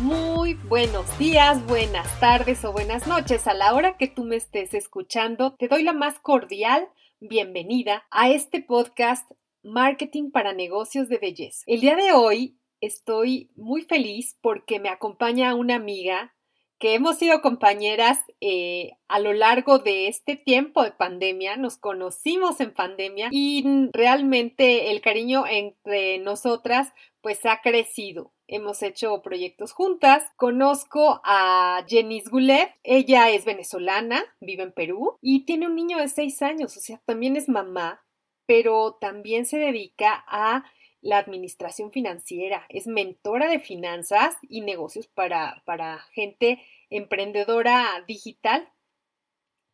Muy 0.00 0.54
buenos 0.54 1.18
días, 1.18 1.66
buenas 1.66 2.18
tardes 2.20 2.64
o 2.64 2.72
buenas 2.72 3.06
noches. 3.06 3.46
A 3.46 3.52
la 3.52 3.74
hora 3.74 3.98
que 3.98 4.08
tú 4.08 4.24
me 4.24 4.36
estés 4.36 4.72
escuchando, 4.72 5.54
te 5.56 5.68
doy 5.68 5.82
la 5.82 5.92
más 5.92 6.18
cordial 6.20 6.88
bienvenida 7.20 8.06
a 8.10 8.30
este 8.30 8.62
podcast 8.62 9.30
Marketing 9.62 10.30
para 10.30 10.54
Negocios 10.54 11.10
de 11.10 11.18
Belleza. 11.18 11.64
El 11.66 11.82
día 11.82 11.96
de 11.96 12.12
hoy 12.12 12.56
estoy 12.80 13.50
muy 13.56 13.82
feliz 13.82 14.38
porque 14.40 14.80
me 14.80 14.88
acompaña 14.88 15.54
una 15.54 15.74
amiga 15.74 16.34
que 16.78 16.94
hemos 16.94 17.18
sido 17.18 17.42
compañeras 17.42 18.20
eh, 18.40 18.92
a 19.06 19.18
lo 19.18 19.34
largo 19.34 19.80
de 19.80 20.08
este 20.08 20.34
tiempo 20.34 20.82
de 20.82 20.92
pandemia, 20.92 21.58
nos 21.58 21.76
conocimos 21.76 22.58
en 22.60 22.72
pandemia 22.72 23.28
y 23.30 23.90
realmente 23.92 24.90
el 24.90 25.02
cariño 25.02 25.44
entre 25.46 26.18
nosotras 26.20 26.88
pues 27.20 27.44
ha 27.44 27.60
crecido 27.60 28.32
hemos 28.50 28.82
hecho 28.82 29.22
proyectos 29.22 29.72
juntas. 29.72 30.24
Conozco 30.36 31.20
a 31.24 31.84
Jenis 31.88 32.28
Gulev, 32.28 32.68
ella 32.82 33.30
es 33.30 33.44
venezolana, 33.44 34.24
vive 34.40 34.64
en 34.64 34.72
Perú 34.72 35.18
y 35.22 35.44
tiene 35.44 35.68
un 35.68 35.76
niño 35.76 35.98
de 35.98 36.08
seis 36.08 36.42
años, 36.42 36.76
o 36.76 36.80
sea, 36.80 37.00
también 37.06 37.36
es 37.36 37.48
mamá, 37.48 38.04
pero 38.46 38.98
también 39.00 39.46
se 39.46 39.58
dedica 39.58 40.24
a 40.26 40.64
la 41.00 41.18
administración 41.18 41.92
financiera, 41.92 42.66
es 42.68 42.86
mentora 42.86 43.48
de 43.48 43.60
finanzas 43.60 44.36
y 44.42 44.60
negocios 44.62 45.06
para, 45.06 45.62
para 45.64 46.00
gente 46.12 46.60
emprendedora 46.90 48.04
digital. 48.06 48.68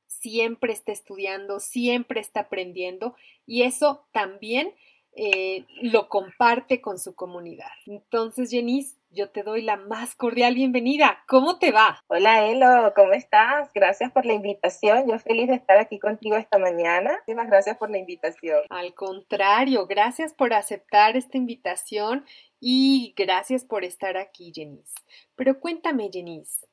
Siempre 0.06 0.72
está 0.72 0.92
estudiando, 0.92 1.60
siempre 1.60 2.20
está 2.20 2.40
aprendiendo 2.40 3.16
y 3.46 3.62
eso 3.62 4.06
también 4.12 4.74
eh, 5.18 5.64
lo 5.80 6.08
comparte 6.08 6.82
con 6.82 6.98
su 6.98 7.14
comunidad. 7.14 7.70
Entonces, 7.86 8.50
Jenice, 8.50 8.96
yo 9.10 9.30
te 9.30 9.42
doy 9.42 9.62
la 9.62 9.78
más 9.78 10.14
cordial 10.14 10.54
bienvenida. 10.54 11.24
¿Cómo 11.26 11.58
te 11.58 11.72
va? 11.72 12.04
Hola, 12.08 12.46
Elo, 12.48 12.92
¿cómo 12.94 13.12
estás? 13.14 13.70
Gracias 13.74 14.12
por 14.12 14.26
la 14.26 14.34
invitación. 14.34 15.08
Yo 15.08 15.18
feliz 15.18 15.48
de 15.48 15.54
estar 15.54 15.78
aquí 15.78 15.98
contigo 15.98 16.36
esta 16.36 16.58
mañana. 16.58 17.12
Muchísimas 17.12 17.46
gracias 17.46 17.78
por 17.78 17.90
la 17.90 17.96
invitación. 17.96 18.60
Al 18.68 18.92
contrario, 18.94 19.86
gracias 19.86 20.34
por 20.34 20.52
aceptar 20.52 21.16
esta 21.16 21.38
invitación 21.38 22.26
y 22.60 23.14
gracias 23.16 23.64
por 23.64 23.84
estar 23.84 24.18
aquí, 24.18 24.52
Jenice. 24.54 24.92
Pero 25.34 25.60
cuéntame, 25.60 26.10
Jenice, 26.12 26.66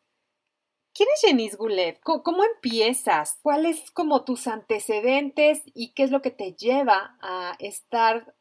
¿Quién 0.95 1.09
es 1.15 1.21
Jenice 1.21 1.57
Gulev? 1.57 1.99
¿Cómo, 2.01 2.43
empiezas? 2.43 3.39
¿Cuáles 3.41 3.89
como 3.91 4.23
tus 4.23 4.45
antecedentes 4.45 5.63
y 5.73 5.91
qué 5.95 6.03
es 6.03 6.11
lo 6.11 6.21
que 6.21 6.29
te 6.29 6.53
lleva 6.53 7.17
a 7.19 7.55
estar 7.57 8.35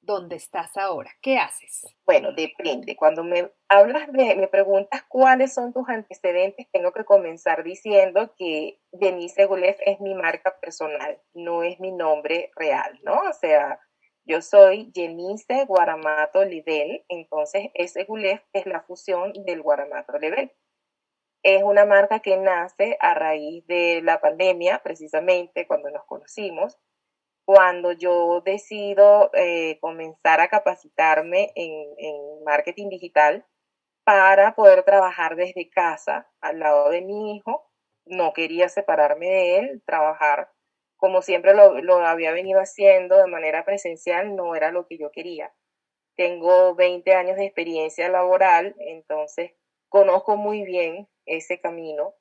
donde 0.00 0.36
estás 0.36 0.76
ahora? 0.76 1.10
¿Qué 1.20 1.38
haces? 1.38 1.84
Bueno, 2.06 2.30
depende. 2.32 2.94
Cuando 2.94 3.24
me 3.24 3.50
hablas 3.68 4.06
de, 4.12 4.36
me 4.36 4.46
preguntas 4.46 5.02
cuáles 5.08 5.52
son 5.52 5.72
tus 5.72 5.88
antecedentes, 5.88 6.68
tengo 6.70 6.92
que 6.92 7.04
comenzar 7.04 7.64
diciendo 7.64 8.36
que 8.38 8.78
Jenice 8.92 9.46
Gulev 9.46 9.76
es 9.84 10.00
mi 10.00 10.14
marca 10.14 10.60
personal, 10.60 11.20
no 11.34 11.64
es 11.64 11.80
mi 11.80 11.90
nombre 11.90 12.52
real, 12.54 13.00
¿no? 13.02 13.18
O 13.28 13.32
sea, 13.32 13.80
yo 14.24 14.42
soy 14.42 14.92
Jenice 14.94 15.64
Guaramato 15.64 16.44
Lidel, 16.44 17.04
entonces 17.08 17.70
ese 17.74 18.04
Gulev 18.04 18.40
es 18.52 18.64
la 18.66 18.80
fusión 18.82 19.32
del 19.44 19.60
Guaramato 19.60 20.16
Lidel. 20.18 20.52
Es 21.42 21.62
una 21.62 21.86
marca 21.86 22.20
que 22.20 22.36
nace 22.36 22.98
a 23.00 23.14
raíz 23.14 23.66
de 23.66 24.02
la 24.02 24.20
pandemia, 24.20 24.80
precisamente 24.82 25.66
cuando 25.66 25.90
nos 25.90 26.04
conocimos, 26.04 26.78
cuando 27.46 27.92
yo 27.92 28.42
decido 28.42 29.30
eh, 29.34 29.78
comenzar 29.80 30.40
a 30.40 30.48
capacitarme 30.48 31.50
en, 31.54 32.44
marketing 32.44 32.88
digital 32.88 33.46
para 34.04 34.54
poder 34.54 34.82
trabajar 34.82 35.36
desde 35.36 35.70
casa 35.70 36.28
al 36.40 36.58
lado 36.60 36.90
de 36.90 37.02
mi 37.02 37.36
hijo. 37.36 37.70
No 38.06 38.32
quería 38.32 38.68
separarme 38.68 39.26
de 39.28 39.58
él, 39.58 39.82
trabajar 39.86 40.50
como 40.96 41.22
siempre 41.22 41.54
lo, 41.54 41.80
lo, 41.80 42.06
había 42.06 42.32
venido 42.32 42.60
haciendo 42.60 43.16
de 43.16 43.26
manera 43.26 43.64
presencial, 43.64 44.36
no 44.36 44.54
era 44.54 44.70
lo 44.72 44.86
que 44.86 44.98
yo 44.98 45.10
quería. 45.10 45.52
Tengo 46.16 46.74
20 46.74 47.14
años 47.14 47.36
de 47.36 47.46
experiencia 47.46 48.08
laboral, 48.08 48.74
entonces 48.78 49.52
conozco 49.88 50.36
muy 50.36 50.62
bien 50.64 51.08
ese 51.36 51.60
camino 51.60 52.14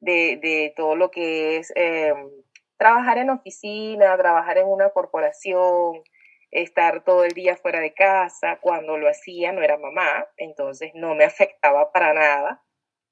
de, 0.00 0.72
todo 0.76 0.96
lo 0.96 1.10
que 1.10 1.56
es 1.58 1.72
em, 1.76 2.30
trabajar 2.76 3.18
en 3.18 3.30
oficina, 3.30 4.16
trabajar 4.16 4.58
en 4.58 4.66
una 4.66 4.90
corporación, 4.90 6.02
estar 6.50 7.04
todo 7.04 7.24
el 7.24 7.32
día 7.32 7.56
fuera 7.56 7.80
de 7.80 7.94
casa. 7.94 8.58
Cuando 8.60 8.98
lo 8.98 9.08
hacía 9.08 9.52
no 9.52 9.62
era 9.62 9.78
mamá, 9.78 10.26
entonces 10.36 10.92
no 10.94 11.14
me 11.14 11.24
afectaba 11.24 11.92
para 11.92 12.14
nada. 12.14 12.62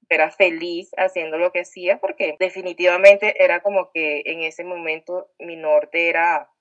Era 0.08 0.30
feliz 0.30 0.91
haciendo 0.97 1.38
lo 1.38 1.53
que 1.53 1.60
hacía 1.60 1.98
porque 1.98 2.36
definitivamente 2.38 3.42
era 3.42 3.62
como 3.62 3.91
que 3.92 4.22
en 4.26 4.42
ese 4.42 4.64
momento 4.64 5.30
mi 5.38 5.56
norte 5.56 6.09
era 6.09 6.52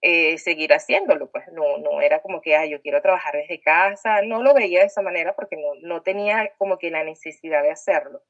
eh, 0.00 0.38
seguir 0.38 0.72
haciéndolo, 0.72 1.30
pues 1.30 1.44
no, 1.52 1.78
no 1.78 2.00
era 2.00 2.20
como 2.22 2.40
que, 2.40 2.56
ah, 2.56 2.66
yo 2.66 2.80
quiero 2.80 3.02
trabajar 3.02 3.34
desde 3.34 3.60
casa, 3.60 4.22
no 4.22 4.42
lo 4.42 4.54
veía 4.54 4.80
de 4.80 4.86
esa 4.86 5.02
manera 5.02 5.34
porque 5.34 5.56
no, 5.56 5.74
no 5.82 6.02
tenía 6.02 6.52
como 6.58 6.78
que 6.78 6.90
la 6.90 7.04
necesidad 7.04 7.62
de 7.62 7.70
hacerlo. 7.70 8.22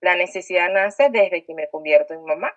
La 0.00 0.16
necesidad 0.16 0.70
nace 0.70 1.08
desde 1.10 1.44
que 1.44 1.54
me 1.54 1.68
convierto 1.70 2.14
en 2.14 2.24
mamá. 2.24 2.54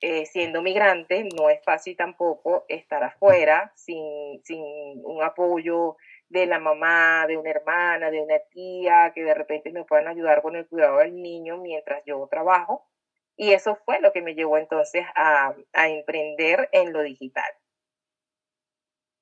Eh, 0.00 0.26
siendo 0.26 0.60
migrante, 0.62 1.26
no 1.36 1.48
es 1.48 1.62
fácil 1.64 1.96
tampoco 1.96 2.66
estar 2.68 3.02
afuera 3.02 3.72
sin, 3.76 4.42
sin 4.44 4.62
un 5.04 5.22
apoyo 5.22 5.96
de 6.28 6.46
la 6.46 6.58
mamá, 6.58 7.26
de 7.26 7.38
una 7.38 7.50
hermana, 7.50 8.10
de 8.10 8.20
una 8.20 8.38
tía, 8.50 9.12
que 9.14 9.24
de 9.24 9.34
repente 9.34 9.70
me 9.72 9.84
puedan 9.84 10.08
ayudar 10.08 10.42
con 10.42 10.54
el 10.54 10.66
cuidado 10.68 10.98
del 10.98 11.14
niño 11.20 11.56
mientras 11.58 12.02
yo 12.04 12.26
trabajo. 12.30 12.86
Y 13.36 13.52
eso 13.52 13.78
fue 13.84 14.00
lo 14.00 14.12
que 14.12 14.22
me 14.22 14.34
llevó 14.34 14.58
entonces 14.58 15.04
a, 15.14 15.54
a 15.72 15.88
emprender 15.88 16.68
en 16.72 16.92
lo 16.92 17.02
digital. 17.02 17.50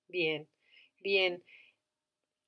Bien, 0.09 0.49
bien. 1.03 1.45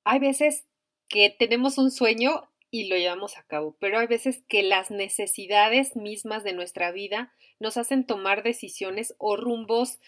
Hay 0.05 0.19
veces 0.19 0.65
que 1.09 1.29
tenemos 1.29 1.77
un 1.77 1.91
sueño 1.91 2.49
y 2.69 2.87
lo 2.87 2.97
llevamos 2.97 3.37
a 3.37 3.43
cabo, 3.43 3.75
pero 3.79 3.99
hay 3.99 4.07
veces 4.07 4.43
que 4.47 4.63
las 4.63 4.91
necesidades 4.91 5.95
mismas 5.95 6.43
de 6.43 6.53
nuestra 6.53 6.91
vida 6.91 7.33
nos 7.59 7.77
hacen 7.77 8.05
tomar 8.05 8.43
decisiones 8.43 9.15
o 9.17 9.37
rumbos 9.37 9.99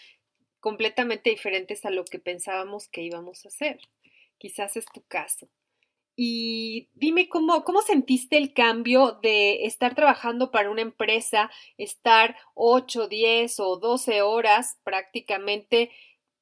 completamente 0.60 1.30
diferentes 1.30 1.84
a 1.84 1.90
lo 1.90 2.04
que 2.04 2.18
pensábamos 2.18 2.88
que 2.88 3.02
íbamos 3.02 3.44
a 3.44 3.48
hacer. 3.48 3.80
Quizás 4.38 4.76
es 4.76 4.86
tu 4.86 5.02
caso. 5.06 5.48
Y 6.22 6.90
dime 6.92 7.30
cómo, 7.30 7.64
cómo 7.64 7.80
sentiste 7.80 8.36
el 8.36 8.52
cambio 8.52 9.12
de 9.22 9.64
estar 9.64 9.94
trabajando 9.94 10.50
para 10.50 10.70
una 10.70 10.82
empresa, 10.82 11.50
estar 11.78 12.36
8, 12.52 13.08
10 13.08 13.58
o 13.58 13.78
12 13.78 14.20
horas 14.20 14.78
prácticamente 14.84 15.90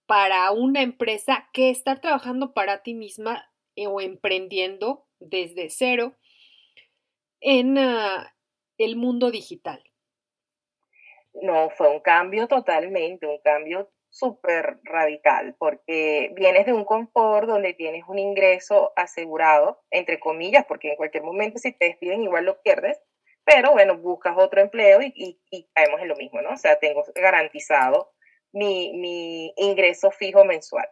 para 0.07 0.51
una 0.51 0.83
empresa 0.83 1.49
que 1.53 1.71
estar 1.71 2.01
trabajando 2.01 2.55
para 2.55 2.83
ti 2.83 2.95
misma 2.95 3.53
eh, 3.77 3.87
o 3.87 4.01
emprendiendo 4.01 5.07
desde 5.21 5.71
cero 5.71 6.17
en 7.41 7.79
ah, 7.79 8.35
el 8.79 8.97
mundo 8.97 9.31
digital. 9.31 9.81
No, 11.35 11.71
fue 11.71 11.89
un 11.89 12.01
cambio 12.01 12.49
totalmente, 12.49 13.29
un 13.29 13.39
cambio 13.45 13.89
súper 14.11 14.79
radical, 14.85 15.55
porque 15.59 16.33
vienes 16.35 16.67
de 16.67 16.73
un 16.73 16.85
confort 16.85 17.49
donde 17.49 17.75
tienes 17.75 18.05
un 18.09 18.19
ingreso 18.19 18.93
asegurado, 18.97 19.81
entre 19.91 20.19
comillas, 20.19 20.65
porque 20.67 20.91
en 20.91 20.97
cualquier 20.97 21.23
momento 21.23 21.59
si 21.59 21.73
te 21.73 21.87
despiden 21.87 22.23
igual 22.23 22.45
lo 22.45 22.61
pierdes, 22.63 23.01
pero 23.45 23.73
bueno, 23.73 23.97
buscas 23.97 24.37
otro 24.37 24.61
empleo 24.61 25.01
y, 25.03 25.39
caemos 25.75 26.01
en 26.03 26.09
lo 26.09 26.17
mismo, 26.17 26.43
¿no? 26.43 26.51
O 26.51 26.57
sea, 26.57 26.79
tengo 26.79 27.05
garantizado 27.15 28.13
mi, 28.53 28.93
mi 28.95 29.53
ingreso 29.57 30.11
fijo 30.11 30.45
mensual. 30.45 30.89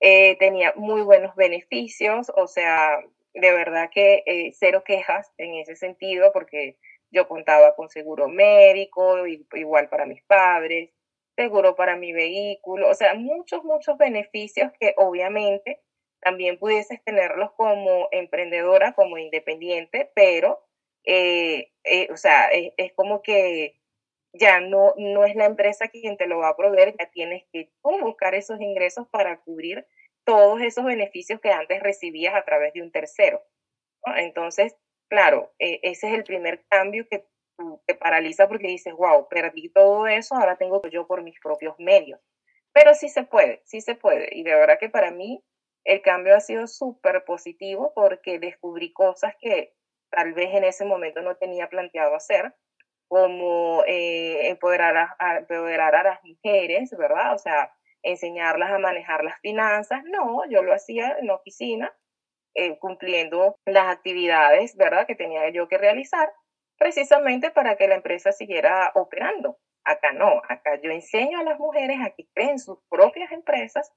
Eh, 0.00 0.36
tenía 0.38 0.72
muy 0.76 1.02
buenos 1.02 1.34
beneficios, 1.36 2.32
o 2.34 2.46
sea, 2.46 3.00
de 3.32 3.52
verdad 3.52 3.90
que 3.92 4.22
eh, 4.26 4.52
cero 4.58 4.82
quejas 4.84 5.32
en 5.38 5.54
ese 5.54 5.76
sentido, 5.76 6.32
porque 6.32 6.76
yo 7.10 7.28
contaba 7.28 7.74
con 7.76 7.88
seguro 7.88 8.28
médico, 8.28 9.26
igual 9.26 9.88
para 9.88 10.04
mis 10.04 10.22
padres, 10.24 10.90
seguro 11.36 11.74
para 11.76 11.96
mi 11.96 12.12
vehículo, 12.12 12.88
o 12.88 12.94
sea, 12.94 13.14
muchos, 13.14 13.64
muchos 13.64 13.98
beneficios 13.98 14.72
que 14.78 14.94
obviamente 14.96 15.80
también 16.20 16.58
pudieses 16.58 17.02
tenerlos 17.04 17.52
como 17.52 18.08
emprendedora, 18.12 18.92
como 18.94 19.18
independiente, 19.18 20.10
pero 20.14 20.64
eh, 21.04 21.70
eh, 21.84 22.08
o 22.10 22.16
sea, 22.16 22.48
es, 22.50 22.92
como 22.94 23.22
que 23.22 23.78
ya 24.32 24.60
no, 24.60 24.94
no 24.96 25.24
es 25.24 25.36
la 25.36 25.44
empresa 25.44 25.88
quien 25.88 26.16
te 26.16 26.26
lo 26.26 26.38
va 26.38 26.48
a 26.50 26.56
proveer, 26.56 26.96
ya 26.98 27.10
tienes 27.10 27.44
que 27.52 27.70
buscar 27.82 28.34
esos 28.34 28.60
ingresos 28.60 29.06
para 29.08 29.40
cubrir 29.40 29.86
todos 30.24 30.62
esos 30.62 30.84
beneficios 30.84 31.40
que 31.40 31.50
antes 31.50 31.82
recibías 31.82 32.34
a 32.34 32.44
través 32.44 32.72
de 32.72 32.82
un 32.82 32.90
tercero. 32.90 33.42
Entonces, 34.16 34.76
claro, 35.08 35.52
e, 35.58 35.80
ese 35.82 36.08
es 36.08 36.14
el 36.14 36.24
primer 36.24 36.64
cambio 36.68 37.06
que 37.08 37.26
te 37.86 37.94
paraliza 37.94 38.48
porque 38.48 38.68
dices, 38.68 38.94
wow, 38.94 39.28
perdí 39.28 39.70
todo 39.70 40.06
eso, 40.06 40.34
ahora 40.34 40.56
tengo 40.56 40.82
yo 40.90 41.06
por 41.06 41.22
mis 41.22 41.38
propios 41.40 41.74
medios. 41.78 42.20
Pero 42.72 42.94
sí 42.94 43.08
se 43.08 43.24
puede, 43.24 43.62
sí 43.64 43.80
se 43.80 43.94
puede. 43.94 44.28
Y 44.32 44.42
de 44.42 44.54
verdad 44.54 44.78
que 44.78 44.88
para 44.88 45.10
mí 45.10 45.42
el 45.84 46.02
cambio 46.02 46.34
ha 46.34 46.40
sido 46.40 46.66
súper 46.66 47.24
positivo 47.24 47.92
porque 47.94 48.38
descubrí 48.38 48.92
cosas 48.92 49.34
que 49.40 49.74
tal 50.10 50.32
vez 50.32 50.54
en 50.54 50.64
ese 50.64 50.84
momento 50.84 51.22
no 51.22 51.36
tenía 51.36 51.68
planteado 51.68 52.14
hacer, 52.14 52.54
como 53.08 53.84
eh, 53.86 54.48
empoderar, 54.48 54.96
a, 55.18 55.36
empoderar 55.38 55.94
a 55.94 56.02
las 56.04 56.24
mujeres, 56.24 56.90
¿verdad? 56.96 57.34
O 57.34 57.38
sea, 57.38 57.72
enseñarlas 58.02 58.72
a 58.72 58.78
manejar 58.78 59.24
las 59.24 59.38
finanzas. 59.40 60.02
No, 60.04 60.48
yo 60.48 60.62
lo 60.62 60.72
hacía 60.72 61.16
en 61.20 61.30
oficina, 61.30 61.92
eh, 62.54 62.78
cumpliendo 62.78 63.56
las 63.66 63.88
actividades, 63.88 64.76
¿verdad?, 64.76 65.06
que 65.06 65.16
tenía 65.16 65.48
yo 65.50 65.68
que 65.68 65.78
realizar, 65.78 66.32
precisamente 66.78 67.50
para 67.50 67.76
que 67.76 67.88
la 67.88 67.96
empresa 67.96 68.32
siguiera 68.32 68.92
operando. 68.94 69.58
Acá 69.84 70.12
no, 70.12 70.40
acá 70.48 70.80
yo 70.82 70.90
enseño 70.90 71.38
a 71.38 71.44
las 71.44 71.58
mujeres 71.58 71.98
a 72.00 72.10
que 72.10 72.26
creen 72.34 72.58
sus 72.58 72.78
propias 72.88 73.30
empresas 73.32 73.92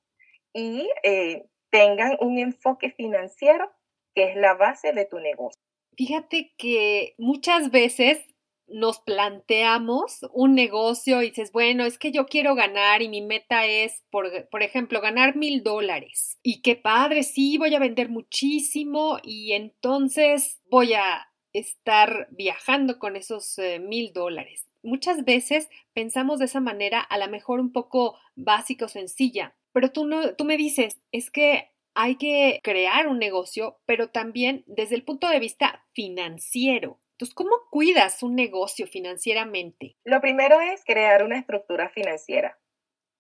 y 0.54 0.90
eh, 1.04 1.46
tengan 1.70 2.18
un 2.20 2.38
enfoque 2.40 2.92
financiero 2.92 3.72
que 4.14 4.32
es 4.32 4.36
la 4.36 4.54
base 4.56 4.94
de 4.94 5.06
tu 5.06 5.20
negocio. 5.20 5.62
Fíjate 5.96 6.54
que 6.58 7.16
muchas 7.18 7.72
veces 7.72 8.26
nos 8.68 9.00
planteamos 9.00 10.26
un 10.34 10.54
negocio 10.54 11.22
y 11.22 11.30
dices, 11.30 11.52
bueno, 11.52 11.86
es 11.86 11.98
que 11.98 12.12
yo 12.12 12.26
quiero 12.26 12.54
ganar 12.54 13.02
y 13.02 13.10
mi 13.10 13.22
meta 13.22 13.66
es, 13.66 14.04
por, 14.10 14.50
por, 14.50 14.62
ejemplo, 14.62 15.00
ganar 15.02 15.36
mil 15.36 15.64
dólares. 15.64 16.38
Y 16.44 16.62
qué 16.62 16.76
padre, 16.76 17.24
sí, 17.24 17.58
voy 17.58 17.74
a 17.76 17.80
vender 17.80 18.10
muchísimo 18.10 19.20
y 19.24 19.54
entonces 19.54 20.62
voy 20.70 20.94
a 20.94 21.27
estar 21.60 22.28
viajando 22.32 23.00
con 23.00 23.16
esos 23.16 23.58
eh, 23.60 23.80
mil 23.80 24.14
dólares. 24.14 24.68
Muchas 24.84 25.26
veces 25.26 25.70
pensamos 25.94 26.40
de 26.40 26.46
esa 26.46 26.60
manera, 26.60 27.02
a 27.02 27.18
lo 27.18 27.28
mejor 27.28 27.60
un 27.60 27.72
poco 27.72 28.18
básica 28.36 28.86
o 28.86 28.90
sencilla, 28.90 29.56
pero 29.74 29.92
tú, 29.92 30.06
no, 30.06 30.36
tú 30.36 30.46
me 30.46 30.58
dices, 30.58 31.00
es 31.12 31.30
que 31.30 31.72
hay 31.94 32.16
que 32.16 32.60
crear 32.64 33.08
un 33.08 33.20
negocio, 33.20 33.80
pero 33.86 34.10
también 34.10 34.64
desde 34.68 34.96
el 34.96 35.04
punto 35.04 35.28
de 35.28 35.40
vista 35.40 35.84
financiero. 35.94 37.00
Entonces, 37.14 37.34
¿cómo 37.34 37.52
cuidas 37.72 38.22
un 38.22 38.36
negocio 38.36 38.86
financieramente? 38.86 39.98
Lo 40.04 40.22
primero 40.22 40.62
es 40.62 40.84
crear 40.86 41.24
una 41.24 41.40
estructura 41.40 41.90
financiera. 41.90 42.60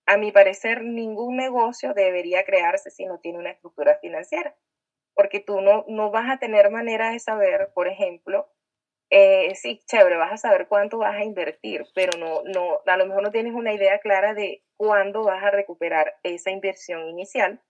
A 0.05 0.17
mi 0.17 0.31
parecer, 0.31 0.83
ningún 0.83 1.35
negocio 1.37 1.93
debería 1.95 2.45
crearse 2.45 2.91
si 2.91 3.05
no 3.05 3.19
tiene 3.19 3.39
una 3.39 3.49
estructura 3.49 3.97
financiera, 3.99 4.55
porque 5.17 5.41
tú 5.41 5.59
no, 5.59 5.83
no 5.89 6.11
vas 6.11 6.29
a 6.29 6.39
tener 6.39 6.71
manera 6.71 7.11
de 7.11 7.19
saber, 7.19 7.71
por 7.73 7.89
ejemplo, 7.89 8.47
eh, 9.09 9.55
sí, 9.55 9.81
chévere, 9.87 10.15
vas 10.17 10.31
a 10.31 10.37
saber 10.37 10.67
cuánto 10.69 10.99
vas 10.99 11.15
a 11.15 11.25
invertir, 11.25 11.85
pero 11.93 12.17
no, 12.17 12.43
no, 12.45 12.81
a 12.85 12.97
lo 12.97 13.05
mejor 13.05 13.23
no 13.23 13.31
tienes 13.31 13.53
una 13.53 13.73
idea 13.73 13.99
clara 13.99 14.33
de 14.33 14.63
cuándo 14.77 15.23
vas 15.23 15.43
a 15.43 15.51
recuperar 15.51 16.15
esa 16.23 16.51
inversión 16.51 17.07
inicial 17.09 17.61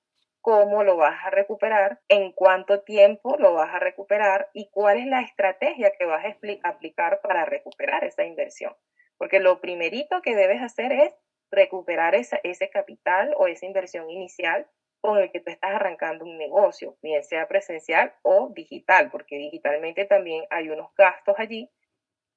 cómo 0.47 0.81
lo 0.81 0.95
vas 0.95 1.25
a 1.25 1.29
recuperar, 1.29 1.99
en 2.07 2.31
cuánto 2.31 2.79
tiempo 2.79 3.35
lo 3.37 3.53
vas 3.53 3.73
a 3.73 3.79
recuperar 3.79 4.49
y 4.53 4.69
cuál 4.69 4.97
es 4.97 5.05
la 5.05 5.19
estrategia 5.19 5.91
que 5.99 6.05
vas 6.05 6.23
a 6.23 6.69
aplicar 6.69 7.19
para 7.21 7.43
recuperar 7.43 8.05
esa 8.05 8.23
inversión. 8.23 8.73
Porque 9.17 9.41
lo 9.41 9.59
primerito 9.59 10.21
que 10.21 10.37
debes 10.37 10.61
hacer 10.61 10.93
es 10.93 11.13
recuperar 11.51 12.15
ese 12.15 12.69
capital 12.69 13.33
o 13.37 13.47
esa 13.47 13.65
inversión 13.65 14.09
inicial 14.09 14.65
con 15.01 15.19
el 15.19 15.31
que 15.31 15.39
tú 15.39 15.51
estás 15.51 15.71
arrancando 15.73 16.25
un 16.25 16.37
negocio, 16.37 16.97
bien 17.01 17.23
sea 17.23 17.47
presencial 17.47 18.13
o 18.23 18.49
digital, 18.53 19.09
porque 19.11 19.37
digitalmente 19.37 20.05
también 20.05 20.45
hay 20.49 20.69
unos 20.69 20.93
gastos 20.95 21.35
allí 21.37 21.69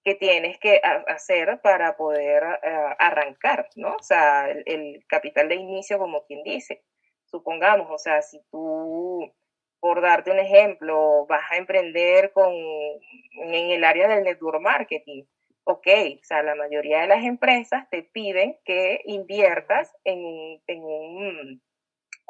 que 0.04 0.14
tienes 0.14 0.58
que 0.58 0.80
hacer 1.08 1.60
para 1.62 1.96
poder 1.96 2.42
eh, 2.62 2.94
arrancar, 2.98 3.68
¿no? 3.76 3.96
O 3.96 4.02
sea, 4.02 4.48
el, 4.50 5.04
capital 5.08 5.48
de 5.48 5.56
inicio, 5.56 5.98
como 5.98 6.24
quien 6.24 6.42
dice 6.42 6.82
supongamos, 7.30 7.88
o 7.90 7.98
sea, 7.98 8.22
si 8.22 8.40
tú, 8.50 9.32
por 9.78 10.00
darte 10.00 10.30
un 10.32 10.38
ejemplo, 10.38 11.26
vas 11.26 11.44
a 11.50 11.56
emprender 11.56 12.32
con, 12.32 12.52
en 12.52 13.70
el 13.70 13.84
área 13.84 14.08
del 14.08 14.24
network 14.24 14.60
marketing, 14.60 15.24
ok, 15.64 15.86
o 16.20 16.24
sea, 16.24 16.42
la 16.42 16.54
mayoría 16.54 17.00
de 17.00 17.06
las 17.06 17.24
empresas 17.24 17.88
te 17.90 18.02
piden 18.02 18.58
que 18.64 19.00
inviertas 19.04 19.94
en, 20.04 20.60
en, 20.66 20.82
un, 20.82 21.62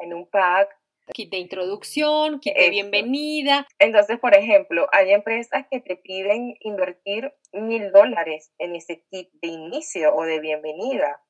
en 0.01 0.13
un 0.13 0.29
pack. 0.29 0.69
Kit 1.13 1.31
de 1.31 1.37
introducción, 1.37 2.39
kit 2.39 2.55
de 2.55 2.69
bienvenida. 2.69 3.67
Entonces, 3.79 4.17
por 4.19 4.35
ejemplo, 4.35 4.87
hay 4.93 5.11
empresas 5.11 5.65
que 5.69 5.81
te 5.81 5.97
piden 5.97 6.55
invertir 6.61 7.33
mil 7.51 7.91
dólares 7.91 8.53
en 8.59 8.75
ese 8.75 9.03
kit 9.09 9.29
de 9.41 9.49
inicio 9.49 10.15
o 10.15 10.23
de 10.23 10.39
bienvenida. 10.39 11.21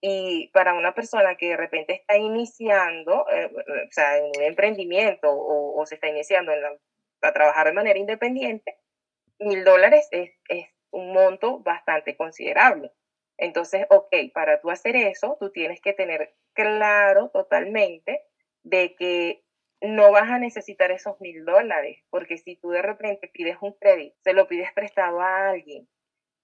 Y 0.00 0.50
para 0.52 0.74
una 0.74 0.94
persona 0.94 1.36
que 1.36 1.48
de 1.48 1.56
repente 1.56 1.94
está 1.94 2.16
iniciando, 2.16 3.26
eh, 3.32 3.50
o 3.56 3.90
sea, 3.90 4.18
en 4.18 4.26
un 4.26 4.42
emprendimiento 4.42 5.28
o, 5.30 5.84
se 5.86 5.96
está 5.96 6.08
iniciando 6.08 6.52
a 7.22 7.32
trabajar 7.32 7.66
de 7.66 7.72
manera 7.72 7.98
independiente, 7.98 8.78
mil 9.38 9.64
dólares 9.64 10.06
es, 10.10 10.30
es 10.48 10.66
un 10.90 11.12
monto 11.12 11.58
bastante 11.60 12.16
considerable. 12.16 12.92
Entonces, 13.38 13.86
ok, 13.90 14.14
para 14.32 14.60
tú 14.60 14.70
hacer 14.70 14.96
eso, 14.96 15.36
tú 15.40 15.50
tienes 15.50 15.80
que 15.80 15.92
tener 15.92 16.34
claro 16.54 17.30
totalmente 17.30 18.22
de 18.62 18.94
que 18.96 19.44
no 19.80 20.12
vas 20.12 20.30
a 20.30 20.38
necesitar 20.38 20.90
esos 20.90 21.20
mil 21.20 21.44
dólares, 21.44 21.98
porque 22.10 22.38
si 22.38 22.56
tú 22.56 22.70
de 22.70 22.82
repente 22.82 23.28
pides 23.28 23.58
un 23.60 23.72
crédito, 23.74 24.16
se 24.24 24.32
lo 24.32 24.46
pides 24.48 24.72
prestado 24.72 25.20
a 25.20 25.50
alguien 25.50 25.88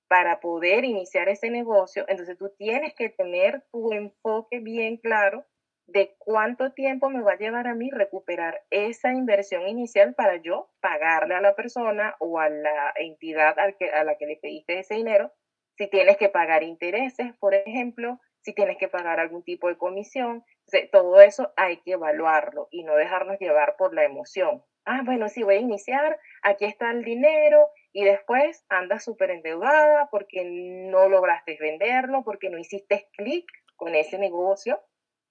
para 0.08 0.40
poder 0.40 0.84
iniciar 0.84 1.28
ese 1.28 1.50
negocio, 1.50 2.04
entonces 2.08 2.36
tú 2.36 2.52
tienes 2.58 2.94
que 2.94 3.10
tener 3.10 3.64
tu 3.72 3.92
enfoque 3.92 4.58
bien 4.58 4.96
claro 4.96 5.46
de 5.86 6.14
cuánto 6.18 6.72
tiempo 6.72 7.10
me 7.10 7.22
va 7.22 7.32
a 7.32 7.38
llevar 7.38 7.66
a 7.66 7.74
mí 7.74 7.90
recuperar 7.90 8.62
esa 8.70 9.12
inversión 9.12 9.66
inicial 9.68 10.14
para 10.14 10.36
yo 10.36 10.70
pagarle 10.80 11.34
a 11.34 11.40
la 11.40 11.54
persona 11.54 12.16
o 12.20 12.38
a 12.38 12.48
la 12.48 12.92
entidad 12.96 13.56
a 13.58 14.04
la 14.04 14.16
que 14.16 14.26
le 14.26 14.36
pediste 14.36 14.78
ese 14.80 14.94
dinero. 14.94 15.32
Si 15.80 15.88
tienes 15.88 16.18
que 16.18 16.28
pagar 16.28 16.62
intereses, 16.62 17.34
por 17.38 17.54
ejemplo, 17.54 18.20
si 18.42 18.52
tienes 18.52 18.76
que 18.76 18.88
pagar 18.88 19.18
algún 19.18 19.42
tipo 19.42 19.66
de 19.66 19.78
comisión, 19.78 20.44
todo 20.92 21.22
eso 21.22 21.54
hay 21.56 21.78
que 21.78 21.92
evaluarlo 21.92 22.68
y 22.70 22.84
no 22.84 22.94
dejarnos 22.96 23.38
llevar 23.38 23.76
por 23.78 23.94
la 23.94 24.04
emoción. 24.04 24.62
Ah, 24.84 25.00
bueno, 25.06 25.30
sí, 25.30 25.42
voy 25.42 25.54
a 25.54 25.60
iniciar, 25.60 26.20
aquí 26.42 26.66
está 26.66 26.90
el 26.90 27.02
dinero 27.02 27.66
y 27.94 28.04
después 28.04 28.66
andas 28.68 29.04
súper 29.04 29.30
endeudada 29.30 30.10
porque 30.10 30.44
no 30.44 31.08
lograste 31.08 31.56
venderlo, 31.58 32.24
porque 32.24 32.50
no 32.50 32.58
hiciste 32.58 33.08
clic 33.16 33.46
con 33.76 33.94
ese 33.94 34.18
negocio. 34.18 34.82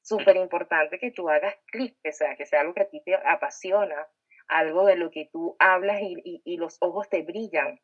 Súper 0.01 0.35
importante 0.37 0.97
que 0.97 1.11
tú 1.11 1.29
hagas 1.29 1.53
clic, 1.67 1.95
que 2.01 2.11
sea, 2.11 2.35
que 2.35 2.47
sea 2.47 2.61
algo 2.61 2.73
que 2.73 2.81
a 2.81 2.89
ti 2.89 3.03
te 3.05 3.13
apasiona, 3.13 4.07
algo 4.47 4.87
de 4.87 4.95
lo 4.95 5.11
que 5.11 5.29
tú 5.31 5.55
hablas 5.59 5.99
y 6.01 6.57
los 6.57 6.77
ojos 6.81 7.07
te 7.07 7.21
brillan, 7.21 7.79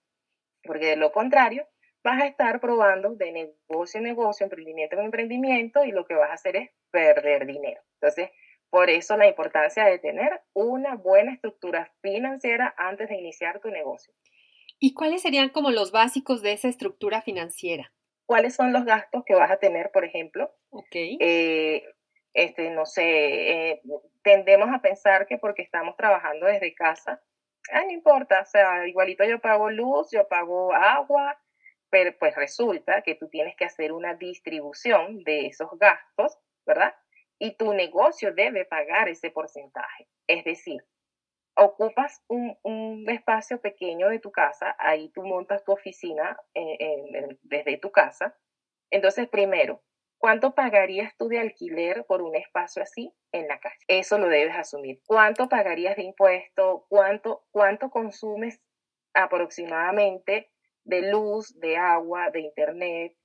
porque 0.64 0.88
de 0.88 0.96
lo 0.96 1.12
contrario 1.12 1.68
vas 2.06 2.22
a 2.22 2.28
estar 2.28 2.62
probando 2.62 3.16
de 3.16 3.32
negocio 3.32 3.98
en 3.98 4.04
negocio, 4.04 4.44
emprendimiento 4.44 4.96
en 4.96 5.06
emprendimiento 5.06 5.84
y 5.84 5.92
lo 5.92 6.06
que 6.06 6.14
vas 6.14 6.30
a 6.30 6.36
hacer 6.36 6.56
es 6.56 6.70
perder 6.92 7.48
dinero. 7.48 7.82
Entonces, 8.00 8.30
por 8.70 8.92
eso 8.92 9.18
la 9.18 9.28
importancia 9.28 9.86
de 9.86 9.98
tener 9.98 10.40
una 10.54 10.96
buena 10.96 11.34
estructura 11.34 11.92
financiera 12.04 12.76
antes 12.78 13.10
de 13.10 13.16
iniciar 13.16 13.60
tu 13.60 13.70
negocio. 13.70 14.14
¿Y 14.80 14.94
cuáles 14.94 15.24
serían 15.24 15.50
como 15.50 15.72
los 15.72 15.92
básicos 15.92 16.44
de 16.44 16.54
esa 16.54 16.68
estructura 16.68 17.24
financiera? 17.24 17.92
¿Cuáles 18.28 18.54
son 18.54 18.72
los 18.72 18.86
gastos 18.86 19.24
que 19.26 19.34
vas 19.34 19.50
a 19.50 19.58
tener, 19.58 19.90
por 19.92 20.06
ejemplo? 20.06 20.52
Ok. 20.70 20.94
Eh, 20.94 21.84
este, 22.34 22.70
no 22.70 22.86
sé, 22.86 23.72
eh, 23.72 23.82
tendemos 24.22 24.70
a 24.72 24.80
pensar 24.80 25.26
que 25.26 25.40
porque 25.40 25.64
estamos 25.64 25.96
trabajando 25.96 26.46
desde 26.46 26.76
casa, 26.76 27.20
ah, 27.72 27.84
no 27.84 27.92
importa, 27.92 28.42
o 28.42 28.46
sea, 28.46 28.88
igualito 28.88 29.24
yo 29.24 29.40
pago 29.40 29.72
luz, 29.72 30.10
yo 30.12 30.28
pago 30.28 30.72
agua, 30.74 31.40
pero 31.90 32.18
pues 32.18 32.36
resulta 32.36 33.02
que 33.02 33.16
tú 33.16 33.30
tienes 33.30 33.56
que 33.56 33.66
hacer 33.66 33.92
una 33.92 34.16
distribución 34.16 35.24
de 35.24 35.48
esos 35.48 35.70
gastos, 35.80 36.38
¿verdad? 36.66 36.94
Y 37.40 37.56
tu 37.58 37.74
negocio 37.74 38.34
debe 38.34 38.66
pagar 38.66 39.10
ese 39.10 39.30
porcentaje. 39.32 40.08
Es 40.28 40.44
decir, 40.44 40.84
ocupas 41.56 42.24
un, 42.28 42.56
espacio 43.08 43.62
pequeño 43.62 44.10
de 44.10 44.20
tu 44.20 44.32
casa, 44.32 44.76
ahí 44.80 45.10
tú 45.10 45.24
montas 45.24 45.64
tu 45.64 45.72
oficina 45.72 46.38
eh, 46.54 47.38
desde 47.44 47.78
tu 47.78 47.92
casa. 47.92 48.36
Entonces, 48.92 49.28
primero, 49.30 49.82
¿cuánto 50.18 50.54
pagarías 50.54 51.16
tú 51.18 51.28
de 51.28 51.40
alquiler 51.40 52.06
por 52.06 52.22
un 52.22 52.36
espacio 52.36 52.82
así 52.82 53.14
en 53.32 53.48
la 53.48 53.60
calle? 53.60 53.78
Eso 53.88 54.18
lo 54.18 54.28
debes 54.28 54.56
asumir. 54.56 55.02
¿Cuánto 55.06 55.48
pagarías 55.48 55.96
de 55.96 56.04
impuesto? 56.04 56.86
¿Cuánto, 56.90 57.46
cuánto 57.52 57.90
consumes 57.90 58.62
aproximadamente 59.14 60.52
de 60.86 61.12
luz, 61.12 61.60
de 61.60 61.78
agua, 61.78 62.30
de 62.32 62.40
internet 62.42 63.16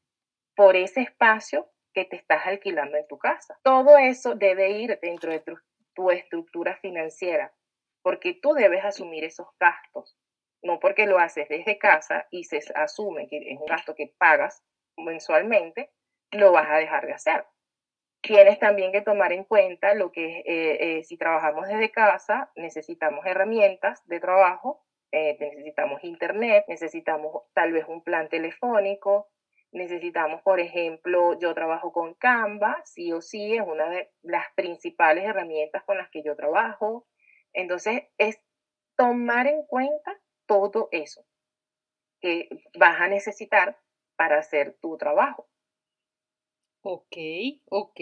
por 0.57 0.76
ese 0.76 1.02
espacio 1.02 1.71
que 1.95 2.05
te 2.05 2.17
estás 2.17 2.47
alquilando 2.47 2.97
en 2.97 3.07
tu 3.07 3.19
casa? 3.19 3.59
Todo 3.62 3.97
eso 3.97 4.35
debe 4.35 4.71
ir 4.73 4.99
dentro 5.00 5.31
de 5.31 5.45
tu 5.95 6.11
estructura 6.11 6.76
financiera 6.76 7.55
porque 8.02 8.35
tú 8.35 8.52
debes 8.55 8.85
asumir 8.85 9.25
esos 9.25 9.49
gastos, 9.59 10.17
no 10.62 10.81
porque 10.81 11.07
lo 11.07 11.19
haces 11.19 11.49
desde 11.49 11.79
casa 11.79 12.26
y 12.31 12.45
se 12.45 12.61
asume 12.75 13.29
que 13.29 13.38
es 13.38 13.59
un 13.59 13.67
gasto 13.67 13.95
que 13.95 14.12
pagas 14.19 14.62
mensualmente, 14.97 15.90
lo 16.31 16.52
vas 16.52 16.69
a 16.71 16.76
dejar 16.76 17.07
de 17.07 17.12
hacer. 17.12 17.47
Tienes 18.23 18.59
también 18.59 18.93
que 18.93 19.00
tomar 19.00 19.33
en 19.33 19.45
cuenta 19.45 19.95
lo 19.95 20.12
que 20.12 20.40
eh, 20.40 20.99
eh, 20.99 21.05
si 21.05 21.17
trabajamos 21.17 21.69
desde 21.69 21.90
casa, 21.90 22.50
necesitamos 22.55 23.25
herramientas 23.25 24.07
de 24.07 24.21
trabajo, 24.21 24.85
eh, 25.12 25.37
necesitamos 25.40 26.05
internet, 26.05 26.64
necesitamos 26.69 27.43
tal 27.52 27.73
vez 27.73 27.85
un 27.88 28.02
plan 28.02 28.29
telefónico, 28.29 29.29
necesitamos, 29.73 30.43
por 30.43 30.61
ejemplo, 30.61 31.38
yo 31.38 31.55
trabajo 31.55 31.93
con 31.93 32.14
Canva, 32.14 32.81
sí 32.85 33.12
o 33.12 33.21
sí, 33.21 33.57
es 33.57 33.62
una 33.62 33.88
de 33.88 34.11
las 34.23 34.47
principales 34.55 35.25
herramientas 35.25 35.85
con 35.85 35.97
las 35.97 36.11
que 36.11 36.23
yo 36.23 36.37
trabajo. 36.37 37.07
Entonces, 37.52 38.05
es 38.19 38.40
tomar 38.97 39.47
en 39.47 39.64
cuenta 39.67 40.21
todo 40.47 40.88
eso 40.93 41.25
que 42.21 42.49
vas 42.79 43.00
a 43.00 43.09
necesitar 43.09 43.79
para 44.17 44.38
hacer 44.38 44.76
tu 44.81 44.97
trabajo. 44.97 45.49
Ok, 46.83 47.17
ok. 47.67 48.00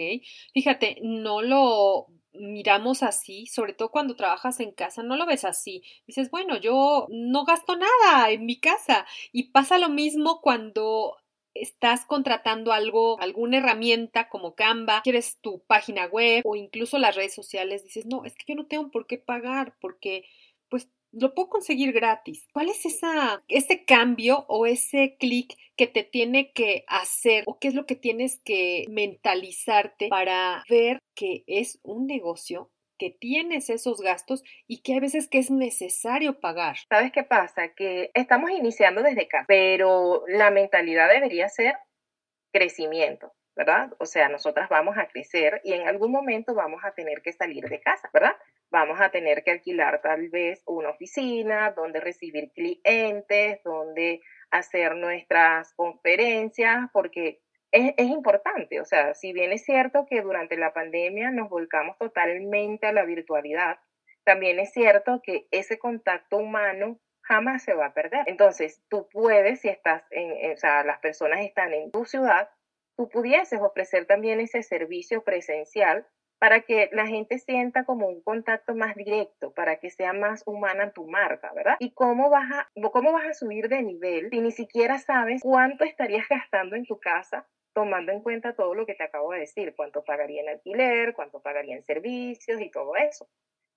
Fíjate, 0.53 0.97
no 1.01 1.41
lo 1.41 2.07
miramos 2.33 3.03
así, 3.03 3.45
sobre 3.47 3.73
todo 3.73 3.91
cuando 3.91 4.15
trabajas 4.15 4.59
en 4.59 4.71
casa, 4.71 5.03
no 5.03 5.17
lo 5.17 5.25
ves 5.25 5.45
así. 5.45 5.83
Dices, 6.07 6.29
bueno, 6.31 6.57
yo 6.57 7.07
no 7.09 7.45
gasto 7.45 7.75
nada 7.75 8.31
en 8.31 8.45
mi 8.45 8.59
casa. 8.59 9.05
Y 9.31 9.51
pasa 9.51 9.77
lo 9.77 9.89
mismo 9.89 10.41
cuando 10.41 11.17
estás 11.53 12.05
contratando 12.05 12.71
algo, 12.71 13.19
alguna 13.19 13.57
herramienta 13.57 14.29
como 14.29 14.55
Canva, 14.55 15.01
quieres 15.03 15.39
tu 15.41 15.63
página 15.65 16.05
web 16.05 16.41
o 16.45 16.55
incluso 16.55 16.97
las 16.99 17.15
redes 17.15 17.33
sociales, 17.33 17.83
dices, 17.83 18.05
no, 18.05 18.23
es 18.25 18.35
que 18.35 18.45
yo 18.47 18.55
no 18.55 18.67
tengo 18.67 18.91
por 18.91 19.07
qué 19.07 19.17
pagar 19.17 19.75
porque 19.81 20.25
pues 20.69 20.87
lo 21.11 21.33
puedo 21.33 21.49
conseguir 21.49 21.91
gratis. 21.91 22.47
¿Cuál 22.53 22.69
es 22.69 22.85
esa, 22.85 23.43
ese 23.47 23.85
cambio 23.85 24.45
o 24.47 24.65
ese 24.65 25.15
clic 25.19 25.55
que 25.75 25.87
te 25.87 26.03
tiene 26.03 26.51
que 26.51 26.83
hacer 26.87 27.43
o 27.47 27.59
qué 27.59 27.69
es 27.69 27.73
lo 27.73 27.85
que 27.85 27.95
tienes 27.95 28.39
que 28.43 28.85
mentalizarte 28.89 30.09
para 30.09 30.63
ver 30.69 30.99
que 31.15 31.43
es 31.47 31.79
un 31.83 32.05
negocio 32.05 32.71
que 32.97 33.09
tienes 33.09 33.69
esos 33.69 34.01
gastos 34.01 34.43
y 34.67 34.81
que 34.81 34.93
hay 34.93 34.99
veces 34.99 35.29
que 35.29 35.39
es 35.39 35.49
necesario 35.49 36.39
pagar. 36.39 36.77
¿Sabes 36.89 37.11
qué 37.13 37.23
pasa? 37.23 37.73
Que 37.73 38.11
estamos 38.13 38.51
iniciando 38.51 39.01
desde 39.01 39.23
acá, 39.23 39.45
pero 39.47 40.25
la 40.27 40.51
mentalidad 40.51 41.09
debería 41.09 41.47
ser 41.47 41.75
crecimiento. 42.51 43.31
¿Verdad? 43.59 43.91
O 43.99 44.05
sea, 44.05 44.29
nosotras 44.29 44.69
vamos 44.69 44.97
a 44.97 45.07
crecer 45.07 45.59
y 45.65 45.73
en 45.73 45.85
algún 45.85 46.13
momento 46.13 46.55
vamos 46.55 46.81
a 46.85 46.93
tener 46.93 47.21
que 47.21 47.33
salir 47.33 47.67
de 47.67 47.81
casa, 47.81 48.09
¿verdad? 48.13 48.37
Vamos 48.71 49.01
a 49.01 49.09
tener 49.09 49.43
que 49.43 49.51
alquilar 49.51 50.01
tal 50.01 50.29
vez 50.29 50.63
una 50.65 50.91
oficina 50.91 51.71
donde 51.71 51.99
recibir 51.99 52.53
clientes, 52.53 53.61
donde 53.65 54.21
hacer 54.49 54.95
nuestras 54.95 55.73
conferencias, 55.73 56.89
porque 56.93 57.41
es, 57.73 57.93
importante, 57.97 58.79
o 58.79 58.85
sea, 58.85 59.13
si 59.13 59.33
bien 59.33 59.51
es 59.51 59.65
cierto 59.65 60.05
que 60.09 60.21
durante 60.21 60.55
la 60.55 60.71
pandemia 60.71 61.29
nos 61.29 61.49
volcamos 61.49 61.97
totalmente 61.97 62.87
a 62.87 62.93
la 62.93 63.03
virtualidad, 63.03 63.77
también 64.23 64.57
es 64.59 64.71
cierto 64.71 65.21
que 65.21 65.47
ese 65.51 65.77
contacto 65.77 66.37
humano 66.37 66.97
jamás 67.23 67.63
se 67.63 67.73
va 67.73 67.87
a 67.87 67.93
perder. 67.93 68.23
Entonces, 68.27 68.81
tú 68.89 69.09
puedes, 69.11 69.59
si 69.59 69.67
estás 69.67 70.03
en, 70.11 70.53
o 70.53 70.57
sea, 70.57 70.85
las 70.85 70.99
personas 70.99 71.41
están 71.41 71.73
en 71.73 71.91
tu 71.91 72.05
ciudad, 72.05 72.49
tú 72.99 73.07
pudieses 73.07 73.61
ofrecer 73.61 74.05
también 74.07 74.41
ese 74.41 74.61
servicio 74.61 75.23
presencial 75.23 76.05
para 76.37 76.59
que 76.59 76.89
la 76.91 77.07
gente 77.07 77.39
sienta 77.39 77.85
como 77.85 78.09
un 78.09 78.21
contacto 78.21 78.75
más 78.75 78.93
directo, 78.93 79.53
para 79.53 79.77
que 79.77 79.89
sea 79.89 80.11
más 80.11 80.43
humana 80.45 80.91
tu 80.91 81.07
marca, 81.07 81.53
¿verdad? 81.53 81.77
¿Y 81.79 81.93
cómo 81.93 82.29
vas 82.29 82.51
a, 82.51 82.69
cómo 82.91 83.13
vas 83.13 83.25
a 83.25 83.33
subir 83.33 83.69
de 83.69 83.83
nivel 83.83 84.27
si 84.29 84.41
ni 84.41 84.51
siquiera 84.51 84.97
sabes 84.97 85.41
cuánto 85.41 85.85
estarías 85.85 86.27
gastando 86.27 86.75
en 86.75 86.83
tu 86.83 86.99
casa 86.99 87.47
tomando 87.73 88.11
en 88.11 88.19
cuenta 88.19 88.53
todo 88.53 88.75
lo 88.75 88.85
que 88.85 88.95
te 88.95 89.03
acabo 89.03 89.31
de 89.31 89.39
decir, 89.39 89.73
cuánto 89.77 90.03
pagaría 90.03 90.41
en 90.41 90.49
alquiler, 90.49 91.13
cuánto 91.13 91.39
pagaría 91.41 91.77
en 91.77 91.83
servicios 91.83 92.59
y 92.59 92.69
todo 92.69 92.97
eso. 92.97 93.29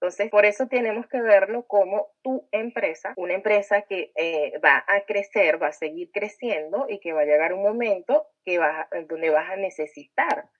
Entonces, 0.02 0.30
por 0.30 0.44
eso 0.44 0.66
tenemos 0.66 1.06
que 1.06 1.20
verlo 1.20 1.64
como 1.68 2.08
tu 2.22 2.48
empresa, 2.50 3.14
una 3.16 3.34
empresa 3.34 3.82
que 3.82 4.10
eh, 4.16 4.58
va 4.58 4.84
a 4.88 5.02
crecer, 5.02 5.62
va 5.62 5.68
a 5.68 5.72
seguir 5.72 6.10
creciendo 6.10 6.86
y 6.88 6.98
que 6.98 7.12
va 7.12 7.20
a 7.20 7.24
llegar 7.24 7.52
un 7.52 7.62
momento 7.62 8.26
que 8.44 8.58
va, 8.58 8.88
donde 9.08 9.30
vas 9.30 9.48
a 9.48 9.54
necesitar 9.54 10.50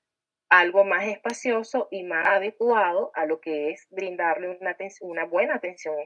algo 0.49 0.85
más 0.85 1.09
espacioso 1.09 1.89
y 1.91 2.05
más 2.05 2.25
adecuado 2.25 3.11
a 3.15 3.27
lo 3.27 3.41
que 3.41 3.71
es 3.71 3.89
brindarle 3.91 4.57
una, 4.61 4.77
una 5.01 5.25
buena 5.25 5.57
atención 5.57 5.97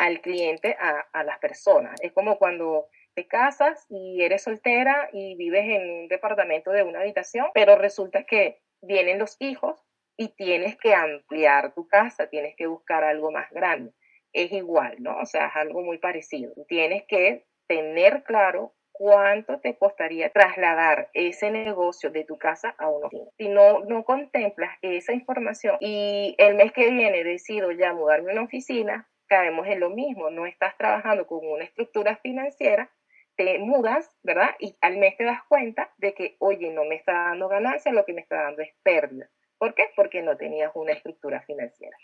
al 0.00 0.20
cliente, 0.20 0.76
a, 0.80 1.06
a 1.12 1.22
las 1.22 1.38
personas. 1.38 1.94
Es 2.02 2.10
como 2.10 2.38
cuando 2.38 2.88
te 3.14 3.28
casas 3.28 3.86
y 3.88 4.24
eres 4.24 4.42
soltera 4.42 5.10
y 5.12 5.36
vives 5.36 5.64
en 5.64 5.88
un 5.88 6.08
departamento 6.08 6.72
de 6.72 6.82
una 6.82 7.02
habitación, 7.02 7.50
pero 7.54 7.76
resulta 7.76 8.24
que 8.24 8.58
vienen 8.82 9.20
los 9.20 9.36
hijos 9.38 9.80
y 10.20 10.28
tienes 10.28 10.76
que 10.76 10.94
ampliar 10.94 11.72
tu 11.72 11.88
casa, 11.88 12.28
tienes 12.28 12.54
que 12.54 12.66
buscar 12.66 13.02
algo 13.04 13.32
más 13.32 13.50
grande. 13.52 13.94
Es 14.34 14.52
igual, 14.52 14.96
¿no? 14.98 15.16
O 15.16 15.24
sea, 15.24 15.46
es 15.46 15.56
algo 15.56 15.80
muy 15.80 15.96
parecido. 15.96 16.52
Tienes 16.68 17.04
que 17.08 17.46
tener 17.66 18.22
claro 18.24 18.74
cuánto 18.92 19.60
te 19.60 19.78
costaría 19.78 20.28
trasladar 20.28 21.08
ese 21.14 21.50
negocio 21.50 22.10
de 22.10 22.24
tu 22.24 22.36
casa 22.36 22.74
a 22.76 22.90
una 22.90 23.06
oficina. 23.06 23.30
Si 23.38 23.48
no, 23.48 23.80
no 23.86 24.04
contemplas 24.04 24.76
esa 24.82 25.14
información 25.14 25.78
y 25.80 26.34
el 26.36 26.54
mes 26.54 26.72
que 26.72 26.90
viene 26.90 27.24
decido 27.24 27.72
ya 27.72 27.94
mudarme 27.94 28.32
a 28.32 28.34
una 28.34 28.42
oficina, 28.42 29.08
caemos 29.26 29.68
en 29.68 29.80
lo 29.80 29.88
mismo, 29.88 30.28
no 30.28 30.44
estás 30.44 30.76
trabajando 30.76 31.26
con 31.26 31.48
una 31.48 31.64
estructura 31.64 32.16
financiera 32.16 32.90
te 33.36 33.58
mudas, 33.58 34.14
¿verdad? 34.22 34.50
Y 34.58 34.76
al 34.82 34.98
mes 34.98 35.16
te 35.16 35.24
das 35.24 35.40
cuenta 35.48 35.90
de 35.96 36.12
que, 36.12 36.36
oye, 36.40 36.70
no 36.72 36.84
me 36.84 36.96
está 36.96 37.12
dando 37.12 37.48
ganancia, 37.48 37.90
lo 37.90 38.04
que 38.04 38.12
me 38.12 38.20
está 38.20 38.42
dando 38.42 38.60
es 38.60 38.74
pérdida. 38.82 39.30
¿Por 39.60 39.74
qué? 39.74 39.84
Porque 39.94 40.22
no 40.22 40.38
tenías 40.38 40.72
una 40.74 40.92
estructura 40.92 41.42
financiera. 41.42 41.94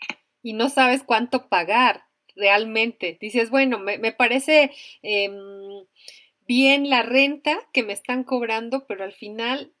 Y 0.43 0.53
no 0.53 0.69
sabes 0.69 1.01
cuánto 1.01 1.49
pagar 1.49 2.03
realmente. 2.35 3.17
Dices, 3.19 3.49
bueno, 3.49 3.79
me, 3.79 4.11
parece 4.11 4.71
em, 5.01 5.33
bien 6.47 6.87
la 6.87 7.01
renta 7.01 7.57
que 7.73 7.81
me 7.81 7.93
están 7.93 8.23
cobrando, 8.23 8.85
pero 8.85 9.03
al 9.03 9.11
final 9.11 9.73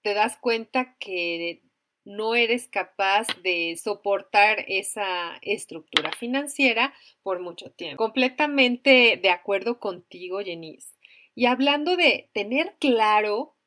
te 0.00 0.14
das 0.14 0.38
cuenta 0.38 0.96
que 0.98 1.60
no 2.06 2.34
eres 2.34 2.68
capaz 2.68 3.26
de 3.42 3.76
soportar 3.76 4.64
esa 4.66 5.36
estructura 5.42 6.10
financiera 6.12 6.94
por 7.22 7.38
mucho 7.40 7.70
tiempo. 7.70 8.02
Completamente 8.02 9.20
de 9.22 9.28
acuerdo 9.28 9.78
contigo, 9.78 10.40
Jenice. 10.40 10.96
Y 11.34 11.44
hablando 11.44 11.96
de 11.96 12.30
tener 12.32 12.76
claro 12.80 13.57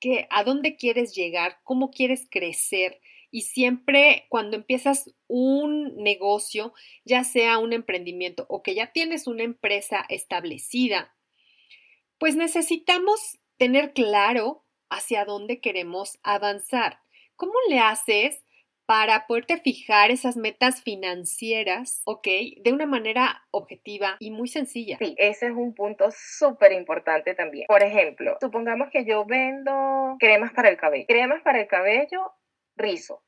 que 0.00 0.26
a 0.30 0.44
dónde 0.44 0.76
quieres 0.76 1.14
llegar, 1.14 1.58
cómo 1.62 1.90
quieres 1.90 2.26
crecer, 2.30 3.00
y 3.30 3.42
siempre 3.42 4.26
cuando 4.28 4.56
empiezas 4.56 5.14
un 5.28 5.96
negocio, 5.96 6.72
ya 7.04 7.22
sea 7.24 7.58
un 7.58 7.72
emprendimiento 7.72 8.46
o 8.48 8.62
que 8.62 8.74
ya 8.74 8.92
tienes 8.92 9.26
una 9.26 9.44
empresa 9.44 10.04
establecida, 10.08 11.14
pues 12.18 12.34
necesitamos 12.36 13.38
tener 13.56 13.92
claro 13.92 14.64
hacia 14.88 15.24
dónde 15.24 15.60
queremos 15.60 16.18
avanzar. 16.22 17.00
¿Cómo 17.36 17.54
le 17.68 17.78
haces 17.78 18.44
para 18.90 19.28
poderte 19.28 19.56
fijar 19.58 20.10
esas 20.10 20.36
metas 20.36 20.82
financieras, 20.82 22.02
ok, 22.06 22.26
de 22.60 22.72
una 22.72 22.86
manera 22.86 23.46
objetiva 23.52 24.16
y 24.18 24.32
muy 24.32 24.48
sencilla? 24.48 24.96
Sí, 24.98 25.14
ese 25.16 25.46
es 25.46 25.52
un 25.52 25.76
punto 25.76 26.08
súper 26.10 26.72
importante 26.72 27.36
también. 27.36 27.66
Por 27.68 27.84
ejemplo, 27.84 28.36
supongamos 28.40 28.90
que 28.90 29.04
yo 29.04 29.24
vendo 29.24 30.16
cremas 30.18 30.52
para 30.52 30.70
el 30.70 30.76
cabello. 30.76 31.04
Cremas 31.06 31.40
para 31.42 31.60
el 31.60 31.68
cabello, 31.68 32.32
rizo. 32.76 33.22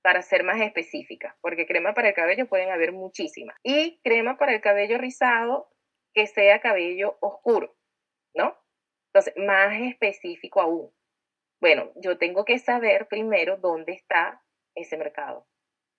para 0.00 0.22
ser 0.22 0.44
más 0.44 0.60
específica, 0.60 1.36
porque 1.40 1.66
crema 1.66 1.92
para 1.92 2.10
el 2.10 2.14
cabello 2.14 2.46
pueden 2.46 2.70
haber 2.70 2.92
muchísimas. 2.92 3.56
Y 3.64 3.98
crema 4.04 4.38
para 4.38 4.54
el 4.54 4.60
cabello 4.60 4.96
rizado 4.96 5.72
que 6.14 6.28
sea 6.28 6.60
cabello 6.60 7.18
oscuro, 7.20 7.76
¿no? 8.36 8.56
Entonces, 9.08 9.34
más 9.36 9.72
específico 9.80 10.60
aún. 10.60 10.92
Bueno, 11.60 11.90
yo 11.96 12.16
tengo 12.16 12.44
que 12.44 12.60
saber 12.60 13.08
primero 13.08 13.56
dónde 13.56 13.92
está 13.92 14.40
ese 14.74 14.96
mercado. 14.96 15.46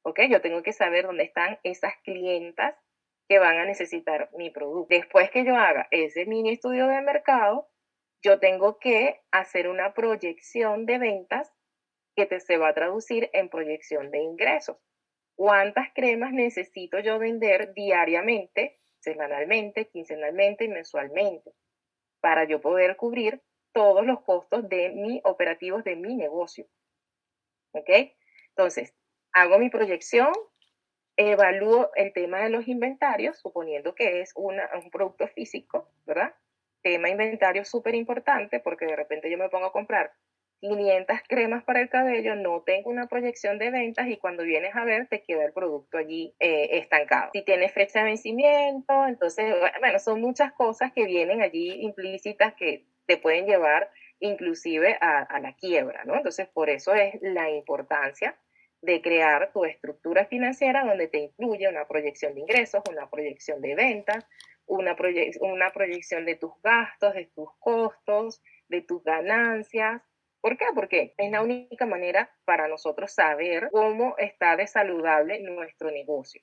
¿Ok? 0.04 0.22
Yo 0.30 0.42
tengo 0.42 0.64
que 0.64 0.74
saber 0.74 1.06
dónde 1.06 1.24
están 1.24 1.60
esas 1.64 1.94
clientas 2.04 2.76
que 3.28 3.40
van 3.40 3.58
a 3.58 3.66
necesitar 3.66 4.30
mi 4.34 4.50
producto. 4.50 4.94
Después 4.94 5.32
que 5.32 5.46
yo 5.46 5.56
haga 5.56 5.88
ese 5.92 6.26
mini 6.26 6.52
estudio 6.52 6.88
de 6.88 7.02
mercado, 7.02 7.70
yo 8.22 8.40
tengo 8.40 8.78
que 8.78 9.22
hacer 9.32 9.68
una 9.68 9.94
proyección 9.94 10.86
de 10.86 10.98
ventas 11.00 11.52
que 12.16 12.26
te, 12.26 12.40
se 12.40 12.58
va 12.58 12.70
a 12.70 12.74
traducir 12.74 13.30
en 13.34 13.50
proyección 13.50 14.12
de 14.12 14.20
ingresos. 14.20 14.78
¿Cuántas 15.36 15.88
cremas 15.94 16.34
necesito 16.34 17.00
yo 17.00 17.18
vender 17.20 17.74
diariamente, 17.74 18.78
semanalmente, 19.00 19.88
quincenalmente 19.88 20.66
y 20.66 20.68
mensualmente 20.68 21.52
para 22.20 22.44
yo 22.44 22.62
poder 22.62 22.98
cubrir 22.98 23.42
todos 23.74 24.06
los 24.06 24.22
costos 24.22 24.68
de 24.70 24.90
mi 24.90 25.22
operativos 25.24 25.84
de 25.84 25.96
mi 25.96 26.16
negocio? 26.16 26.68
¿Ok? 27.72 27.90
Entonces, 28.56 28.94
hago 29.34 29.60
mi 29.60 29.70
proyección, 29.70 30.32
evalúo 31.16 31.92
el 31.96 32.14
tema 32.14 32.40
de 32.40 32.50
los 32.50 32.68
inventarios, 32.68 33.40
suponiendo 33.40 33.96
que 33.96 34.22
es 34.22 34.34
un 34.36 34.60
producto 34.92 35.28
físico, 35.28 35.90
¿verdad? 36.06 36.34
Tema 36.82 37.10
inventario 37.10 37.64
súper 37.66 37.96
importante 37.96 38.60
porque 38.60 38.86
de 38.86 38.96
repente 38.96 39.30
yo 39.30 39.38
me 39.38 39.50
pongo 39.50 39.68
a 39.68 39.72
comprar 39.72 40.12
500 40.62 41.18
cremas 41.28 41.64
para 41.64 41.82
el 41.82 41.90
cabello, 41.90 42.36
no 42.36 42.62
tengo 42.62 42.90
una 42.92 43.08
proyección 43.08 43.58
de 43.58 43.72
ventas 43.72 44.08
y 44.08 44.18
cuando 44.18 44.44
vienes 44.44 44.76
a 44.76 44.86
ver 44.86 45.08
te 45.08 45.24
queda 45.24 45.44
el 45.44 45.54
producto 45.54 45.98
allí 45.98 46.36
eh, 46.40 46.70
estancado. 46.74 47.32
Si 47.34 47.44
tienes 47.44 47.74
fecha 47.74 48.00
de 48.00 48.06
vencimiento, 48.06 49.08
entonces, 49.08 49.56
bueno, 49.80 50.00
son 50.00 50.22
muchas 50.22 50.54
cosas 50.54 50.92
que 50.94 51.06
vienen 51.06 51.42
allí 51.42 51.82
implícitas 51.82 52.54
que 52.54 52.86
te 53.08 53.18
pueden 53.18 53.48
llevar 53.48 53.90
inclusive 54.22 54.98
a, 55.02 55.40
la 55.40 55.54
quiebra, 55.56 56.06
¿no? 56.06 56.16
Entonces, 56.16 56.48
por 56.48 56.70
eso 56.70 56.94
es 56.94 57.16
la 57.22 57.50
importancia 57.50 58.40
de 58.82 59.02
crear 59.02 59.52
tu 59.52 59.66
estructura 59.66 60.26
financiera 60.26 60.86
donde 60.86 61.08
te 61.08 61.18
incluye 61.18 61.68
una 61.68 61.88
proyección 61.88 62.34
de 62.34 62.42
ingresos, 62.42 62.82
una 62.90 63.10
proyección 63.10 63.62
de 63.62 63.76
ventas, 63.76 64.26
una, 64.66 64.96
una 65.42 65.72
proyección 65.72 66.26
de 66.26 66.36
tus 66.36 66.52
gastos, 66.64 67.14
de 67.14 67.26
tus 67.36 67.50
costos, 67.60 68.42
de 68.70 68.82
tus 68.82 69.04
ganancias. 69.04 70.02
¿Por 70.40 70.58
qué? 70.58 70.66
Porque 70.74 71.14
es 71.18 71.32
la 71.32 71.42
única 71.42 71.86
manera 71.86 72.32
para 72.46 72.68
nosotros 72.68 73.14
saber 73.14 73.70
cómo 73.72 74.16
está 74.18 74.56
de 74.56 74.68
saludable 74.68 75.42
nuestro 75.42 75.92
negocio. 75.92 76.42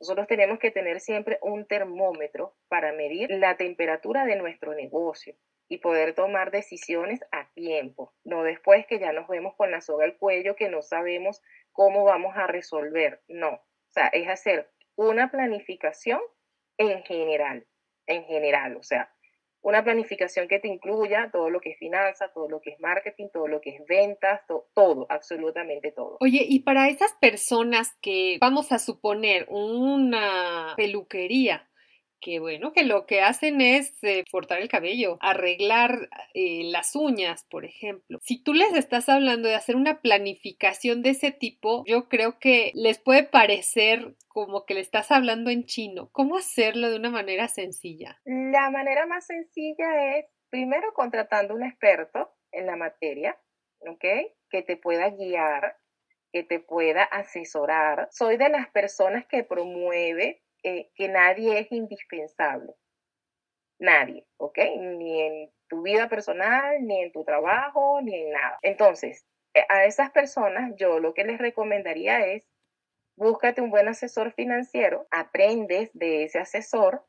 Nosotros 0.00 0.26
tenemos 0.26 0.58
que 0.58 0.72
tener 0.72 1.00
siempre 1.00 1.38
un 1.42 1.66
termómetro 1.66 2.56
para 2.68 2.92
medir 2.92 3.30
la 3.30 3.56
temperatura 3.56 4.24
de 4.24 4.36
nuestro 4.36 4.74
negocio 4.74 5.36
y 5.72 5.78
poder 5.78 6.14
tomar 6.14 6.50
decisiones 6.50 7.20
a 7.32 7.48
tiempo, 7.54 8.12
no 8.24 8.42
después 8.42 8.86
que 8.86 8.98
ya 8.98 9.10
nos 9.12 9.26
vemos 9.26 9.54
con 9.56 9.70
la 9.70 9.80
soga 9.80 10.04
al 10.04 10.18
cuello 10.18 10.54
que 10.54 10.68
no 10.68 10.82
sabemos 10.82 11.40
cómo 11.72 12.04
vamos 12.04 12.36
a 12.36 12.46
resolver. 12.46 13.22
No, 13.26 13.52
o 13.52 13.88
sea, 13.88 14.08
es 14.08 14.28
hacer 14.28 14.70
una 14.96 15.30
planificación 15.30 16.20
en 16.76 17.02
general, 17.04 17.66
en 18.06 18.24
general, 18.24 18.76
o 18.76 18.82
sea, 18.82 19.14
una 19.62 19.82
planificación 19.82 20.46
que 20.46 20.58
te 20.58 20.68
incluya 20.68 21.30
todo 21.32 21.48
lo 21.48 21.58
que 21.60 21.70
es 21.70 21.78
finanzas, 21.78 22.30
todo 22.34 22.50
lo 22.50 22.60
que 22.60 22.72
es 22.72 22.80
marketing, 22.80 23.28
todo 23.32 23.48
lo 23.48 23.62
que 23.62 23.70
es 23.70 23.82
ventas, 23.88 24.42
todo, 24.74 25.06
absolutamente 25.08 25.90
todo. 25.90 26.18
Oye, 26.20 26.44
y 26.46 26.60
para 26.60 26.90
esas 26.90 27.14
personas 27.14 27.96
que 28.02 28.36
vamos 28.42 28.72
a 28.72 28.78
suponer 28.78 29.46
una 29.48 30.74
peluquería, 30.76 31.66
que 32.22 32.38
bueno, 32.38 32.72
que 32.72 32.84
lo 32.84 33.04
que 33.04 33.20
hacen 33.20 33.60
es 33.60 34.02
eh, 34.02 34.24
cortar 34.30 34.62
el 34.62 34.68
cabello, 34.68 35.18
arreglar 35.20 36.08
eh, 36.32 36.62
las 36.64 36.94
uñas, 36.94 37.44
por 37.50 37.64
ejemplo. 37.64 38.20
Si 38.22 38.42
tú 38.42 38.54
les 38.54 38.72
estás 38.74 39.08
hablando 39.08 39.48
de 39.48 39.56
hacer 39.56 39.76
una 39.76 40.00
planificación 40.00 41.02
de 41.02 41.10
ese 41.10 41.32
tipo, 41.32 41.84
yo 41.86 42.08
creo 42.08 42.38
que 42.38 42.70
les 42.74 42.98
puede 42.98 43.24
parecer 43.24 44.14
como 44.28 44.64
que 44.64 44.74
le 44.74 44.80
estás 44.80 45.10
hablando 45.10 45.50
en 45.50 45.64
chino. 45.64 46.10
¿Cómo 46.12 46.36
hacerlo 46.36 46.90
de 46.90 46.96
una 46.96 47.10
manera 47.10 47.48
sencilla? 47.48 48.20
La 48.24 48.70
manera 48.70 49.04
más 49.06 49.26
sencilla 49.26 50.16
es 50.16 50.26
primero 50.48 50.94
contratando 50.94 51.54
un 51.54 51.64
experto 51.64 52.34
en 52.52 52.66
la 52.66 52.76
materia, 52.76 53.36
¿ok? 53.80 54.04
Que 54.48 54.62
te 54.62 54.76
pueda 54.76 55.10
guiar, 55.10 55.76
que 56.32 56.44
te 56.44 56.60
pueda 56.60 57.02
asesorar. 57.02 58.08
Soy 58.12 58.36
de 58.36 58.48
las 58.48 58.70
personas 58.70 59.26
que 59.26 59.42
promueve 59.42 60.42
eh, 60.62 60.90
que 60.94 61.08
nadie 61.08 61.58
es 61.60 61.72
indispensable. 61.72 62.74
Nadie, 63.78 64.26
¿ok? 64.36 64.58
Ni 64.78 65.20
en 65.20 65.50
tu 65.68 65.82
vida 65.82 66.08
personal, 66.08 66.86
ni 66.86 67.02
en 67.02 67.12
tu 67.12 67.24
trabajo, 67.24 68.00
ni 68.02 68.14
en 68.14 68.30
nada. 68.32 68.58
Entonces, 68.62 69.26
eh, 69.54 69.64
a 69.68 69.84
esas 69.84 70.10
personas 70.10 70.72
yo 70.76 71.00
lo 71.00 71.14
que 71.14 71.24
les 71.24 71.38
recomendaría 71.38 72.26
es 72.26 72.44
búscate 73.16 73.60
un 73.60 73.70
buen 73.70 73.88
asesor 73.88 74.32
financiero, 74.32 75.06
aprendes 75.10 75.90
de 75.92 76.24
ese 76.24 76.38
asesor 76.38 77.04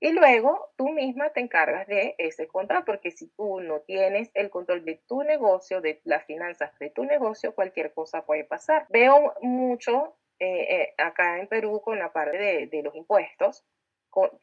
y 0.00 0.12
luego 0.12 0.70
tú 0.76 0.90
misma 0.90 1.30
te 1.30 1.40
encargas 1.40 1.86
de 1.88 2.14
ese 2.18 2.46
control, 2.46 2.84
porque 2.84 3.10
si 3.10 3.28
tú 3.30 3.60
no 3.60 3.80
tienes 3.80 4.30
el 4.34 4.48
control 4.48 4.84
de 4.84 5.02
tu 5.08 5.22
negocio, 5.24 5.80
de 5.80 6.00
las 6.04 6.24
finanzas 6.24 6.76
de 6.78 6.90
tu 6.90 7.04
negocio, 7.04 7.54
cualquier 7.54 7.92
cosa 7.92 8.24
puede 8.24 8.44
pasar. 8.44 8.86
Veo 8.90 9.34
mucho 9.40 10.16
eh, 10.40 10.82
eh, 10.82 10.94
acá 10.98 11.38
en 11.38 11.48
Perú 11.48 11.80
con 11.82 11.98
la 11.98 12.12
parte 12.12 12.38
de, 12.38 12.82
los 12.82 12.94
impuestos, 12.94 13.64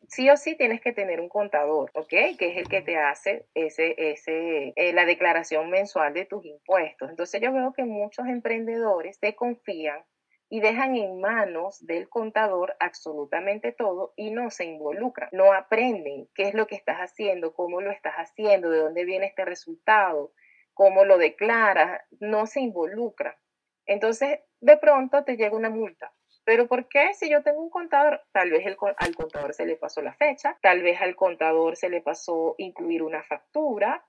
sí 0.08 0.30
o 0.30 0.38
sí 0.38 0.56
tienes 0.56 0.82
que 0.82 0.94
tener 0.94 1.20
un 1.20 1.30
contador, 1.30 1.92
¿ok? 1.94 2.10
Que 2.38 2.52
es 2.52 2.58
el 2.58 2.68
que 2.68 2.82
te 2.82 2.98
hace 2.98 3.48
ese, 3.54 3.96
ese, 3.98 4.74
eh, 4.76 4.94
la 4.94 5.06
declaración 5.06 5.70
mensual 5.70 6.14
de 6.14 6.26
tus 6.26 6.46
impuestos. 6.46 7.10
Entonces 7.10 7.42
yo 7.42 7.52
veo 7.52 7.74
que 7.74 7.84
muchos 7.84 8.28
emprendedores 8.28 9.20
te 9.20 9.36
confían 9.36 10.04
y 10.50 10.62
dejan 10.62 10.96
en 10.96 11.20
manos 11.20 11.86
del 11.86 12.08
contador 12.08 12.76
absolutamente 12.80 13.72
todo 13.72 14.14
y 14.16 14.32
no 14.32 14.52
se 14.52 14.66
involucran, 14.66 15.30
no 15.32 15.54
aprenden 15.54 16.30
qué 16.36 16.44
es 16.44 16.54
lo 16.54 16.68
que 16.68 16.76
estás 16.76 16.98
haciendo, 16.98 17.54
cómo 17.54 17.82
lo 17.82 17.92
estás 17.92 18.14
haciendo, 18.16 18.70
de 18.70 18.80
dónde 18.80 19.06
viene 19.06 19.26
este 19.26 19.44
resultado, 19.44 20.34
cómo 20.74 21.04
lo 21.04 21.18
declaras, 21.18 22.02
no 22.20 22.46
se 22.46 22.62
involucran. 22.62 23.34
Entonces, 23.88 24.40
de 24.66 24.78
pronto 24.78 25.24
te 25.24 25.38
llega 25.38 25.56
una 25.56 25.70
multa. 25.70 26.12
¿Pero 26.44 26.68
por 26.68 26.88
qué? 26.88 27.14
Si 27.14 27.30
yo 27.30 27.44
tengo 27.44 27.62
un 27.62 27.70
contador, 27.70 28.22
tal 28.32 28.50
vez 28.50 28.66
al 28.66 29.16
contador 29.16 29.54
se 29.54 29.66
le 29.66 29.78
pasó 29.78 30.02
la 30.02 30.14
fecha, 30.14 30.58
tal 30.62 30.82
vez 30.82 31.00
al 31.02 31.16
contador 31.16 31.76
se 31.76 31.90
le 31.90 32.02
pasó 32.02 32.56
incluir 32.58 33.04
una 33.04 33.24
factura, 33.24 34.04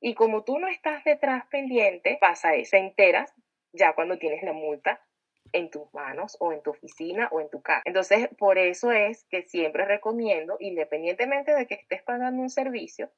y 0.00 0.14
como 0.14 0.44
tú 0.44 0.58
no 0.58 0.68
estás 0.68 1.04
detrás 1.04 1.44
pendiente, 1.50 2.16
pasa 2.20 2.54
eso, 2.54 2.70
te 2.72 2.78
enteras 2.78 3.34
ya 3.72 3.94
cuando 3.94 4.18
tienes 4.18 4.42
la 4.42 4.52
multa 4.52 5.02
en 5.52 5.70
tus 5.70 5.92
manos 5.92 6.36
o 6.40 6.52
en 6.52 6.62
tu 6.62 6.70
oficina 6.70 7.28
o 7.30 7.40
en 7.40 7.50
tu 7.50 7.60
casa. 7.60 7.82
Entonces, 7.84 8.28
por 8.38 8.56
eso 8.56 8.92
es 8.92 9.24
que 9.24 9.42
siempre 9.42 9.84
recomiendo, 9.84 10.56
independientemente 10.58 11.54
de 11.54 11.66
que 11.66 11.74
estés 11.74 12.02
pagando 12.02 12.40
un 12.40 12.50
servicio, 12.50 13.10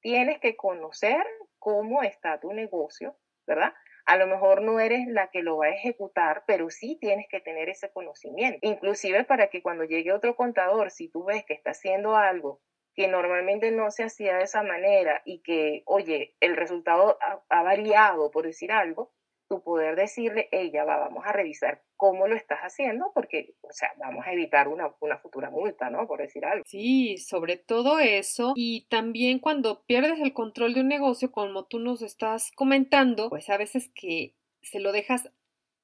tienes 0.00 0.38
que 0.38 0.56
conocer 0.56 1.26
cómo 1.58 2.02
está 2.02 2.40
tu 2.40 2.52
negocio, 2.52 3.16
¿verdad? 3.46 3.72
A 4.08 4.16
lo 4.16 4.26
mejor 4.26 4.62
no 4.62 4.80
eres 4.80 5.06
la 5.06 5.28
que 5.28 5.42
lo 5.42 5.58
va 5.58 5.66
a 5.66 5.74
ejecutar, 5.74 6.42
pero 6.46 6.70
sí 6.70 6.96
tienes 6.98 7.26
que 7.28 7.40
tener 7.40 7.68
ese 7.68 7.92
conocimiento. 7.92 8.58
Inclusive 8.62 9.24
para 9.24 9.48
que 9.48 9.60
cuando 9.60 9.84
llegue 9.84 10.14
otro 10.14 10.34
contador, 10.34 10.90
si 10.90 11.08
tú 11.08 11.24
ves 11.24 11.44
que 11.44 11.52
está 11.52 11.72
haciendo 11.72 12.16
algo 12.16 12.62
que 12.94 13.06
normalmente 13.06 13.70
no 13.70 13.90
se 13.90 14.04
hacía 14.04 14.38
de 14.38 14.44
esa 14.44 14.62
manera 14.62 15.20
y 15.24 15.40
que, 15.42 15.82
oye, 15.84 16.34
el 16.40 16.56
resultado 16.56 17.18
ha, 17.48 17.62
variado, 17.62 18.30
por 18.32 18.44
decir 18.44 18.72
algo, 18.72 19.12
tu 19.48 19.62
poder 19.62 19.96
decirle, 19.96 20.48
ella 20.52 20.84
va, 20.84 20.98
vamos 20.98 21.24
a 21.26 21.32
revisar 21.32 21.82
cómo 21.96 22.28
lo 22.28 22.36
estás 22.36 22.60
haciendo, 22.60 23.10
porque, 23.14 23.54
o 23.62 23.72
sea, 23.72 23.92
vamos 23.98 24.26
a 24.26 24.32
evitar 24.32 24.68
una, 24.68 24.94
una, 25.00 25.18
futura 25.18 25.50
multa, 25.50 25.90
¿no? 25.90 26.06
Por 26.06 26.20
decir 26.20 26.44
algo. 26.44 26.64
Sí, 26.66 27.18
sobre 27.18 27.56
todo 27.56 27.98
eso. 27.98 28.52
Y 28.54 28.86
también 28.88 29.38
cuando 29.38 29.84
pierdes 29.84 30.20
el 30.20 30.32
control 30.32 30.74
de 30.74 30.80
un 30.80 30.88
negocio, 30.88 31.32
como 31.32 31.64
tú 31.64 31.78
nos 31.78 32.02
estás 32.02 32.52
comentando, 32.54 33.30
pues 33.30 33.48
a 33.50 33.56
veces 33.56 33.90
que 33.94 34.34
se 34.62 34.80
lo 34.80 34.92
dejas 34.92 35.30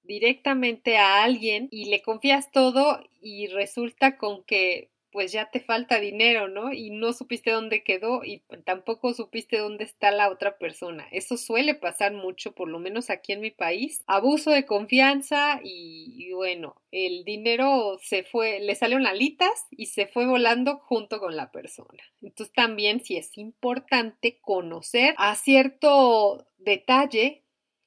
directamente 0.05 0.99
a 0.99 1.23
alguien 1.25 1.69
y 1.71 1.87
le 1.87 2.03
confías 2.03 2.51
todo 2.51 3.01
y 3.21 3.47
resulta 3.49 4.19
con 4.19 4.45
que 4.45 4.91
pues 5.15 5.31
ya 5.31 5.49
te 5.49 5.61
falta 5.61 6.01
dinero, 6.01 6.49
¿no? 6.49 6.73
Y 6.73 6.91
no 6.91 7.13
supiste 7.13 7.53
dónde 7.53 7.85
quedó 7.85 8.25
y 8.25 8.43
tampoco 8.65 9.15
supiste 9.15 9.59
dónde 9.59 9.85
está 9.85 10.11
la 10.11 10.29
otra 10.29 10.59
persona. 10.59 11.07
Eso 11.13 11.37
suele 11.37 11.77
pasar 11.77 12.13
mucho, 12.13 12.53
por 12.57 12.69
lo 12.69 12.81
menos 12.81 13.11
aquí 13.11 13.31
en 13.31 13.41
mi 13.41 13.53
país. 13.53 14.03
Abuso 14.09 14.51
de 14.51 14.67
confianza 14.67 15.61
y, 15.63 16.33
bueno, 16.33 16.83
el 16.91 17.25
dinero 17.25 17.97
se 18.03 18.25
fue, 18.25 18.59
le 18.59 18.75
salieron 18.75 19.07
alitas 19.07 19.69
y 19.71 19.87
se 19.87 20.09
fue 20.09 20.27
volando 20.27 20.79
junto 20.79 21.21
con 21.21 21.37
la 21.37 21.53
persona. 21.53 22.03
Entonces 22.21 22.53
también 22.53 23.05
sí 23.05 23.17
es 23.17 23.39
importante 23.39 24.41
conocer 24.41 25.15
a 25.17 25.37
cierto 25.37 26.45
detalle 26.59 27.45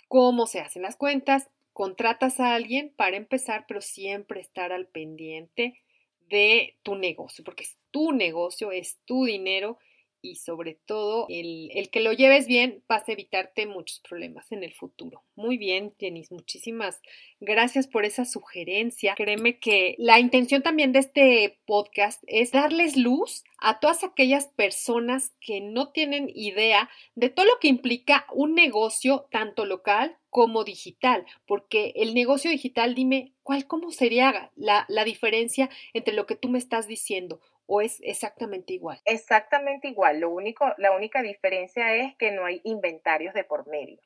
cómo 0.08 0.48
se 0.48 0.62
hacen 0.62 0.84
las 0.84 0.96
cuentas, 0.96 1.50
contratas 1.74 2.40
a 2.40 2.56
alguien 2.56 2.94
para 2.96 3.18
empezar, 3.18 3.66
pero 3.68 3.82
siempre 3.82 4.40
estar 4.40 4.72
al 4.72 4.88
pendiente 4.88 5.82
de 6.30 6.78
tu 6.84 6.96
negocio, 6.96 7.44
porque 7.44 7.64
es 7.64 7.78
tu 7.92 8.12
negocio, 8.12 8.72
es 8.72 9.00
tu 9.06 9.26
dinero 9.26 9.78
y 10.22 10.36
sobre 10.36 10.78
todo 10.86 11.26
el, 11.30 11.70
el, 11.74 11.90
que 11.90 12.00
lo 12.00 12.12
lleves 12.12 12.48
bien 12.48 12.84
vas 12.88 13.08
a 13.08 13.12
evitarte 13.12 13.66
muchos 13.66 14.00
problemas 14.00 14.52
en 14.52 14.64
el 14.64 14.74
futuro. 14.74 15.24
Muy 15.36 15.58
bien, 15.58 15.94
Jenny, 16.00 16.24
muchísimas 16.32 17.02
gracias 17.40 17.88
por 17.88 18.06
esa 18.06 18.26
sugerencia. 18.26 19.16
Créeme 19.16 19.60
que 19.60 19.96
la 19.98 20.20
intención 20.20 20.64
también 20.64 20.92
de 20.92 21.00
este 21.00 21.60
podcast 21.66 22.24
es 22.28 22.52
darles 22.52 22.98
luz 22.98 23.44
a 23.60 23.80
todas 23.80 24.04
aquellas 24.04 24.48
personas 24.48 25.34
que 25.40 25.62
no 25.62 25.92
tienen 25.92 26.30
idea 26.34 26.90
de 27.16 27.30
todo 27.30 27.46
lo 27.46 27.60
que 27.60 27.68
implica 27.68 28.26
un 28.34 28.56
negocio 28.56 29.28
tanto 29.32 29.66
local 29.66 30.18
como 30.38 30.64
digital, 30.64 31.26
porque 31.48 31.94
el 31.96 32.14
negocio 32.14 32.52
digital, 32.52 32.94
dime, 32.94 33.34
¿cuál, 33.42 33.66
cómo 33.66 33.90
sería 33.90 34.52
la, 34.54 34.86
la 34.88 35.04
diferencia 35.04 35.68
entre 35.96 36.14
lo 36.14 36.28
que 36.28 36.36
tú 36.36 36.48
me 36.48 36.60
estás 36.60 36.86
diciendo? 36.86 37.42
o 37.66 37.82
es 37.82 38.00
exactamente 38.04 38.72
igual? 38.72 39.02
Exactamente 39.04 39.88
igual. 39.88 40.20
Lo 40.20 40.30
único, 40.30 40.64
la 40.78 40.96
única 40.96 41.24
diferencia 41.24 41.96
es 41.96 42.16
que 42.18 42.32
no 42.32 42.46
hay 42.46 42.62
inventarios 42.66 43.34
de 43.34 43.46
por 43.46 43.68
medio. 43.68 44.00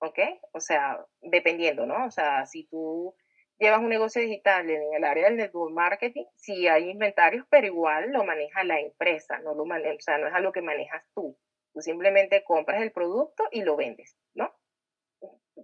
¿Ok? 0.00 0.18
O 0.52 0.60
sea, 0.60 1.02
dependiendo, 1.22 1.86
¿no? 1.86 2.04
O 2.04 2.10
sea, 2.10 2.44
si 2.44 2.64
tú 2.64 3.14
llevas 3.58 3.80
un 3.80 3.88
negocio 3.88 4.20
digital 4.20 4.68
en 4.68 4.92
el 4.94 5.04
área 5.04 5.24
del 5.24 5.38
network 5.38 5.72
marketing, 5.72 6.26
sí 6.36 6.68
hay 6.68 6.90
inventarios, 6.90 7.46
pero 7.48 7.66
igual 7.66 8.12
lo 8.12 8.24
maneja 8.24 8.62
la 8.62 8.78
empresa, 8.78 9.38
no 9.38 9.54
lo 9.54 9.64
maneja, 9.64 9.94
o 9.94 10.00
sea, 10.00 10.18
no 10.18 10.28
es 10.28 10.34
algo 10.34 10.52
que 10.52 10.60
manejas 10.60 11.02
tú. 11.14 11.34
Tú 11.72 11.80
simplemente 11.80 12.44
compras 12.44 12.82
el 12.82 12.92
producto 12.92 13.44
y 13.50 13.62
lo 13.62 13.74
vendes, 13.74 14.17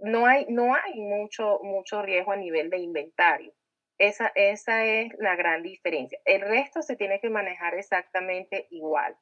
¿no? 0.05 0.27
Hay, 0.27 0.47
no 0.49 0.75
hay 0.75 1.01
mucho, 1.01 1.61
mucho 1.63 2.03
riesgo 2.03 2.33
a 2.33 2.37
nivel 2.37 2.71
de 2.71 2.79
inventario. 2.79 3.53
Esa, 3.99 4.33
esa 4.35 4.85
es 4.85 5.13
la 5.19 5.37
gran 5.37 5.63
diferencia. 5.63 6.19
El 6.25 6.41
resto 6.43 6.83
se 6.83 6.97
tiene 6.97 7.21
que 7.21 7.31
manejar 7.31 7.75
exactamente 7.75 8.67
igual. 8.71 9.17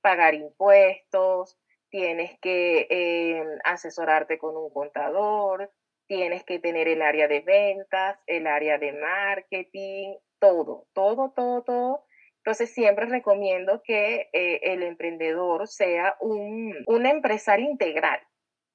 Pagar 0.00 0.34
impuestos, 0.34 1.58
tienes 1.90 2.38
que 2.40 2.86
eh, 2.90 3.44
asesorarte 3.64 4.38
con 4.38 4.56
un 4.56 4.70
contador, 4.70 5.72
tienes 6.06 6.44
que 6.44 6.58
tener 6.58 6.88
el 6.88 7.02
área 7.02 7.26
de 7.26 7.40
ventas, 7.40 8.18
el 8.26 8.46
área 8.46 8.78
de 8.78 8.92
marketing, 8.92 10.14
todo, 10.38 10.86
todo, 10.92 11.32
todo, 11.34 11.62
todo. 11.62 12.04
Entonces 12.38 12.72
siempre 12.72 13.06
recomiendo 13.06 13.82
que 13.82 14.28
eh, 14.32 14.60
el 14.62 14.82
emprendedor 14.82 15.68
sea 15.68 16.16
un, 16.20 16.74
un 16.86 17.06
empresario 17.06 17.68
integral. 17.68 18.20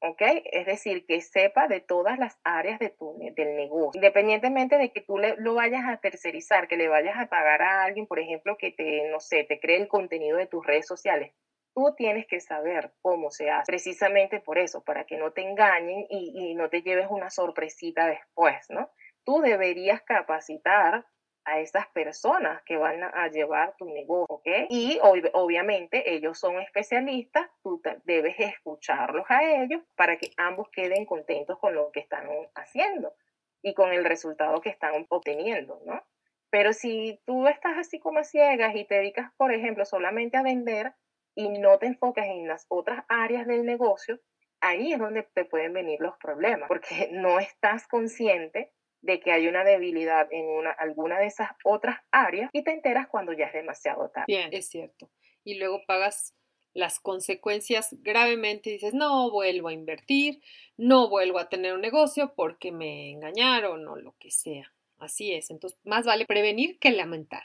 ¿Ok? 0.03 0.21
Es 0.51 0.65
decir, 0.65 1.05
que 1.05 1.21
sepa 1.21 1.67
de 1.67 1.79
todas 1.79 2.19
las 2.19 2.37
áreas 2.43 2.77
de 2.79 2.89
tu, 2.89 3.17
del 3.35 3.55
negocio, 3.55 3.99
independientemente 3.99 4.77
de 4.77 4.91
que 4.91 5.01
tú 5.01 5.17
le, 5.17 5.35
lo 5.37 5.55
vayas 5.55 5.85
a 5.87 5.97
tercerizar, 5.97 6.67
que 6.67 6.75
le 6.75 6.89
vayas 6.89 7.15
a 7.17 7.27
pagar 7.27 7.61
a 7.61 7.83
alguien, 7.83 8.05
por 8.05 8.19
ejemplo, 8.19 8.57
que 8.57 8.71
te, 8.71 9.09
no 9.09 9.19
sé, 9.21 9.45
te 9.45 9.59
cree 9.59 9.77
el 9.77 9.87
contenido 9.87 10.37
de 10.37 10.47
tus 10.47 10.65
redes 10.65 10.85
sociales. 10.87 11.31
Tú 11.73 11.95
tienes 11.95 12.27
que 12.27 12.39
saber 12.39 12.91
cómo 13.01 13.31
se 13.31 13.49
hace, 13.49 13.71
precisamente 13.71 14.41
por 14.41 14.57
eso, 14.57 14.83
para 14.83 15.05
que 15.05 15.17
no 15.17 15.31
te 15.31 15.41
engañen 15.41 16.05
y, 16.09 16.51
y 16.51 16.53
no 16.53 16.69
te 16.69 16.81
lleves 16.81 17.07
una 17.09 17.29
sorpresita 17.29 18.05
después, 18.05 18.69
¿no? 18.69 18.91
Tú 19.23 19.39
deberías 19.39 20.01
capacitar 20.01 21.05
a 21.45 21.60
esas 21.60 21.88
personas 21.88 22.62
que 22.63 22.77
van 22.77 23.03
a 23.03 23.27
llevar 23.27 23.75
tu 23.77 23.86
negocio, 23.86 24.25
¿ok? 24.29 24.47
Y 24.69 24.99
obviamente 25.01 26.13
ellos 26.13 26.39
son 26.39 26.60
especialistas, 26.62 27.49
tú 27.62 27.82
debes 28.06 28.36
escucharlos 28.39 29.25
a 29.29 29.43
ellos 29.43 29.82
para 29.95 30.17
que 30.17 30.32
ambos 30.38 30.69
queden 30.69 31.06
contentos 31.06 31.60
con 31.60 31.75
lo 31.75 31.91
que 31.91 31.99
están 32.01 32.27
haciendo 32.56 33.13
y 33.62 33.73
con 33.73 33.91
el 33.91 34.06
resultado 34.06 34.62
que 34.62 34.69
están 34.69 35.06
obteniendo, 35.10 35.82
¿no? 35.86 36.03
Pero 36.49 36.71
si 36.73 37.19
tú 37.25 37.47
estás 37.47 37.77
así 37.77 37.99
como 37.99 38.23
ciegas 38.23 38.75
y 38.75 38.86
te 38.86 38.95
dedicas, 38.95 39.32
por 39.38 39.51
ejemplo, 39.51 39.86
solamente 39.86 40.38
a 40.38 40.43
vender 40.43 40.93
y 41.36 41.49
no 41.49 41.79
te 41.79 41.88
enfocas 41.88 42.27
en 42.27 42.47
las 42.47 42.67
otras 42.69 43.03
áreas 43.08 43.47
del 43.47 43.65
negocio, 43.65 44.19
ahí 44.62 44.93
es 44.93 44.99
donde 44.99 45.23
te 45.23 45.45
pueden 45.45 45.73
venir 45.73 45.99
los 45.99 46.15
problemas, 46.17 46.67
porque 46.67 47.10
no 47.12 47.39
estás 47.39 47.88
consciente 47.88 48.71
de 49.03 49.19
que 49.19 49.31
hay 49.31 49.47
una 49.47 49.63
debilidad 49.63 50.27
en 50.31 50.45
una, 50.45 50.71
alguna 50.71 51.19
de 51.19 51.27
esas 51.27 51.49
otras 51.63 51.97
áreas 52.09 52.49
y 52.53 52.63
te 52.63 52.71
enteras 52.71 53.07
cuando 53.07 53.33
ya 53.33 53.45
es 53.45 53.53
demasiado 53.53 54.09
tarde. 54.09 54.25
Bien, 54.27 54.49
es 54.51 54.69
cierto. 54.69 55.11
Y 55.43 55.59
luego 55.59 55.81
pagas 55.85 56.33
las 56.73 56.99
consecuencias 56.99 57.89
gravemente 57.99 58.69
y 58.69 58.73
dices, 58.73 58.93
no 58.93 59.29
vuelvo 59.29 59.67
a 59.67 59.73
invertir, 59.73 60.41
no 60.77 61.09
vuelvo 61.09 61.37
a 61.37 61.49
tener 61.49 61.73
un 61.73 61.81
negocio 61.81 62.33
porque 62.33 62.71
me 62.71 63.11
engañaron 63.11 63.85
o 63.87 63.97
lo 63.97 64.15
que 64.19 64.31
sea. 64.31 64.73
Así 64.97 65.33
es. 65.33 65.51
Entonces, 65.51 65.77
más 65.83 66.05
vale 66.05 66.25
prevenir 66.25 66.79
que 66.79 66.91
lamentar. 66.91 67.43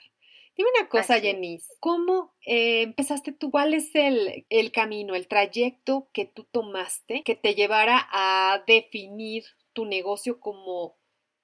Dime 0.57 0.71
una 0.79 0.89
cosa, 0.89 1.21
Jenny, 1.21 1.61
¿cómo 1.81 2.35
eh, 2.47 2.83
empezaste 2.83 3.33
tú? 3.33 3.51
¿Cuál 3.51 3.75
es 3.75 3.95
el, 3.95 4.47
el 4.49 4.73
camino, 4.73 5.15
el 5.15 5.29
trayecto 5.29 6.09
que 6.13 6.25
tú 6.25 6.45
tomaste 6.51 7.23
que 7.25 7.35
te 7.35 7.55
llevara 7.55 8.09
a 8.11 8.63
definir 8.67 9.45
tu 9.73 9.85
negocio 9.85 10.41
como 10.41 10.97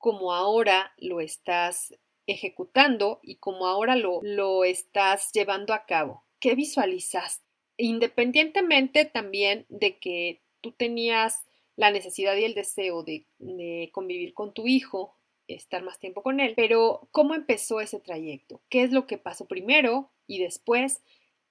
como 0.04 0.34
ahora 0.34 0.92
lo 0.98 1.22
estás 1.22 1.94
ejecutando 2.26 3.20
y 3.22 3.36
como 3.36 3.66
ahora 3.66 3.96
lo, 3.96 4.20
lo 4.22 4.62
estás 4.62 5.32
llevando 5.32 5.72
a 5.72 5.86
cabo. 5.86 6.26
¿Qué 6.40 6.54
visualizas? 6.54 7.42
Independientemente 7.78 9.06
también 9.06 9.64
de 9.70 9.98
que 9.98 10.42
tú 10.60 10.72
tenías 10.72 11.46
la 11.74 11.90
necesidad 11.90 12.36
y 12.36 12.44
el 12.44 12.52
deseo 12.52 13.02
de, 13.02 13.24
de 13.38 13.88
convivir 13.94 14.34
con 14.34 14.52
tu 14.52 14.66
hijo, 14.66 15.16
estar 15.48 15.82
más 15.82 15.98
tiempo 15.98 16.22
con 16.22 16.38
él, 16.38 16.52
pero 16.54 17.08
¿cómo 17.10 17.34
empezó 17.34 17.80
ese 17.80 17.98
trayecto? 17.98 18.60
¿Qué 18.68 18.82
es 18.82 18.92
lo 18.92 19.06
que 19.06 19.16
pasó 19.16 19.48
primero 19.48 20.12
y 20.26 20.38
después? 20.38 21.02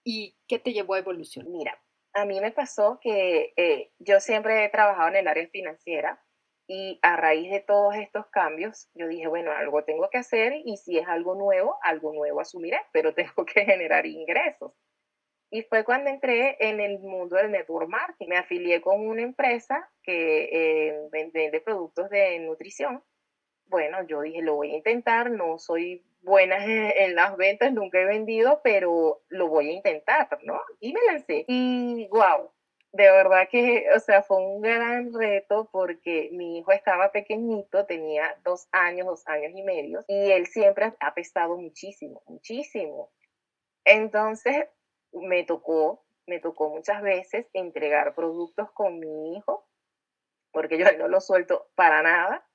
¿Y 0.04 0.36
qué 0.48 0.60
te 0.60 0.74
llevó 0.74 0.94
a 0.94 1.00
evolucionar? 1.00 1.50
Mira, 1.50 1.82
a 2.14 2.26
mí 2.26 2.40
me 2.40 2.52
pasó 2.52 3.00
que 3.02 3.52
eh, 3.58 3.90
yo 3.98 4.20
siempre 4.20 4.64
he 4.64 4.70
trabajado 4.70 5.10
en 5.10 5.16
el 5.16 5.28
área 5.28 5.48
financiera 5.48 6.24
y 6.68 7.00
a 7.02 7.16
raíz 7.18 7.52
de 7.52 7.60
todos 7.60 7.96
estos 7.96 8.28
cambios, 8.28 8.90
yo 8.94 9.08
dije, 9.08 9.28
bueno, 9.28 9.52
algo 9.52 9.84
tengo 9.84 10.10
que 10.10 10.18
hacer 10.18 10.54
y 10.64 10.78
si 10.78 10.98
es 10.98 11.08
algo 11.08 11.36
nuevo, 11.36 11.78
algo 11.82 12.14
nuevo 12.14 12.40
asumiré, 12.40 12.80
pero 12.92 13.14
tengo 13.16 13.46
que 13.46 13.66
generar 13.66 14.06
ingresos. 14.06 14.74
Y 15.50 15.62
fue 15.64 15.84
cuando 15.84 16.10
entré 16.10 16.58
en 16.60 16.80
el 16.80 16.98
mundo 17.00 17.36
del 17.36 17.52
network 17.52 17.88
marketing. 17.88 18.28
Me 18.28 18.38
afilié 18.38 18.82
con 18.82 19.08
una 19.08 19.22
empresa 19.22 19.88
que 20.02 20.50
eh, 20.52 21.10
vende 21.12 21.62
productos 21.62 22.10
de 22.10 22.40
nutrición. 22.40 23.04
Bueno, 23.68 24.04
yo 24.08 24.22
dije, 24.22 24.42
lo 24.42 24.56
voy 24.56 24.72
a 24.72 24.78
intentar, 24.78 25.30
no 25.30 25.60
soy 25.60 26.04
buena 26.22 26.58
en 26.66 27.14
las 27.14 27.38
ventas, 27.38 27.72
nunca 27.72 28.00
he 28.00 28.06
vendido, 28.06 28.62
pero 28.64 29.22
lo 29.28 29.48
voy 29.48 29.70
a 29.70 29.74
intentar, 29.74 30.28
¿no? 30.44 30.60
Y 30.80 30.92
me 30.94 31.02
lancé. 31.06 31.46
Y 31.48 32.08
wow, 32.08 32.52
de 32.94 33.12
verdad 33.12 33.48
que, 33.50 33.88
o 33.96 34.00
sea, 34.00 34.22
fue 34.22 34.38
un 34.38 34.62
gran 34.62 35.12
reto 35.14 35.68
porque 35.72 36.30
mi 36.32 36.60
hijo 36.60 36.72
estaba 36.72 37.12
pequeñito, 37.12 37.88
tenía 37.88 38.38
dos 38.44 38.68
años, 38.72 39.08
dos 39.08 39.28
años 39.28 39.52
y 39.56 39.64
medio, 39.64 40.06
y 40.08 40.32
él 40.32 40.46
siempre 40.46 40.94
ha 41.00 41.14
pesado 41.16 41.58
muchísimo, 41.58 42.22
muchísimo. 42.28 43.12
Entonces, 43.84 44.68
me 45.12 45.44
tocó, 45.44 46.06
me 46.28 46.40
tocó 46.40 46.70
muchas 46.70 47.02
veces 47.02 47.48
entregar 47.54 48.14
productos 48.14 48.72
con 48.72 49.00
mi 49.00 49.36
hijo, 49.36 49.68
porque 50.52 50.78
yo 50.78 50.86
no 51.00 51.08
lo 51.08 51.20
suelto 51.20 51.72
para 51.74 52.04
nada, 52.04 52.48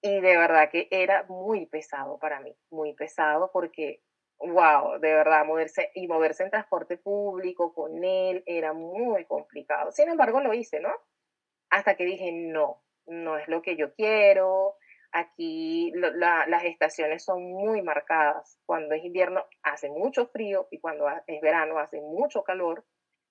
y 0.00 0.20
de 0.20 0.36
verdad 0.36 0.70
que 0.70 0.86
era 0.92 1.24
muy 1.24 1.66
pesado 1.66 2.18
para 2.18 2.38
mí, 2.38 2.56
muy 2.70 2.94
pesado 2.94 3.50
porque 3.52 4.00
wow, 4.48 4.98
de 4.98 5.14
verdad, 5.14 5.44
moverse 5.44 5.90
y 5.94 6.06
moverse 6.06 6.42
en 6.44 6.50
transporte 6.50 6.96
público 6.96 7.72
con 7.72 8.04
él 8.04 8.42
era 8.46 8.72
muy 8.72 9.24
complicado. 9.26 9.92
Sin 9.92 10.08
embargo, 10.08 10.40
lo 10.40 10.52
hice, 10.54 10.80
¿no? 10.80 10.90
Hasta 11.70 11.96
que 11.96 12.04
dije, 12.04 12.32
no, 12.32 12.82
no 13.06 13.38
es 13.38 13.48
lo 13.48 13.62
que 13.62 13.76
yo 13.76 13.94
quiero. 13.94 14.76
Aquí 15.12 15.92
las 15.94 16.64
estaciones 16.64 17.24
son 17.24 17.42
muy 17.42 17.82
marcadas. 17.82 18.58
Cuando 18.66 18.94
es 18.94 19.04
invierno 19.04 19.44
hace 19.62 19.88
mucho 19.90 20.26
frío 20.26 20.68
y 20.70 20.80
cuando 20.80 21.06
es 21.26 21.40
verano 21.40 21.78
hace 21.78 22.00
mucho 22.00 22.42
calor. 22.42 22.84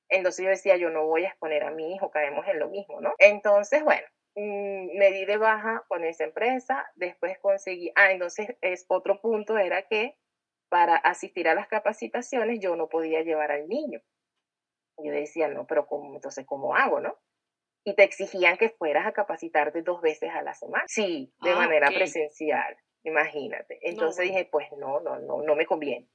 Entonces 0.10 0.44
yo 0.44 0.50
decía, 0.50 0.76
yo 0.76 0.90
no 0.90 1.06
voy 1.06 1.24
a 1.26 1.30
exponer 1.30 1.64
a 1.64 1.72
mi 1.72 1.96
hijo, 1.96 2.12
caemos 2.12 2.46
en 2.48 2.60
lo 2.60 2.70
mismo, 2.70 3.00
¿no? 3.00 3.14
Entonces, 3.18 3.82
bueno, 3.84 4.06
mm, 4.36 4.98
me 4.98 5.12
di 5.12 5.26
de 5.26 5.38
baja 5.38 5.86
con 5.88 6.04
esa 6.04 6.26
empresa, 6.26 6.86
después 6.96 7.40
conseguí, 7.40 7.92
ah, 7.96 8.12
entonces 8.12 8.58
es 8.60 8.86
otro 8.90 9.22
punto 9.22 9.58
era 9.58 9.84
que 9.84 10.18
para 10.72 10.96
asistir 10.96 11.50
a 11.50 11.54
las 11.54 11.68
capacitaciones 11.68 12.62
yo 12.62 12.78
no 12.78 12.88
podía 12.88 13.24
llevar 13.24 13.52
al 13.52 13.68
niño. 13.68 14.00
Yo 15.04 15.12
decía, 15.12 15.50
no, 15.50 15.68
pero 15.68 15.86
¿cómo, 15.86 16.16
entonces, 16.16 16.46
¿cómo 16.46 16.78
hago, 16.78 17.02
no? 17.02 17.20
Y 17.84 17.94
te 17.94 18.04
exigían 18.04 18.56
que 18.56 18.70
fueras 18.70 19.06
a 19.06 19.12
capacitarte 19.12 19.82
dos 19.82 20.00
veces 20.00 20.30
a 20.34 20.42
la 20.42 20.54
semana. 20.54 20.86
Sí, 20.88 21.34
de 21.42 21.52
ah, 21.52 21.56
manera 21.56 21.90
presencial, 21.90 22.78
imagínate. 23.04 23.80
Entonces 23.82 24.28
dije, 24.28 24.48
pues 24.50 24.72
no, 24.78 25.02
no, 25.02 25.20
no, 25.20 25.42
no 25.42 25.56
me 25.56 25.66
conviene. 25.66 26.08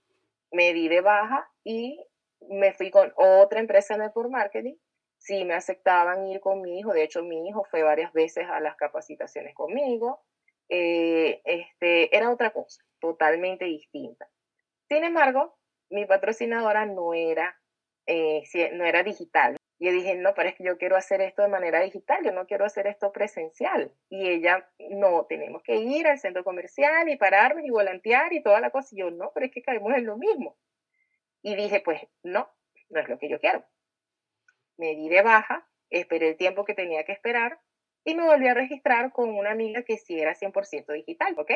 Me 0.52 0.72
di 0.72 0.88
de 0.88 1.02
baja 1.02 1.50
y 1.62 2.02
me 2.48 2.72
fui 2.72 2.90
con 2.90 3.12
otra 3.16 3.60
empresa 3.60 3.94
de 3.94 4.04
network 4.04 4.30
marketing. 4.30 4.76
sí 5.18 5.44
me 5.44 5.52
aceptaban 5.52 6.26
ir 6.28 6.40
con 6.40 6.62
mi 6.62 6.78
hijo, 6.78 6.94
de 6.94 7.02
hecho 7.02 7.22
mi 7.22 7.46
hijo 7.46 7.64
fue 7.70 7.82
varias 7.82 8.10
veces 8.14 8.46
a 8.48 8.60
las 8.60 8.76
capacitaciones 8.76 9.54
conmigo, 9.54 10.22
eh, 10.70 11.42
este, 11.44 12.16
era 12.16 12.30
otra 12.30 12.54
cosa, 12.54 12.82
totalmente 13.00 13.66
distinta. 13.66 14.26
Sin 14.88 15.04
embargo, 15.04 15.56
mi 15.90 16.06
patrocinadora 16.06 16.86
no 16.86 17.14
era, 17.14 17.58
eh, 18.06 18.42
no 18.72 18.84
era 18.84 19.02
digital. 19.02 19.56
Y 19.78 19.90
dije, 19.90 20.14
no, 20.14 20.32
pero 20.34 20.48
es 20.48 20.54
que 20.54 20.64
yo 20.64 20.78
quiero 20.78 20.96
hacer 20.96 21.20
esto 21.20 21.42
de 21.42 21.48
manera 21.48 21.80
digital, 21.80 22.24
yo 22.24 22.32
no 22.32 22.46
quiero 22.46 22.64
hacer 22.64 22.86
esto 22.86 23.12
presencial. 23.12 23.92
Y 24.08 24.28
ella, 24.28 24.70
no, 24.90 25.26
tenemos 25.26 25.62
que 25.62 25.76
ir 25.76 26.06
al 26.06 26.18
centro 26.18 26.44
comercial 26.44 27.08
y 27.10 27.16
pararnos 27.16 27.64
y 27.64 27.70
volantear 27.70 28.32
y 28.32 28.42
toda 28.42 28.60
la 28.60 28.70
cosa. 28.70 28.88
Y 28.92 29.00
yo, 29.00 29.10
no, 29.10 29.32
pero 29.34 29.46
es 29.46 29.52
que 29.52 29.62
caemos 29.62 29.92
en 29.94 30.06
lo 30.06 30.16
mismo. 30.16 30.56
Y 31.42 31.56
dije, 31.56 31.80
pues 31.80 32.00
no, 32.22 32.48
no 32.88 33.00
es 33.00 33.08
lo 33.08 33.18
que 33.18 33.28
yo 33.28 33.38
quiero. 33.38 33.64
Me 34.78 34.94
di 34.94 35.08
de 35.08 35.22
baja, 35.22 35.68
esperé 35.90 36.30
el 36.30 36.36
tiempo 36.36 36.64
que 36.64 36.74
tenía 36.74 37.04
que 37.04 37.12
esperar 37.12 37.60
y 38.04 38.14
me 38.14 38.24
volví 38.24 38.48
a 38.48 38.54
registrar 38.54 39.12
con 39.12 39.30
una 39.30 39.50
amiga 39.50 39.82
que 39.82 39.98
sí 39.98 40.18
era 40.18 40.34
100% 40.34 40.92
digital, 40.92 41.34
¿ok? 41.38 41.52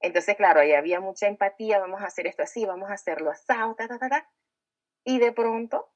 Entonces, 0.00 0.36
claro, 0.36 0.60
ahí 0.60 0.72
había 0.72 1.00
mucha 1.00 1.26
empatía, 1.26 1.78
vamos 1.78 2.02
a 2.02 2.06
hacer 2.06 2.26
esto 2.26 2.42
así, 2.42 2.64
vamos 2.64 2.90
a 2.90 2.94
hacerlo 2.94 3.30
así, 3.30 3.44
ta, 3.46 3.74
ta, 3.76 3.98
ta, 3.98 4.08
ta. 4.08 4.30
Y 5.04 5.18
de 5.18 5.32
pronto 5.32 5.92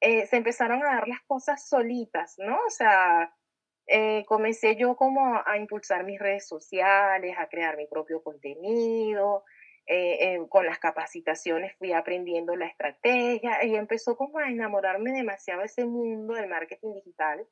eh, 0.00 0.26
se 0.26 0.36
empezaron 0.36 0.82
a 0.82 0.94
dar 0.94 1.08
las 1.08 1.22
cosas 1.22 1.68
solitas, 1.68 2.34
¿no? 2.38 2.56
O 2.66 2.70
sea, 2.70 3.34
eh, 3.86 4.24
comencé 4.26 4.76
yo 4.76 4.96
como 4.96 5.36
a, 5.44 5.56
impulsar 5.56 6.04
mis 6.04 6.20
redes 6.20 6.46
sociales, 6.48 7.36
a 7.38 7.48
crear 7.48 7.76
mi 7.76 7.86
propio 7.86 8.22
contenido, 8.22 9.44
eh, 9.86 10.38
con 10.48 10.66
las 10.66 10.78
capacitaciones 10.78 11.76
fui 11.76 11.92
aprendiendo 11.92 12.54
la 12.56 12.66
estrategia 12.66 13.64
y 13.64 13.74
empezó 13.74 14.16
como 14.16 14.38
a 14.38 14.48
enamorarme 14.48 15.12
demasiado 15.12 15.60
de 15.60 15.66
ese 15.66 15.84
mundo 15.84 16.34
del 16.34 16.48
marketing 16.48 16.94
digital 16.94 17.46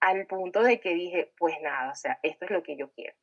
al 0.00 0.26
punto 0.26 0.62
de 0.62 0.80
que 0.80 0.94
dije, 0.94 1.32
pues 1.38 1.56
nada, 1.62 1.92
o 1.92 1.94
sea, 1.94 2.18
esto 2.22 2.44
es 2.46 2.50
lo 2.50 2.62
que 2.62 2.76
yo 2.76 2.90
quiero. 2.92 3.16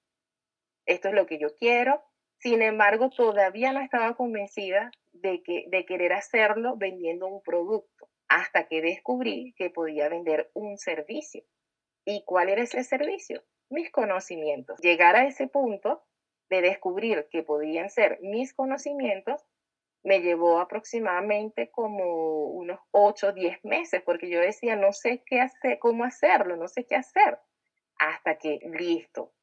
Esto 0.85 1.09
es 1.09 1.13
lo 1.13 1.25
que 1.25 1.39
yo 1.39 1.55
quiero. 1.55 2.03
Sin 2.37 2.61
embargo, 2.61 3.09
todavía 3.09 3.71
no 3.71 3.81
estaba 3.81 4.15
convencida 4.15 4.91
de, 5.13 5.41
que, 5.43 5.65
de 5.67 5.85
querer 5.85 6.13
hacerlo 6.13 6.75
vendiendo 6.77 7.27
un 7.27 7.41
producto 7.41 8.09
hasta 8.27 8.67
que 8.67 8.81
descubrí 8.81 9.53
que 9.57 9.69
podía 9.69 10.09
vender 10.09 10.49
un 10.53 10.77
servicio. 10.77 11.43
¿Y 12.05 12.23
cuál 12.25 12.49
era 12.49 12.61
ese 12.61 12.83
servicio? 12.83 13.43
Mis 13.69 13.91
conocimientos. 13.91 14.79
Llegar 14.79 15.15
a 15.15 15.27
ese 15.27 15.47
punto 15.47 16.03
de 16.49 16.61
descubrir 16.61 17.27
que 17.31 17.43
podían 17.43 17.89
ser 17.89 18.19
mis 18.21 18.53
conocimientos 18.53 19.43
me 20.03 20.21
llevó 20.21 20.59
aproximadamente 20.59 21.71
como 21.71 22.45
unos 22.45 22.79
8 22.91 23.29
o 23.29 23.33
10 23.33 23.65
meses, 23.65 24.03
porque 24.05 24.29
yo 24.29 24.39
decía, 24.39 24.75
no 24.75 24.93
sé 24.93 25.23
qué 25.25 25.41
hacer, 25.41 25.79
cómo 25.79 26.03
hacerlo, 26.03 26.55
no 26.57 26.67
sé 26.67 26.85
qué 26.85 26.95
hacer. 26.95 27.39
Hasta 27.97 28.37
que, 28.37 28.59
listo, 28.71 29.33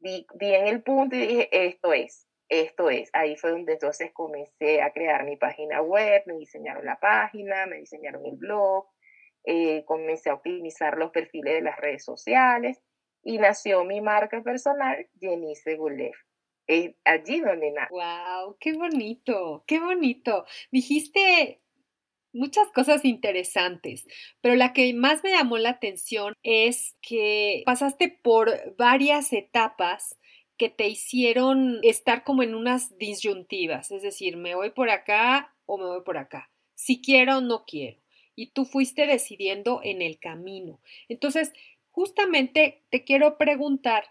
vi, 0.00 0.26
en 0.40 0.66
el 0.66 0.82
punto 0.82 1.16
y 1.16 1.26
dije, 1.26 1.48
esto 1.66 1.92
es, 1.92 2.26
esto 2.48 2.90
es. 2.90 3.10
Ahí 3.12 3.36
fue 3.36 3.50
donde 3.50 3.74
entonces 3.74 4.12
comencé 4.12 4.82
a 4.82 4.92
crear 4.92 5.24
mi 5.24 5.36
página 5.36 5.82
web, 5.82 6.22
me 6.26 6.34
diseñaron 6.34 6.84
la 6.84 6.98
página, 6.98 7.66
me 7.66 7.78
diseñaron 7.78 8.24
el 8.26 8.36
blog, 8.36 8.86
eh, 9.44 9.84
comencé 9.84 10.30
a 10.30 10.34
optimizar 10.34 10.98
los 10.98 11.10
perfiles 11.10 11.54
de 11.54 11.62
las 11.62 11.78
redes 11.78 12.04
sociales 12.04 12.82
y 13.22 13.38
nació 13.38 13.84
mi 13.84 14.00
marca 14.00 14.42
personal, 14.42 15.08
Jenice 15.18 15.76
Gulef. 15.76 16.16
Es 16.66 16.94
allí 17.04 17.40
donde 17.40 17.72
nació. 17.72 17.96
¡Wow! 17.96 18.56
¡Qué 18.60 18.72
bonito! 18.74 19.64
¡Qué 19.66 19.80
bonito! 19.80 20.44
Dijiste 20.70 21.60
muchas 22.32 22.70
cosas 22.72 23.04
interesantes, 23.04 24.06
pero 24.40 24.54
la 24.54 24.72
que 24.72 24.92
más 24.94 25.22
me 25.24 25.30
llamó 25.30 25.58
la 25.58 25.70
atención 25.70 26.34
es 26.42 26.96
que 27.02 27.62
pasaste 27.66 28.08
por 28.08 28.76
varias 28.76 29.32
etapas 29.32 30.16
que 30.56 30.68
te 30.68 30.88
hicieron 30.88 31.78
estar 31.82 32.22
como 32.22 32.42
en 32.42 32.54
unas 32.54 32.98
disyuntivas, 32.98 33.90
es 33.90 34.02
decir, 34.02 34.36
me 34.36 34.54
voy 34.54 34.70
por 34.70 34.90
acá 34.90 35.54
o 35.66 35.78
me 35.78 35.86
voy 35.86 36.02
por 36.02 36.18
acá, 36.18 36.50
si 36.74 37.00
quiero 37.00 37.38
o 37.38 37.40
no 37.40 37.64
quiero, 37.64 37.98
y 38.34 38.48
tú 38.48 38.64
fuiste 38.64 39.06
decidiendo 39.06 39.80
en 39.82 40.02
el 40.02 40.18
camino. 40.18 40.80
Entonces, 41.08 41.52
justamente 41.90 42.82
te 42.90 43.04
quiero 43.04 43.38
preguntar, 43.38 44.04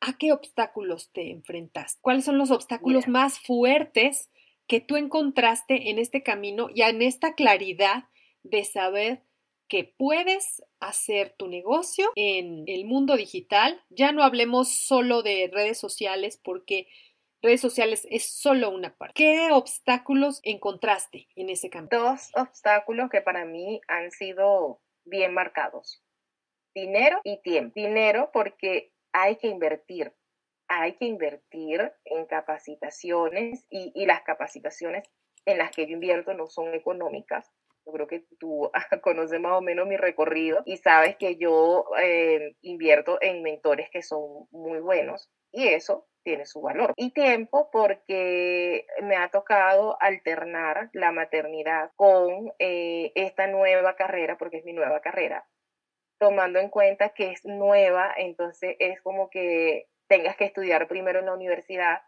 ¿a 0.00 0.16
qué 0.18 0.32
obstáculos 0.32 1.10
te 1.12 1.30
enfrentas? 1.30 1.98
¿Cuáles 2.00 2.24
son 2.24 2.38
los 2.38 2.50
obstáculos 2.50 3.08
más 3.08 3.38
fuertes 3.40 4.28
que 4.68 4.80
tú 4.80 4.96
encontraste 4.96 5.90
en 5.90 5.98
este 5.98 6.22
camino 6.22 6.68
y 6.72 6.82
en 6.82 7.02
esta 7.02 7.34
claridad 7.34 8.04
de 8.42 8.64
saber 8.64 9.22
que 9.68 9.84
puedes 9.84 10.62
hacer 10.80 11.34
tu 11.36 11.48
negocio 11.48 12.10
en 12.14 12.64
el 12.66 12.84
mundo 12.84 13.16
digital. 13.16 13.82
Ya 13.90 14.12
no 14.12 14.22
hablemos 14.22 14.68
solo 14.68 15.22
de 15.22 15.50
redes 15.52 15.78
sociales 15.78 16.40
porque 16.42 16.86
redes 17.42 17.60
sociales 17.60 18.06
es 18.10 18.24
solo 18.24 18.70
una 18.70 18.96
parte. 18.96 19.14
¿Qué 19.14 19.50
obstáculos 19.52 20.40
encontraste 20.42 21.28
en 21.34 21.50
ese 21.50 21.70
camino? 21.70 21.88
Dos 21.90 22.30
obstáculos 22.34 23.10
que 23.10 23.20
para 23.20 23.44
mí 23.44 23.80
han 23.88 24.10
sido 24.10 24.80
bien 25.04 25.34
marcados. 25.34 26.02
Dinero 26.74 27.20
y 27.24 27.40
tiempo. 27.42 27.72
Dinero 27.74 28.30
porque 28.32 28.92
hay 29.12 29.36
que 29.36 29.48
invertir. 29.48 30.12
Hay 30.68 30.96
que 30.96 31.06
invertir 31.06 31.92
en 32.04 32.26
capacitaciones 32.26 33.64
y, 33.70 34.06
las 34.06 34.22
capacitaciones 34.22 35.08
en 35.46 35.58
las 35.58 35.70
que 35.70 35.86
yo 35.86 35.94
invierto 35.94 36.34
no 36.34 36.46
son 36.46 36.74
económicas 36.74 37.50
yo 37.86 37.92
creo 37.92 38.06
que 38.06 38.24
tú 38.38 38.70
conoces 39.02 39.40
más 39.40 39.52
o 39.52 39.62
menos 39.62 39.86
mi 39.86 39.96
recorrido 39.96 40.62
y 40.66 40.76
sabes 40.76 41.16
que 41.16 41.36
yo 41.36 41.86
eh, 41.98 42.54
invierto 42.60 43.16
en 43.22 43.42
mentores 43.42 43.88
que 43.90 44.02
son 44.02 44.46
muy 44.50 44.80
buenos 44.80 45.30
y 45.52 45.68
eso 45.68 46.06
tiene 46.22 46.44
su 46.44 46.60
valor. 46.60 46.92
Y 46.96 47.12
tiempo 47.12 47.70
porque 47.72 48.86
me 49.02 49.16
ha 49.16 49.30
tocado 49.30 49.96
alternar 50.00 50.90
la 50.92 51.12
maternidad 51.12 51.90
con 51.96 52.52
eh, 52.58 53.12
esta 53.14 53.46
nueva 53.46 53.96
carrera, 53.96 54.36
porque 54.36 54.58
es 54.58 54.64
mi 54.66 54.74
nueva 54.74 55.00
carrera, 55.00 55.46
tomando 56.18 56.58
en 56.58 56.68
cuenta 56.68 57.10
que 57.10 57.30
es 57.30 57.44
nueva, 57.46 58.12
entonces 58.16 58.76
es 58.78 59.00
como 59.00 59.30
que 59.30 59.86
tengas 60.08 60.36
que 60.36 60.44
estudiar 60.46 60.88
primero 60.88 61.20
en 61.20 61.26
la 61.26 61.34
universidad, 61.34 62.02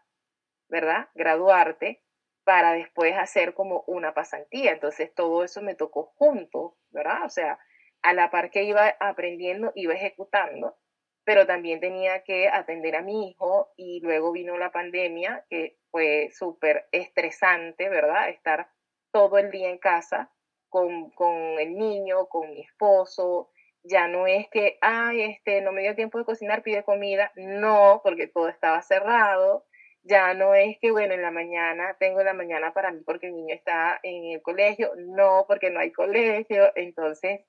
¿verdad? 0.67 1.09
Graduarte 1.13 2.03
para 2.43 2.73
después 2.73 3.15
hacer 3.17 3.53
como 3.53 3.83
una 3.87 4.13
pasantía. 4.13 4.71
Entonces 4.71 5.13
todo 5.13 5.43
eso 5.43 5.61
me 5.61 5.75
tocó 5.75 6.13
junto, 6.17 6.77
¿verdad? 6.89 7.23
O 7.25 7.29
sea, 7.29 7.59
a 8.01 8.13
la 8.13 8.31
par 8.31 8.49
que 8.49 8.63
iba 8.63 8.95
aprendiendo, 8.99 9.71
iba 9.75 9.93
ejecutando, 9.93 10.75
pero 11.23 11.45
también 11.45 11.79
tenía 11.79 12.23
que 12.23 12.49
atender 12.49 12.95
a 12.95 13.03
mi 13.03 13.29
hijo 13.29 13.71
y 13.77 14.01
luego 14.01 14.31
vino 14.31 14.57
la 14.57 14.71
pandemia, 14.71 15.45
que 15.49 15.77
fue 15.91 16.29
súper 16.31 16.87
estresante, 16.91 17.89
¿verdad? 17.89 18.29
Estar 18.29 18.69
todo 19.11 19.37
el 19.37 19.51
día 19.51 19.69
en 19.69 19.77
casa 19.77 20.31
con, 20.69 21.11
con, 21.11 21.35
el 21.59 21.75
niño, 21.77 22.27
con 22.27 22.49
mi 22.49 22.61
esposo. 22.61 23.50
Ya 23.83 24.07
no 24.07 24.27
es 24.27 24.47
que, 24.49 24.77
ay, 24.81 25.21
este, 25.23 25.61
no 25.61 25.71
me 25.71 25.81
dio 25.81 25.95
tiempo 25.95 26.17
de 26.17 26.25
cocinar, 26.25 26.63
pide 26.63 26.83
comida. 26.83 27.31
No, 27.35 28.01
porque 28.03 28.27
todo 28.27 28.47
estaba 28.49 28.81
cerrado 28.81 29.65
ya 30.03 30.33
no 30.33 30.55
es 30.55 30.77
que, 30.79 30.91
bueno, 30.91 31.13
en 31.13 31.21
la 31.21 31.31
mañana 31.31 31.95
tengo 31.99 32.23
la 32.23 32.33
mañana 32.33 32.73
para 32.73 32.91
mí 32.91 33.01
porque 33.05 33.27
el 33.27 33.35
niño 33.35 33.53
está 33.53 33.99
en 34.03 34.25
el 34.33 34.41
colegio, 34.41 34.91
no, 34.97 35.45
porque 35.47 35.69
no 35.69 35.79
hay 35.79 35.91
colegio, 35.91 36.71
entonces 36.75 37.41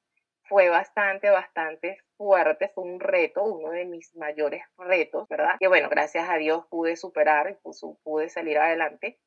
fue 0.44 0.68
bastante, 0.68 1.30
bastante 1.30 1.98
fuerte, 2.16 2.70
fue 2.74 2.84
un 2.84 3.00
reto, 3.00 3.44
uno 3.44 3.70
de 3.70 3.86
mis 3.86 4.14
mayores 4.16 4.62
retos, 4.76 5.28
¿verdad? 5.28 5.54
Que 5.58 5.68
bueno, 5.68 5.88
gracias 5.88 6.28
a 6.28 6.36
Dios 6.36 6.66
pude 6.68 6.96
superar, 6.96 7.58
pude 8.02 8.28
salir 8.28 8.58
adelante, 8.58 9.18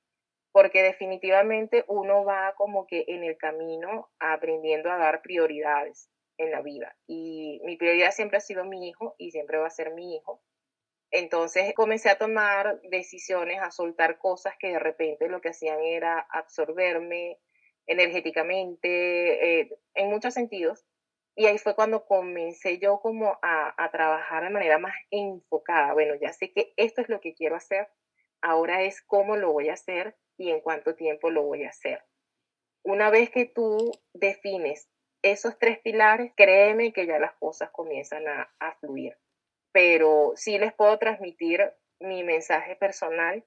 porque 0.52 0.84
definitivamente 0.84 1.84
uno 1.88 2.24
va 2.26 2.54
como 2.56 2.86
que 2.86 3.06
en 3.08 3.24
el 3.24 3.38
camino 3.38 4.10
aprendiendo 4.20 4.92
a 4.92 4.98
dar 4.98 5.22
prioridades 5.22 6.10
en 6.38 6.52
la 6.52 6.62
vida. 6.62 6.96
Y 7.08 7.62
mi 7.64 7.78
prioridad 7.78 8.12
siempre 8.12 8.38
ha 8.38 8.42
sido 8.42 8.66
mi 8.66 8.88
hijo 8.88 9.16
y 9.18 9.32
siempre 9.32 9.58
va 9.58 9.68
a 9.68 9.72
ser 9.72 9.94
mi 9.94 10.16
hijo. 10.16 10.42
Entonces 11.12 11.74
comencé 11.76 12.10
a 12.10 12.18
tomar 12.18 12.82
decisiones, 12.90 13.62
a 13.62 13.72
soltar 13.72 14.18
cosas 14.18 14.56
que 14.60 14.70
de 14.70 14.80
repente 14.80 15.30
lo 15.30 15.42
que 15.42 15.50
hacían 15.50 15.80
era 15.82 16.20
absorberme 16.30 17.40
energéticamente, 17.88 19.60
eh, 19.60 19.70
en 19.94 20.10
muchos 20.10 20.34
sentidos. 20.34 20.86
Y 21.36 21.46
ahí 21.48 21.58
fue 21.58 21.76
cuando 21.76 22.06
comencé 22.06 22.80
yo 22.80 23.00
como 23.00 23.38
a, 23.42 23.74
a 23.78 23.92
trabajar 23.92 24.44
de 24.44 24.50
manera 24.50 24.78
más 24.78 24.96
enfocada. 25.12 25.94
Bueno, 25.94 26.16
ya 26.16 26.34
sé 26.34 26.52
que 26.52 26.74
esto 26.78 27.02
es 27.02 27.10
lo 27.10 27.20
que 27.20 27.34
quiero 27.34 27.56
hacer, 27.56 27.88
ahora 28.42 28.84
es 28.84 29.02
cómo 29.02 29.36
lo 29.36 29.52
voy 29.52 29.70
a 29.70 29.74
hacer 29.74 30.16
y 30.38 30.50
en 30.50 30.62
cuánto 30.62 30.96
tiempo 30.96 31.30
lo 31.30 31.44
voy 31.44 31.64
a 31.64 31.70
hacer. 31.70 32.04
Una 32.84 33.10
vez 33.10 33.30
que 33.32 33.46
tú 33.46 33.92
defines 34.14 34.90
esos 35.32 35.58
tres 35.58 35.80
pilares, 35.80 36.32
créeme 36.36 36.94
que 36.94 37.06
ya 37.06 37.20
las 37.20 37.34
cosas 37.36 37.70
comienzan 37.72 38.28
a, 38.28 38.78
fluir 38.80 39.18
pero 39.72 40.32
sí 40.38 40.58
les 40.58 40.74
puedo 40.74 40.98
transmitir 40.98 41.74
mi 42.00 42.24
mensaje 42.24 42.78
personal. 42.78 43.44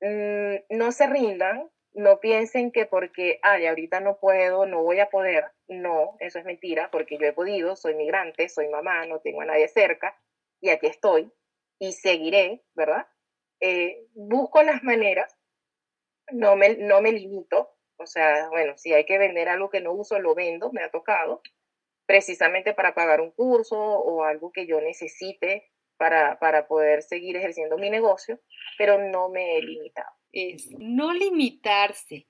Mm, 0.00 0.56
no 0.70 0.90
se 0.90 1.06
rindan, 1.06 1.70
no 1.92 2.18
piensen 2.18 2.72
que 2.72 2.84
porque, 2.84 3.38
ay, 3.42 3.66
ahorita 3.66 4.00
no 4.00 4.18
puedo, 4.18 4.66
no 4.66 4.82
voy 4.82 4.98
a 4.98 5.08
poder. 5.08 5.44
No, 5.68 6.16
eso 6.18 6.40
es 6.40 6.44
mentira, 6.44 6.90
porque 6.90 7.16
yo 7.16 7.26
he 7.26 7.32
podido, 7.32 7.76
soy 7.76 7.94
migrante, 7.94 8.48
soy 8.48 8.68
mamá, 8.68 9.06
no 9.06 9.20
tengo 9.20 9.42
a 9.42 9.44
nadie 9.44 9.68
cerca 9.68 10.20
y 10.60 10.70
aquí 10.70 10.88
estoy 10.88 11.32
y 11.78 11.92
seguiré, 11.92 12.64
¿verdad? 12.74 13.06
Eh, 13.60 14.04
busco 14.14 14.64
las 14.64 14.82
maneras, 14.82 15.32
no 16.32 16.56
me, 16.56 16.76
no 16.76 17.00
me 17.00 17.12
limito, 17.12 17.75
o 17.98 18.06
sea, 18.06 18.48
bueno, 18.50 18.76
si 18.76 18.92
hay 18.92 19.04
que 19.04 19.18
vender 19.18 19.48
algo 19.48 19.70
que 19.70 19.80
no 19.80 19.92
uso, 19.92 20.18
lo 20.18 20.34
vendo, 20.34 20.72
me 20.72 20.82
ha 20.82 20.90
tocado, 20.90 21.42
precisamente 22.06 22.72
para 22.72 22.94
pagar 22.94 23.20
un 23.20 23.32
curso 23.32 23.76
o 23.78 24.24
algo 24.24 24.52
que 24.52 24.66
yo 24.66 24.80
necesite 24.80 25.70
para, 25.96 26.38
para 26.38 26.68
poder 26.68 27.02
seguir 27.02 27.36
ejerciendo 27.36 27.78
mi 27.78 27.90
negocio, 27.90 28.40
pero 28.78 28.98
no 28.98 29.28
me 29.28 29.56
he 29.56 29.62
limitado. 29.62 30.10
Es 30.32 30.70
no 30.78 31.12
limitarse. 31.12 32.26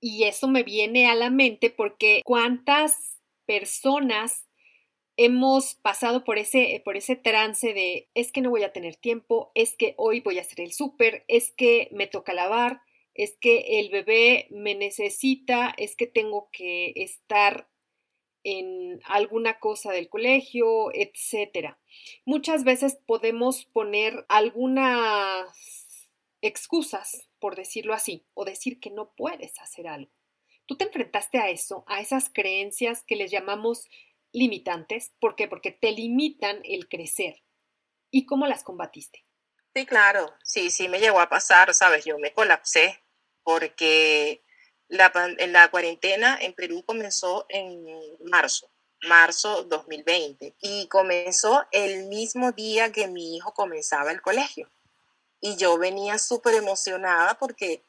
Y 0.00 0.24
eso 0.24 0.48
me 0.48 0.62
viene 0.62 1.08
a 1.08 1.14
la 1.14 1.30
mente 1.30 1.70
porque 1.70 2.22
cuántas 2.24 3.20
personas 3.46 4.48
hemos 5.16 5.74
pasado 5.76 6.24
por 6.24 6.38
ese, 6.38 6.82
por 6.84 6.96
ese 6.96 7.16
trance 7.16 7.74
de 7.74 8.08
es 8.14 8.32
que 8.32 8.40
no 8.40 8.50
voy 8.50 8.64
a 8.64 8.72
tener 8.72 8.96
tiempo, 8.96 9.52
es 9.54 9.76
que 9.76 9.94
hoy 9.98 10.20
voy 10.20 10.38
a 10.38 10.40
hacer 10.40 10.60
el 10.60 10.72
súper, 10.72 11.24
es 11.28 11.52
que 11.52 11.88
me 11.92 12.06
toca 12.06 12.32
lavar, 12.32 12.80
es 13.14 13.36
que 13.38 13.78
el 13.78 13.90
bebé 13.90 14.46
me 14.50 14.74
necesita, 14.74 15.74
es 15.76 15.96
que 15.96 16.06
tengo 16.06 16.48
que 16.52 16.92
estar 16.96 17.68
en 18.44 19.00
alguna 19.04 19.58
cosa 19.58 19.92
del 19.92 20.08
colegio, 20.08 20.92
etcétera. 20.94 21.78
Muchas 22.24 22.64
veces 22.64 22.98
podemos 23.06 23.64
poner 23.66 24.24
algunas 24.28 26.10
excusas, 26.40 27.28
por 27.38 27.54
decirlo 27.54 27.94
así, 27.94 28.24
o 28.34 28.44
decir 28.44 28.80
que 28.80 28.90
no 28.90 29.12
puedes 29.16 29.58
hacer 29.60 29.86
algo. 29.86 30.10
¿Tú 30.66 30.76
te 30.76 30.84
enfrentaste 30.84 31.38
a 31.38 31.50
eso, 31.50 31.84
a 31.86 32.00
esas 32.00 32.30
creencias 32.32 33.04
que 33.04 33.16
les 33.16 33.30
llamamos 33.30 33.88
limitantes? 34.32 35.12
¿Por 35.20 35.36
qué? 35.36 35.48
Porque 35.48 35.70
te 35.70 35.92
limitan 35.92 36.60
el 36.64 36.88
crecer. 36.88 37.42
¿Y 38.10 38.26
cómo 38.26 38.46
las 38.46 38.64
combatiste? 38.64 39.24
Sí, 39.74 39.86
claro, 39.86 40.34
sí, 40.44 40.70
sí 40.70 40.88
me 40.88 41.00
llegó 41.00 41.18
a 41.20 41.30
pasar, 41.30 41.72
sabes, 41.72 42.04
yo 42.04 42.18
me 42.18 42.34
colapsé 42.34 43.02
porque 43.42 44.42
la, 44.88 45.10
la 45.48 45.70
cuarentena 45.70 46.36
en 46.38 46.52
Perú 46.52 46.84
comenzó 46.84 47.46
en 47.48 47.86
marzo, 48.20 48.70
marzo 49.08 49.64
2020, 49.64 50.56
y 50.60 50.88
comenzó 50.88 51.64
el 51.70 52.06
mismo 52.08 52.52
día 52.52 52.92
que 52.92 53.08
mi 53.08 53.36
hijo 53.36 53.54
comenzaba 53.54 54.12
el 54.12 54.20
colegio. 54.20 54.68
Y 55.40 55.56
yo 55.56 55.78
venía 55.78 56.18
súper 56.18 56.54
emocionada 56.54 57.38
porque, 57.38 57.82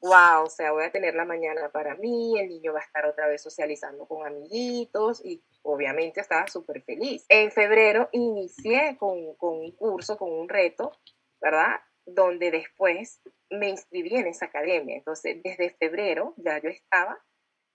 wow, 0.00 0.44
o 0.44 0.50
sea, 0.50 0.72
voy 0.72 0.84
a 0.84 0.92
tener 0.92 1.14
la 1.14 1.24
mañana 1.24 1.70
para 1.70 1.94
mí, 1.94 2.38
el 2.38 2.48
niño 2.48 2.74
va 2.74 2.80
a 2.80 2.84
estar 2.84 3.06
otra 3.06 3.26
vez 3.28 3.42
socializando 3.42 4.06
con 4.06 4.26
amiguitos 4.26 5.24
y 5.24 5.42
obviamente 5.62 6.20
estaba 6.20 6.46
súper 6.48 6.82
feliz. 6.82 7.24
En 7.30 7.50
febrero 7.50 8.10
inicié 8.12 8.98
con, 8.98 9.34
con 9.36 9.58
un 9.58 9.72
curso, 9.72 10.18
con 10.18 10.30
un 10.30 10.48
reto, 10.48 10.92
¿verdad? 11.40 11.80
Donde 12.06 12.50
después 12.50 13.20
me 13.50 13.68
inscribí 13.68 14.16
en 14.16 14.26
esa 14.26 14.46
academia. 14.46 14.96
Entonces, 14.96 15.42
desde 15.42 15.70
febrero 15.70 16.34
ya 16.36 16.60
yo 16.60 16.68
estaba 16.68 17.18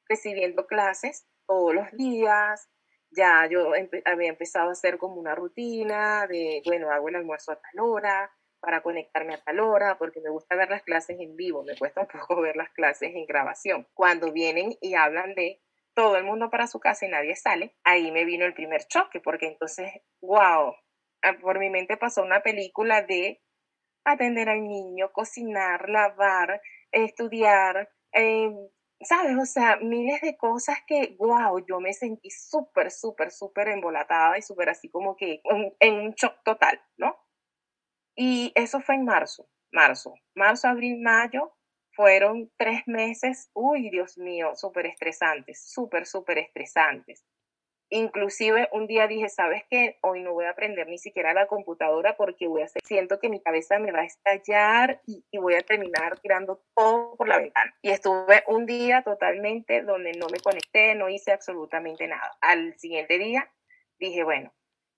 recibiendo 0.07 0.67
clases 0.67 1.27
todos 1.47 1.73
los 1.73 1.91
días, 1.91 2.69
ya 3.11 3.47
yo 3.49 3.71
había 4.05 4.29
empezado 4.29 4.69
a 4.69 4.73
hacer 4.73 4.97
como 4.97 5.15
una 5.15 5.35
rutina 5.35 6.27
de, 6.27 6.61
bueno, 6.65 6.91
hago 6.91 7.09
el 7.09 7.15
almuerzo 7.15 7.51
a 7.51 7.59
tal 7.59 7.79
hora 7.79 8.31
para 8.59 8.81
conectarme 8.81 9.35
a 9.35 9.43
tal 9.43 9.59
hora, 9.59 9.97
porque 9.97 10.21
me 10.21 10.29
gusta 10.29 10.55
ver 10.55 10.69
las 10.69 10.83
clases 10.83 11.19
en 11.19 11.35
vivo, 11.35 11.63
me 11.63 11.77
cuesta 11.77 12.01
un 12.01 12.07
poco 12.27 12.41
ver 12.41 12.55
las 12.55 12.71
clases 12.71 13.11
en 13.13 13.25
grabación. 13.25 13.87
Cuando 13.93 14.31
vienen 14.31 14.75
y 14.81 14.95
hablan 14.95 15.35
de 15.35 15.61
todo 15.93 16.17
el 16.17 16.23
mundo 16.23 16.49
para 16.49 16.67
su 16.67 16.79
casa 16.79 17.05
y 17.05 17.09
nadie 17.09 17.35
sale, 17.35 17.75
ahí 17.83 18.11
me 18.11 18.25
vino 18.25 18.45
el 18.45 18.53
primer 18.53 18.85
choque, 18.85 19.21
porque 19.21 19.47
entonces, 19.47 19.91
wow, 20.21 20.75
por 21.41 21.59
mi 21.59 21.69
mente 21.69 21.95
pasó 21.95 22.23
una 22.23 22.41
película 22.41 23.01
de 23.01 23.41
atender 24.05 24.49
al 24.49 24.63
niño, 24.67 25.11
cocinar, 25.11 25.89
lavar, 25.89 26.61
estudiar, 26.91 27.89
em, 28.11 28.55
¿sabes? 29.01 29.37
O 29.37 29.45
sea, 29.45 29.77
miles 29.77 30.21
de 30.21 30.37
cosas 30.37 30.77
que, 30.87 31.15
wow, 31.19 31.63
yo 31.67 31.79
me 31.79 31.93
sentí 31.93 32.29
súper, 32.29 32.91
súper, 32.91 33.31
súper 33.31 33.69
embolatada 33.69 34.37
y 34.37 34.41
súper 34.41 34.69
así 34.69 34.89
como 34.89 35.15
que 35.17 35.41
en, 35.79 35.93
un 35.95 36.11
shock 36.13 36.43
total, 36.43 36.81
¿no? 36.97 37.17
Y 38.15 38.51
eso 38.55 38.79
fue 38.79 38.95
en 38.95 39.05
marzo, 39.05 39.49
marzo, 39.71 40.13
marzo, 40.35 40.67
abril, 40.67 40.99
mayo, 41.01 41.53
fueron 41.91 42.51
tres 42.57 42.83
meses, 42.87 43.49
uy, 43.53 43.89
Dios 43.89 44.17
mío, 44.17 44.55
súper 44.55 44.85
estresantes, 44.87 45.69
súper, 45.71 46.05
súper 46.05 46.37
estresantes. 46.39 47.25
Inclusive 47.89 48.67
un 48.71 48.87
día 48.87 49.07
dije, 49.07 49.29
¿sabes 49.29 49.63
qué? 49.69 49.97
Hoy 50.01 50.21
no 50.21 50.33
voy 50.33 50.45
a 50.45 50.51
aprender 50.51 50.87
ni 50.87 50.97
siquiera 50.97 51.33
la 51.33 51.45
computadora 51.45 52.17
porque 52.17 52.47
voy 52.47 52.63
a 52.63 52.65
hacer, 52.65 52.81
siento 52.83 53.19
que 53.19 53.29
mi 53.29 53.39
cabeza 53.39 53.77
me 53.77 53.91
va 53.91 53.99
a 53.99 54.05
estallar 54.05 55.01
y, 55.05 55.23
voy 55.37 55.53
a 55.53 55.61
terminar 55.61 56.19
tirando 56.19 56.63
todo 56.75 57.15
por 57.15 57.27
la 57.27 57.37
ventana. 57.37 57.75
Y 57.83 57.91
estuve 57.91 58.43
un 58.47 58.65
día 58.65 59.03
totalmente 59.03 59.83
donde 59.83 60.13
no 60.13 60.27
me 60.29 60.39
conecté, 60.39 60.95
no 60.95 61.09
hice 61.09 61.31
absolutamente 61.31 62.07
nada. 62.07 62.35
Al 62.41 62.77
siguiente 62.79 63.19
día 63.19 63.51
dije, 63.99 64.23
bueno, 64.23 64.51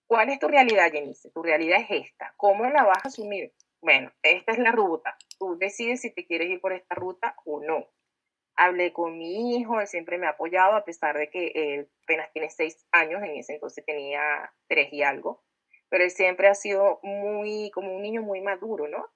¿cuál 0.08 0.30
es 0.30 0.40
tu 0.40 0.48
realidad, 0.48 0.90
Jenice? 0.90 1.30
Tu 1.32 1.44
realidad 1.44 1.82
es 1.82 2.06
esta. 2.08 2.34
¿Cómo 2.38 2.66
la 2.70 2.84
vas 2.84 3.04
a 3.04 3.08
asumir? 3.10 3.54
Bueno, 3.82 4.12
esta 4.24 4.54
es 4.54 4.60
la 4.60 4.72
ruta. 4.72 5.18
Tú 5.38 5.58
decides 5.58 6.02
si 6.02 6.14
te 6.14 6.26
quieres 6.26 6.50
ir 6.50 6.62
por 6.62 6.72
esta 6.72 6.96
ruta 6.96 7.36
o 7.46 7.62
no 7.62 7.88
hablé 8.58 8.92
con 8.92 9.18
mi 9.18 9.56
hijo, 9.56 9.80
él 9.80 9.88
siempre 9.88 10.18
me 10.18 10.28
ha 10.28 10.32
apoyado, 10.32 10.76
a 10.76 10.84
pesar 10.84 11.18
de 11.18 11.30
que 11.30 11.52
él 11.54 11.90
apenas 12.04 12.32
tiene 12.34 12.50
seis 12.50 12.86
años, 12.92 13.22
en 13.24 13.38
ese 13.38 13.54
entonces 13.54 13.86
tenía 13.86 14.52
tres 14.68 14.92
y 14.92 15.04
algo, 15.04 15.44
pero 15.90 16.04
él 16.04 16.12
siempre 16.12 16.48
ha 16.48 16.56
sido 16.56 17.00
muy, 17.04 17.72
como 17.72 17.96
un 17.96 18.02
niño 18.02 18.24
muy 18.24 18.42
maduro, 18.42 18.88
¿no? 18.88 19.08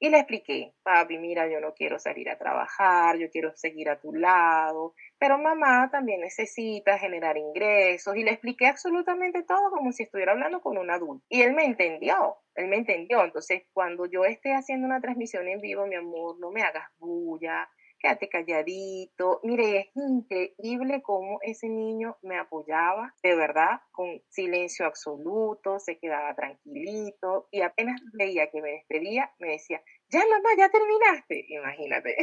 Y 0.00 0.10
le 0.10 0.18
expliqué, 0.18 0.74
papi, 0.84 1.18
mira, 1.18 1.48
yo 1.48 1.60
no 1.60 1.74
quiero 1.74 1.98
salir 1.98 2.30
a 2.30 2.38
trabajar, 2.38 3.18
yo 3.18 3.30
quiero 3.30 3.52
seguir 3.56 3.90
a 3.90 4.00
tu 4.00 4.14
lado, 4.14 4.94
pero 5.18 5.38
mamá 5.38 5.90
también 5.90 6.20
necesita 6.20 6.98
generar 6.98 7.36
ingresos 7.36 8.16
y 8.16 8.22
le 8.22 8.30
expliqué 8.30 8.68
absolutamente 8.68 9.42
todo 9.42 9.70
como 9.70 9.90
si 9.90 10.04
estuviera 10.04 10.32
hablando 10.32 10.60
con 10.60 10.78
un 10.78 10.90
adulto. 10.90 11.24
Y 11.28 11.42
él 11.42 11.52
me 11.52 11.64
entendió, 11.64 12.36
él 12.54 12.68
me 12.68 12.76
entendió. 12.76 13.24
Entonces, 13.24 13.64
cuando 13.72 14.06
yo 14.06 14.24
esté 14.24 14.54
haciendo 14.54 14.86
una 14.86 15.00
transmisión 15.00 15.48
en 15.48 15.60
vivo, 15.60 15.84
mi 15.86 15.96
amor, 15.96 16.38
no 16.38 16.52
me 16.52 16.62
hagas 16.62 16.88
bulla, 16.98 17.68
quédate 17.98 18.28
calladito. 18.28 19.40
Mire, 19.42 19.78
es 19.78 19.86
increíble 19.94 21.02
cómo 21.02 21.38
ese 21.42 21.68
niño 21.68 22.16
me 22.22 22.38
apoyaba, 22.38 23.14
de 23.22 23.36
verdad, 23.36 23.80
con 23.92 24.22
silencio 24.28 24.86
absoluto, 24.86 25.78
se 25.78 25.98
quedaba 25.98 26.34
tranquilito 26.34 27.48
y 27.50 27.62
apenas 27.62 28.00
veía 28.12 28.50
que 28.50 28.62
me 28.62 28.70
despedía, 28.70 29.32
me 29.38 29.52
decía, 29.52 29.82
ya 30.08 30.20
mamá, 30.20 30.50
ya 30.56 30.68
terminaste, 30.68 31.44
imagínate. 31.48 32.16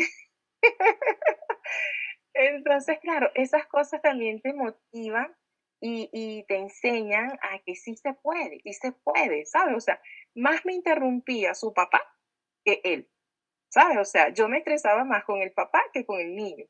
Entonces, 2.34 3.00
claro, 3.00 3.30
esas 3.36 3.66
cosas 3.68 4.02
también 4.02 4.42
te 4.42 4.54
motivan 4.54 5.36
y, 5.82 6.10
y, 6.12 6.44
te 6.48 6.58
enseñan 6.58 7.32
a 7.42 7.60
que 7.66 7.76
sí 7.76 7.96
se 7.96 8.14
puede, 8.14 8.60
sí 8.64 8.74
se 8.74 8.92
puede, 8.92 9.46
¿sabes? 9.46 9.76
O 9.76 9.80
sea, 9.80 10.02
más 10.34 10.66
me 10.66 10.74
interrumpía 10.74 11.54
su 11.54 11.74
papá 11.74 12.02
que 12.64 12.82
él. 12.84 13.10
¿Sabes? 13.76 13.98
O 13.98 14.06
sea, 14.06 14.30
yo 14.30 14.48
me 14.48 14.60
estresaba 14.60 15.04
más 15.04 15.26
con 15.26 15.42
el 15.42 15.52
papá 15.52 15.84
que 15.92 16.06
con 16.06 16.20
el 16.20 16.34
niño. 16.34 16.66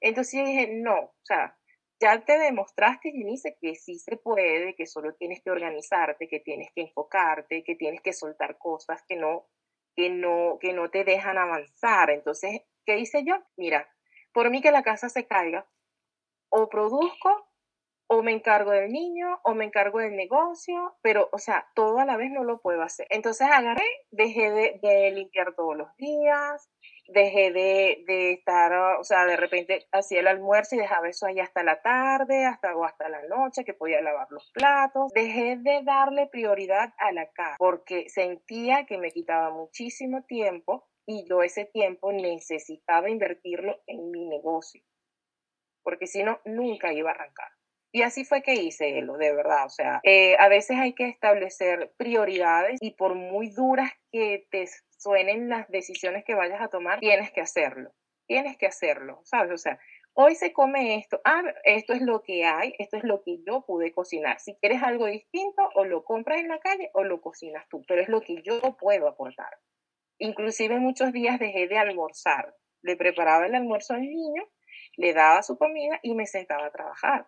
Entonces 0.00 0.40
yo 0.40 0.44
dije, 0.44 0.68
no, 0.72 0.98
o 0.98 1.14
sea, 1.22 1.56
ya 2.00 2.24
te 2.24 2.36
demostraste, 2.36 3.12
dice 3.12 3.56
que 3.60 3.76
sí 3.76 4.00
se 4.00 4.16
puede, 4.16 4.74
que 4.74 4.86
solo 4.86 5.14
tienes 5.14 5.40
que 5.40 5.52
organizarte, 5.52 6.26
que 6.26 6.40
tienes 6.40 6.70
que 6.74 6.82
enfocarte, 6.82 7.62
que 7.62 7.76
tienes 7.76 8.00
que 8.02 8.12
soltar 8.12 8.58
cosas 8.58 9.04
que 9.06 9.14
no, 9.14 9.46
que 9.94 10.10
no, 10.10 10.58
que 10.60 10.72
no 10.72 10.90
te 10.90 11.04
dejan 11.04 11.38
avanzar. 11.38 12.10
Entonces, 12.10 12.62
¿qué 12.84 12.98
hice 12.98 13.22
yo? 13.24 13.36
Mira, 13.56 13.88
por 14.32 14.50
mí 14.50 14.60
que 14.60 14.72
la 14.72 14.82
casa 14.82 15.08
se 15.08 15.28
caiga, 15.28 15.64
o 16.48 16.68
produzco 16.68 17.51
o 18.12 18.22
me 18.22 18.32
encargo 18.32 18.72
del 18.72 18.92
niño 18.92 19.40
o 19.42 19.54
me 19.54 19.64
encargo 19.64 19.98
del 19.98 20.14
negocio, 20.14 20.98
pero, 21.00 21.30
o 21.32 21.38
sea, 21.38 21.66
todo 21.74 21.98
a 21.98 22.04
la 22.04 22.18
vez 22.18 22.30
no 22.30 22.44
lo 22.44 22.60
puedo 22.60 22.82
hacer. 22.82 23.06
Entonces 23.08 23.48
agarré, 23.50 23.86
dejé 24.10 24.50
de, 24.50 25.10
limpiar 25.12 25.54
todos 25.54 25.74
los 25.74 25.96
días, 25.96 26.70
dejé 27.08 27.52
de, 27.52 28.04
de, 28.06 28.32
estar, 28.32 28.70
o 29.00 29.02
sea, 29.02 29.24
de 29.24 29.38
repente 29.38 29.86
hacía 29.92 30.20
el 30.20 30.26
almuerzo 30.26 30.74
y 30.74 30.80
dejaba 30.80 31.08
eso 31.08 31.24
ahí 31.24 31.40
hasta 31.40 31.62
la 31.62 31.80
tarde, 31.80 32.44
hasta 32.44 32.76
o 32.76 32.84
hasta 32.84 33.08
la 33.08 33.22
noche, 33.28 33.64
que 33.64 33.72
podía 33.72 34.02
lavar 34.02 34.26
los 34.30 34.50
platos. 34.52 35.10
Dejé 35.14 35.56
de 35.56 35.80
darle 35.82 36.26
prioridad 36.26 36.92
a 36.98 37.12
la 37.12 37.30
casa 37.30 37.56
porque 37.58 38.10
sentía 38.10 38.84
que 38.84 38.98
me 38.98 39.10
quitaba 39.10 39.48
muchísimo 39.52 40.22
tiempo 40.24 40.86
y 41.06 41.26
yo 41.26 41.42
ese 41.42 41.64
tiempo 41.64 42.12
necesitaba 42.12 43.08
invertirlo 43.08 43.80
en 43.86 44.10
mi 44.10 44.26
negocio, 44.26 44.82
porque 45.82 46.06
si 46.06 46.22
no, 46.22 46.40
nunca 46.44 46.92
iba 46.92 47.10
a 47.10 47.14
arrancar. 47.14 47.48
Y 47.92 48.02
así 48.02 48.24
fue 48.24 48.42
que 48.42 48.54
hice 48.54 49.02
lo 49.02 49.16
de 49.18 49.34
verdad. 49.34 49.66
O 49.66 49.70
sea, 49.70 50.00
eh, 50.02 50.36
a 50.38 50.48
veces 50.48 50.78
hay 50.78 50.94
que 50.94 51.08
establecer 51.08 51.92
prioridades 51.98 52.78
y 52.80 52.92
por 52.92 53.14
muy 53.14 53.50
duras 53.50 53.90
que 54.10 54.46
te 54.50 54.66
suenen 54.98 55.48
las 55.48 55.68
decisiones 55.68 56.24
que 56.24 56.34
vayas 56.34 56.60
a 56.62 56.68
tomar, 56.68 57.00
tienes 57.00 57.30
que 57.32 57.40
hacerlo. 57.42 57.90
tienes 58.26 58.56
que 58.56 58.66
hacerlo, 58.66 59.20
¿sabes? 59.24 59.52
O 59.52 59.58
sea, 59.58 59.78
hoy 60.14 60.34
se 60.36 60.52
come 60.52 60.96
esto, 60.96 61.20
ah, 61.24 61.42
esto 61.64 61.92
es 61.92 62.00
lo 62.02 62.22
que 62.22 62.44
hay, 62.44 62.74
esto 62.78 62.96
es 62.96 63.04
lo 63.04 63.22
que 63.22 63.38
yo 63.46 63.64
pude 63.66 63.92
cocinar. 63.92 64.40
Si 64.40 64.54
quieres 64.56 64.82
algo 64.82 65.06
distinto, 65.06 65.62
o 65.74 65.84
lo 65.84 66.04
compras 66.04 66.38
en 66.40 66.48
la 66.48 66.58
calle 66.60 66.90
o 66.94 67.04
lo 67.04 67.20
cocinas 67.20 67.68
tú, 67.68 67.84
pero 67.86 68.00
es 68.00 68.08
lo 68.08 68.20
que 68.22 68.42
yo 68.42 68.60
puedo 68.78 69.08
aportar. 69.08 69.50
Inclusive 70.18 70.78
muchos 70.78 71.12
días 71.12 71.38
dejé 71.38 71.68
de 71.68 71.78
almorzar, 71.78 72.54
le 72.82 72.96
preparaba 72.96 73.46
el 73.46 73.54
almuerzo 73.54 73.94
al 73.94 74.02
niño, 74.02 74.44
le 74.96 75.12
daba 75.12 75.42
su 75.42 75.58
comida 75.58 75.98
y 76.02 76.14
me 76.14 76.26
sentaba 76.26 76.66
a 76.66 76.72
trabajar. 76.72 77.26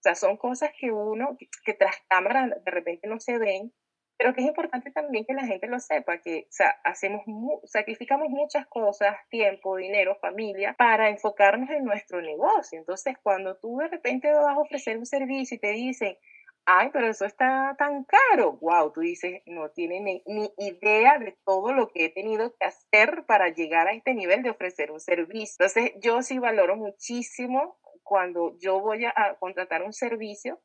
O 0.00 0.02
sea, 0.02 0.14
son 0.14 0.38
cosas 0.38 0.70
que 0.78 0.90
uno, 0.90 1.36
que, 1.64 1.74
tras 1.74 1.96
cámara 2.08 2.48
de 2.48 2.70
repente 2.70 3.06
no 3.06 3.20
se 3.20 3.36
ven, 3.36 3.70
pero 4.16 4.32
que 4.32 4.40
es 4.40 4.46
importante 4.46 4.90
también 4.90 5.26
que 5.26 5.34
la 5.34 5.46
gente 5.46 5.66
lo 5.66 5.78
sepa, 5.78 6.18
que 6.18 6.46
o 6.48 6.52
sea, 6.52 6.70
hacemos, 6.84 7.22
sacrificamos 7.64 8.30
muchas 8.30 8.66
cosas, 8.66 9.16
tiempo, 9.28 9.76
dinero, 9.76 10.16
familia, 10.20 10.74
para 10.78 11.10
enfocarnos 11.10 11.68
en 11.68 11.84
nuestro 11.84 12.22
negocio. 12.22 12.78
Entonces, 12.78 13.16
cuando 13.22 13.56
tú 13.56 13.76
de 13.76 13.88
repente 13.88 14.32
vas 14.32 14.56
a 14.56 14.60
ofrecer 14.60 14.96
un 14.96 15.04
servicio 15.04 15.56
y 15.56 15.60
te 15.60 15.72
dicen, 15.72 16.16
ay, 16.64 16.90
pero 16.92 17.08
eso 17.08 17.24
está 17.24 17.74
tan 17.78 18.04
caro, 18.04 18.58
wow, 18.60 18.92
tú 18.92 19.00
dices, 19.00 19.42
no 19.46 19.70
tiene 19.70 20.00
ni, 20.00 20.22
ni, 20.26 20.50
idea 20.58 21.18
de 21.18 21.36
todo 21.44 21.72
lo 21.72 21.88
que 21.88 22.06
he 22.06 22.08
tenido 22.10 22.54
que 22.56 22.66
hacer 22.66 23.24
para 23.26 23.48
llegar 23.48 23.88
a 23.88 23.92
este 23.92 24.14
nivel 24.14 24.42
de 24.42 24.50
ofrecer 24.50 24.90
un 24.92 25.00
servicio. 25.00 25.56
Entonces, 25.58 25.92
yo 26.00 26.22
sí 26.22 26.38
valoro 26.38 26.76
muchísimo 26.76 27.78
cuando 28.10 28.58
yo 28.58 28.80
voy 28.80 29.04
a 29.04 29.36
contratar 29.38 29.84
un 29.84 29.92
servicio, 29.92 30.60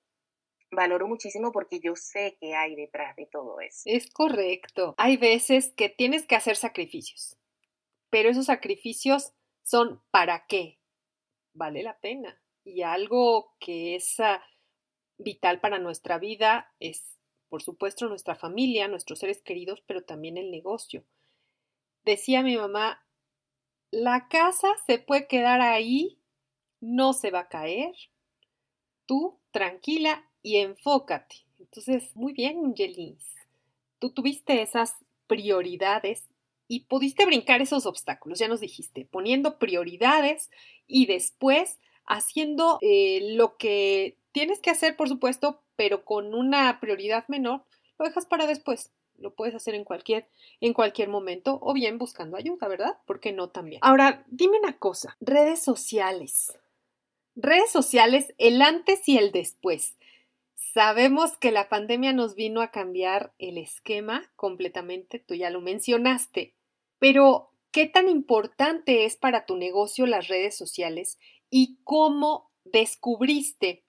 valoro 0.72 1.08
muchísimo 1.08 1.52
porque 1.52 1.80
yo 1.80 1.96
sé 1.96 2.38
que 2.40 2.56
hay 2.56 2.76
detrás 2.76 3.16
de 3.16 3.28
todo 3.28 3.60
eso. 3.60 3.84
Es 3.86 4.10
correcto. 4.10 4.96
Hay 4.98 5.18
veces 5.18 5.72
que 5.78 5.90
tienes 5.90 6.26
que 6.26 6.36
hacer 6.36 6.56
sacrificios, 6.56 7.38
pero 8.10 8.30
esos 8.30 8.48
sacrificios 8.48 9.32
son 9.62 10.02
para 10.10 10.48
qué. 10.48 10.80
Vale 11.54 11.84
la 11.84 12.00
pena. 12.00 12.42
Y 12.64 12.82
algo 12.82 13.54
que 13.60 13.94
es 13.94 14.20
ah, 14.20 14.44
vital 15.20 15.60
para 15.60 15.78
nuestra 15.78 16.18
vida 16.18 16.74
es, 16.80 17.16
por 17.48 17.62
supuesto, 17.62 18.10
nuestra 18.10 18.34
familia, 18.34 18.88
nuestros 18.88 19.20
seres 19.20 19.44
queridos, 19.44 19.84
pero 19.86 20.04
también 20.04 20.38
el 20.38 20.50
negocio. 20.50 21.06
Decía 22.06 22.42
mi 22.42 22.58
mamá, 22.58 23.06
la 23.92 24.30
casa 24.30 24.70
se 24.88 24.98
puede 24.98 25.28
quedar 25.28 25.62
ahí, 25.62 26.20
no 26.86 27.14
se 27.14 27.32
va 27.32 27.42
a 27.42 27.50
caer. 27.50 27.94
Tú, 29.06 29.40
tranquila 29.52 30.30
y 30.42 30.58
enfócate. 30.58 31.46
Entonces, 31.60 32.16
muy 32.16 32.34
bien, 32.34 32.76
Jelis. 32.76 33.26
Tú 34.00 34.12
tuviste 34.12 34.62
esas 34.62 34.96
prioridades 35.28 36.24
y 36.68 36.82
pudiste 36.82 37.26
brincar 37.26 37.62
esos 37.62 37.86
obstáculos, 37.86 38.40
ya 38.40 38.48
nos 38.48 38.60
dijiste, 38.60 39.06
poniendo 39.06 39.60
prioridades 39.60 40.50
y 40.88 41.06
después 41.06 41.80
haciendo 42.08 42.80
eh, 42.82 43.34
lo 43.36 43.58
que 43.58 44.18
tienes 44.32 44.60
que 44.60 44.70
hacer, 44.70 44.96
por 44.96 45.08
supuesto, 45.08 45.62
pero 45.76 46.06
con 46.06 46.34
una 46.34 46.80
prioridad 46.80 47.28
menor, 47.28 47.64
lo 47.98 48.06
dejas 48.06 48.26
para 48.26 48.48
después. 48.48 48.92
Lo 49.18 49.34
puedes 49.34 49.56
hacer 49.56 49.76
en 49.76 49.86
cualquier, 49.86 50.28
en 50.60 50.74
cualquier 50.74 51.08
momento 51.08 51.58
o 51.62 51.74
bien 51.74 51.98
buscando 51.98 52.36
ayuda, 52.36 52.68
¿verdad? 52.68 52.98
¿Por 53.06 53.22
qué 53.22 53.32
no 53.32 53.50
también? 53.50 53.80
Ahora, 53.82 54.26
dime 54.28 54.60
una 54.60 54.78
cosa, 54.78 55.16
redes 55.22 55.64
sociales. 55.64 56.54
Redes 57.36 57.70
sociales, 57.70 58.34
el 58.38 58.62
antes 58.62 59.08
y 59.10 59.18
el 59.18 59.34
después. 59.34 59.98
Sabemos 60.56 61.38
que 61.38 61.52
la 61.52 61.68
pandemia 61.68 62.14
nos 62.14 62.36
vino 62.36 62.62
a 62.62 62.72
cambiar 62.72 63.34
el 63.40 63.58
esquema 63.58 64.32
completamente, 64.38 65.20
tú 65.20 65.36
ya 65.36 65.50
lo 65.50 65.60
mencionaste, 65.60 66.56
pero 66.98 67.52
¿qué 67.72 67.88
tan 67.88 68.08
importante 68.08 69.04
es 69.04 69.18
para 69.18 69.46
tu 69.46 69.58
negocio 69.58 70.06
las 70.06 70.30
redes 70.30 70.56
sociales 70.56 71.18
y 71.50 71.78
cómo 71.84 72.52
descubriste 72.64 73.84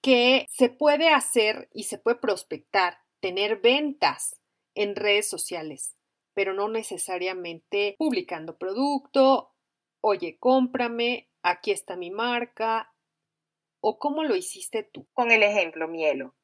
que 0.00 0.46
se 0.48 0.68
puede 0.68 1.08
hacer 1.08 1.68
y 1.74 1.84
se 1.84 1.98
puede 1.98 2.18
prospectar, 2.18 2.98
tener 3.18 3.60
ventas 3.60 4.40
en 4.76 4.94
redes 4.94 5.28
sociales, 5.28 5.96
pero 6.34 6.54
no 6.54 6.68
necesariamente 6.68 7.96
publicando 7.98 8.58
producto, 8.58 9.55
oye, 10.00 10.38
cómprame, 10.38 11.28
aquí 11.42 11.70
está 11.70 11.96
mi 11.96 12.10
marca, 12.10 12.92
¿O 13.88 14.00
cómo 14.00 14.24
lo 14.24 14.34
hiciste 14.34 14.82
tú? 14.82 15.06
Con 15.12 15.30
el 15.30 15.44
ejemplo, 15.44 15.86
Mielo. 15.86 16.34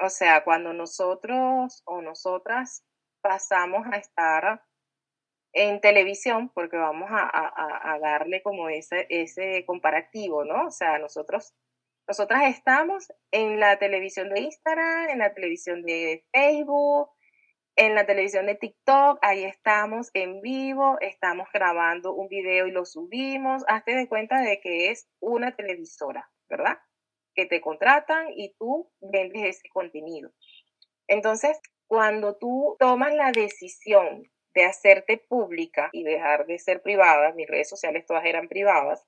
O 0.00 0.08
sea, 0.08 0.42
cuando 0.42 0.72
nosotros 0.72 1.82
o 1.84 2.00
nosotras 2.00 2.82
pasamos 3.20 3.86
a 3.92 3.96
estar 3.96 4.62
en 5.52 5.82
televisión, 5.82 6.50
porque 6.54 6.78
vamos 6.78 7.10
a, 7.10 7.98
darle 8.00 8.42
como 8.42 8.70
ese, 8.70 9.06
ese 9.10 9.66
comparativo, 9.66 10.44
¿no? 10.46 10.68
O 10.68 10.70
sea, 10.70 10.98
nosotros, 10.98 11.54
nosotras 12.08 12.44
estamos 12.44 13.12
en 13.32 13.60
la 13.60 13.78
televisión 13.78 14.30
de 14.30 14.40
Instagram, 14.40 15.10
en 15.10 15.18
la 15.18 15.34
televisión 15.34 15.82
de 15.82 16.24
Facebook, 16.32 17.10
en 17.76 17.94
la 17.94 18.06
televisión 18.06 18.46
de 18.46 18.54
TikTok, 18.54 19.18
ahí 19.22 19.44
estamos 19.44 20.10
en 20.14 20.40
vivo, 20.40 20.96
estamos 21.00 21.48
grabando 21.52 22.14
un 22.14 22.28
video 22.28 22.66
y 22.66 22.72
lo 22.72 22.84
subimos. 22.84 23.62
Hazte 23.68 23.94
de 23.94 24.08
cuenta 24.08 24.40
de 24.40 24.60
que 24.60 24.90
es 24.90 25.08
una 25.20 25.54
televisora. 25.54 26.30
¿verdad? 26.48 26.78
Que 27.34 27.46
te 27.46 27.60
contratan 27.60 28.28
y 28.34 28.54
tú 28.58 28.90
vendes 29.00 29.58
ese 29.58 29.68
contenido. 29.68 30.32
Entonces, 31.06 31.60
cuando 31.86 32.36
tú 32.36 32.76
tomas 32.78 33.14
la 33.14 33.32
decisión 33.32 34.30
de 34.54 34.64
hacerte 34.64 35.18
pública 35.18 35.90
y 35.92 36.02
dejar 36.02 36.46
de 36.46 36.58
ser 36.58 36.82
privada, 36.82 37.32
mis 37.32 37.48
redes 37.48 37.68
sociales 37.68 38.06
todas 38.06 38.24
eran 38.24 38.48
privadas, 38.48 39.06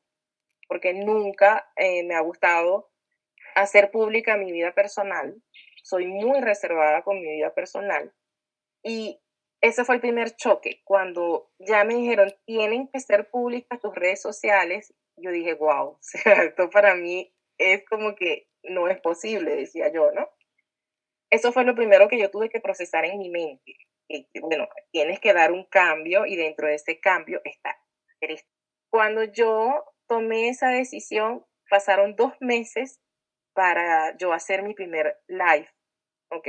porque 0.69 0.93
nunca 0.93 1.71
eh, 1.77 2.05
me 2.05 2.15
ha 2.15 2.21
gustado 2.21 2.91
hacer 3.55 3.91
pública 3.91 4.37
mi 4.37 4.53
vida 4.53 4.73
personal. 4.73 5.43
Soy 5.83 6.07
muy 6.07 6.41
reservada 6.41 7.03
con 7.03 7.21
mi 7.21 7.29
vida 7.29 7.55
personal. 7.55 8.13
Y 8.83 9.21
ese 9.61 9.85
fue 9.85 9.97
el 9.97 10.01
primer 10.01 10.37
choque. 10.37 10.83
Cuando 10.85 11.51
ya 11.59 11.85
me 11.85 11.95
dijeron, 11.95 12.33
tienen 12.47 12.89
que 12.89 13.01
ser 13.01 13.31
públicas 13.31 13.81
tus 13.81 13.95
redes 13.95 14.23
sociales, 14.23 14.95
yo 15.17 15.31
dije, 15.31 15.55
wow, 15.55 15.99
esto 16.25 16.71
para 16.71 16.95
mí 16.95 17.33
es 17.59 17.85
como 17.89 18.15
que 18.15 18.49
no 18.63 18.89
es 18.89 19.01
posible, 19.01 19.57
decía 19.57 19.93
yo, 19.93 20.13
¿no? 20.13 20.29
Eso 21.31 21.53
fue 21.53 21.65
lo 21.65 21.75
primero 21.75 22.09
que 22.09 22.19
yo 22.19 22.31
tuve 22.31 22.49
que 22.49 22.61
procesar 22.61 23.05
en 23.05 23.19
mi 23.19 23.31
mente. 23.31 23.77
bueno, 24.41 24.69
tienes 24.91 25.21
que 25.21 25.35
dar 25.35 25.53
un 25.53 25.65
cambio 25.65 26.25
y 26.25 26.37
dentro 26.37 26.69
de 26.69 26.77
ese 26.77 27.01
cambio 27.01 27.41
está. 27.45 27.77
Cuando 28.91 29.25
yo 29.25 29.85
tomé 30.07 30.49
esa 30.49 30.71
decisión, 30.71 31.45
pasaron 31.69 32.17
dos 32.17 32.33
meses 32.41 33.01
para 33.53 34.17
yo 34.17 34.33
hacer 34.33 34.63
mi 34.63 34.73
primer 34.73 35.19
live, 35.27 35.69
¿ok? 36.31 36.49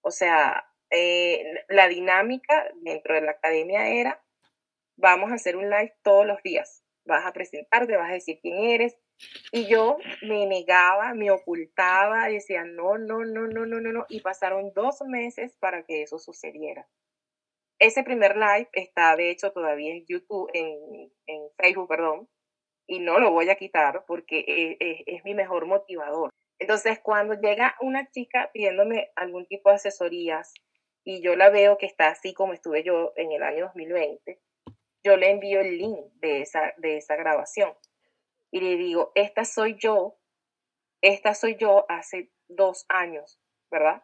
O 0.00 0.10
sea, 0.10 0.66
eh, 0.94 1.64
la 1.68 1.88
dinámica 1.88 2.66
dentro 2.82 3.14
de 3.14 3.22
la 3.22 3.32
academia 3.32 3.88
era, 3.88 4.22
vamos 4.96 5.32
a 5.32 5.34
hacer 5.34 5.56
un 5.56 5.68
live 5.68 5.94
todos 6.02 6.26
los 6.26 6.42
días 6.42 6.84
vas 7.04 7.26
a 7.26 7.32
presentarte, 7.32 7.96
vas 7.96 8.10
a 8.10 8.14
decir 8.14 8.38
quién 8.40 8.58
eres. 8.64 8.96
Y 9.52 9.66
yo 9.66 9.98
me 10.22 10.46
negaba, 10.46 11.14
me 11.14 11.30
ocultaba, 11.30 12.28
decía, 12.28 12.64
no, 12.64 12.98
no, 12.98 13.24
no, 13.24 13.46
no, 13.46 13.64
no, 13.66 13.80
no, 13.80 13.92
no. 13.92 14.06
Y 14.08 14.20
pasaron 14.20 14.72
dos 14.74 15.02
meses 15.02 15.56
para 15.60 15.84
que 15.84 16.02
eso 16.02 16.18
sucediera. 16.18 16.88
Ese 17.78 18.02
primer 18.02 18.36
live 18.36 18.68
está, 18.72 19.16
de 19.16 19.30
hecho, 19.30 19.52
todavía 19.52 19.92
en 19.92 20.04
YouTube, 20.06 20.50
en, 20.52 21.12
en 21.26 21.42
Facebook, 21.56 21.88
perdón, 21.88 22.28
y 22.86 23.00
no 23.00 23.18
lo 23.18 23.30
voy 23.30 23.48
a 23.50 23.56
quitar 23.56 24.04
porque 24.06 24.44
es, 24.46 24.76
es, 24.80 25.02
es 25.06 25.24
mi 25.24 25.34
mejor 25.34 25.66
motivador. 25.66 26.30
Entonces, 26.58 27.00
cuando 27.00 27.34
llega 27.34 27.76
una 27.80 28.10
chica 28.10 28.50
pidiéndome 28.52 29.10
algún 29.16 29.46
tipo 29.46 29.70
de 29.70 29.76
asesorías 29.76 30.54
y 31.04 31.22
yo 31.22 31.36
la 31.36 31.50
veo 31.50 31.78
que 31.78 31.86
está 31.86 32.08
así 32.08 32.34
como 32.34 32.52
estuve 32.54 32.82
yo 32.82 33.12
en 33.16 33.32
el 33.32 33.42
año 33.42 33.66
2020, 33.66 34.40
yo 35.04 35.16
le 35.16 35.30
envío 35.30 35.60
el 35.60 35.78
link 35.78 35.98
de 36.14 36.40
esa, 36.40 36.72
de 36.78 36.96
esa 36.96 37.14
grabación 37.16 37.74
y 38.50 38.60
le 38.60 38.76
digo, 38.76 39.12
esta 39.14 39.44
soy 39.44 39.76
yo, 39.78 40.16
esta 41.02 41.34
soy 41.34 41.56
yo 41.56 41.84
hace 41.88 42.30
dos 42.48 42.86
años, 42.88 43.40
¿verdad? 43.70 44.02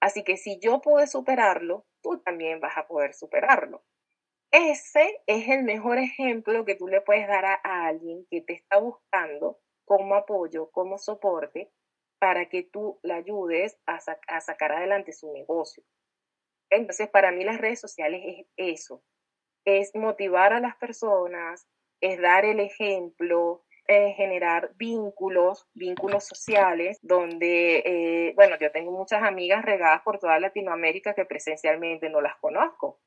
Así 0.00 0.24
que 0.24 0.36
si 0.36 0.58
yo 0.58 0.80
pude 0.80 1.06
superarlo, 1.06 1.86
tú 2.02 2.20
también 2.20 2.60
vas 2.60 2.76
a 2.76 2.86
poder 2.86 3.14
superarlo. 3.14 3.82
Ese 4.50 5.22
es 5.26 5.48
el 5.48 5.64
mejor 5.64 5.98
ejemplo 5.98 6.64
que 6.64 6.74
tú 6.74 6.88
le 6.88 7.00
puedes 7.00 7.26
dar 7.26 7.44
a, 7.44 7.86
alguien 7.86 8.26
que 8.30 8.40
te 8.40 8.54
está 8.54 8.78
buscando 8.78 9.60
como 9.84 10.14
apoyo, 10.14 10.70
como 10.70 10.98
soporte, 10.98 11.70
para 12.18 12.48
que 12.48 12.62
tú 12.62 12.98
le 13.02 13.14
ayudes 13.14 13.78
a, 13.86 13.98
a 14.28 14.40
sacar 14.40 14.72
adelante 14.72 15.12
su 15.12 15.32
negocio. 15.32 15.84
Entonces, 16.70 17.08
para 17.08 17.32
mí 17.32 17.44
las 17.44 17.58
redes 17.58 17.80
sociales 17.80 18.22
es 18.24 18.46
eso, 18.56 19.02
es 19.64 19.94
motivar 19.94 20.52
a 20.52 20.60
las 20.60 20.76
personas, 20.76 21.66
es 22.00 22.20
dar 22.20 22.44
el 22.44 22.60
ejemplo, 22.60 23.64
generar 23.88 24.72
vínculos, 24.74 25.68
vínculos 25.72 26.24
sociales, 26.24 26.98
donde, 27.02 27.82
eh, 27.86 28.32
bueno, 28.34 28.56
yo 28.58 28.72
tengo 28.72 28.90
muchas 28.90 29.22
amigas 29.22 29.64
regadas 29.64 30.02
por 30.02 30.18
toda 30.18 30.40
Latinoamérica 30.40 31.14
que 31.14 31.24
presencialmente 31.24 32.10
no 32.10 32.20
las 32.20 32.36
conozco, 32.36 33.00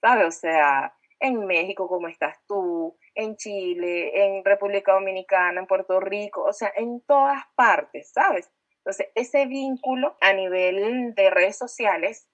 ¿sabes? 0.00 0.26
O 0.26 0.32
sea, 0.32 0.96
en 1.20 1.46
México, 1.46 1.86
¿cómo 1.86 2.08
estás 2.08 2.36
tú? 2.48 2.98
en 3.14 3.36
Chile, 3.36 4.24
en 4.24 4.44
República 4.44 4.92
Dominicana, 4.92 5.60
en 5.60 5.66
Puerto 5.66 6.00
Rico, 6.00 6.42
o 6.42 6.52
sea, 6.52 6.72
en 6.76 7.00
todas 7.02 7.42
partes, 7.54 8.10
¿sabes? 8.12 8.50
Entonces, 8.78 9.08
ese 9.14 9.46
vínculo 9.46 10.16
a 10.20 10.32
nivel 10.32 11.14
de 11.14 11.30
redes 11.30 11.56
sociales 11.56 12.28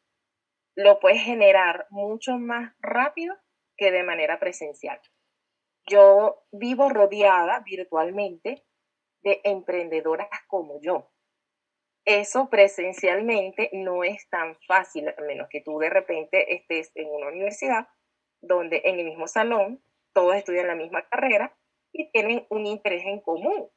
lo 0.83 0.99
puedes 0.99 1.23
generar 1.23 1.87
mucho 1.91 2.39
más 2.39 2.73
rápido 2.81 3.37
que 3.77 3.91
de 3.91 4.03
manera 4.03 4.39
presencial. 4.39 4.99
Yo 5.87 6.43
vivo 6.53 6.89
rodeada 6.89 7.61
virtualmente 7.61 8.65
de 9.23 9.41
emprendedoras 9.45 10.29
como 10.47 10.81
yo. 10.81 11.11
Eso 12.07 12.49
presencialmente 12.49 13.69
no 13.75 14.05
es 14.05 14.27
tan 14.31 14.57
fácil, 14.67 15.09
a 15.09 15.21
menos 15.21 15.49
que 15.51 15.61
tú 15.61 15.79
de 15.79 15.91
repente 15.91 16.55
estés 16.55 16.91
en 16.95 17.11
una 17.11 17.29
universidad 17.29 17.89
donde 18.41 18.81
en 18.85 18.99
el 18.99 19.05
mismo 19.05 19.27
salón 19.27 19.85
todos 20.15 20.35
estudian 20.35 20.67
la 20.67 20.75
misma 20.77 21.07
carrera 21.09 21.55
y 21.93 22.11
tienen 22.11 22.47
un 22.49 22.65
interés 22.65 23.05
en 23.05 23.21
común, 23.21 23.69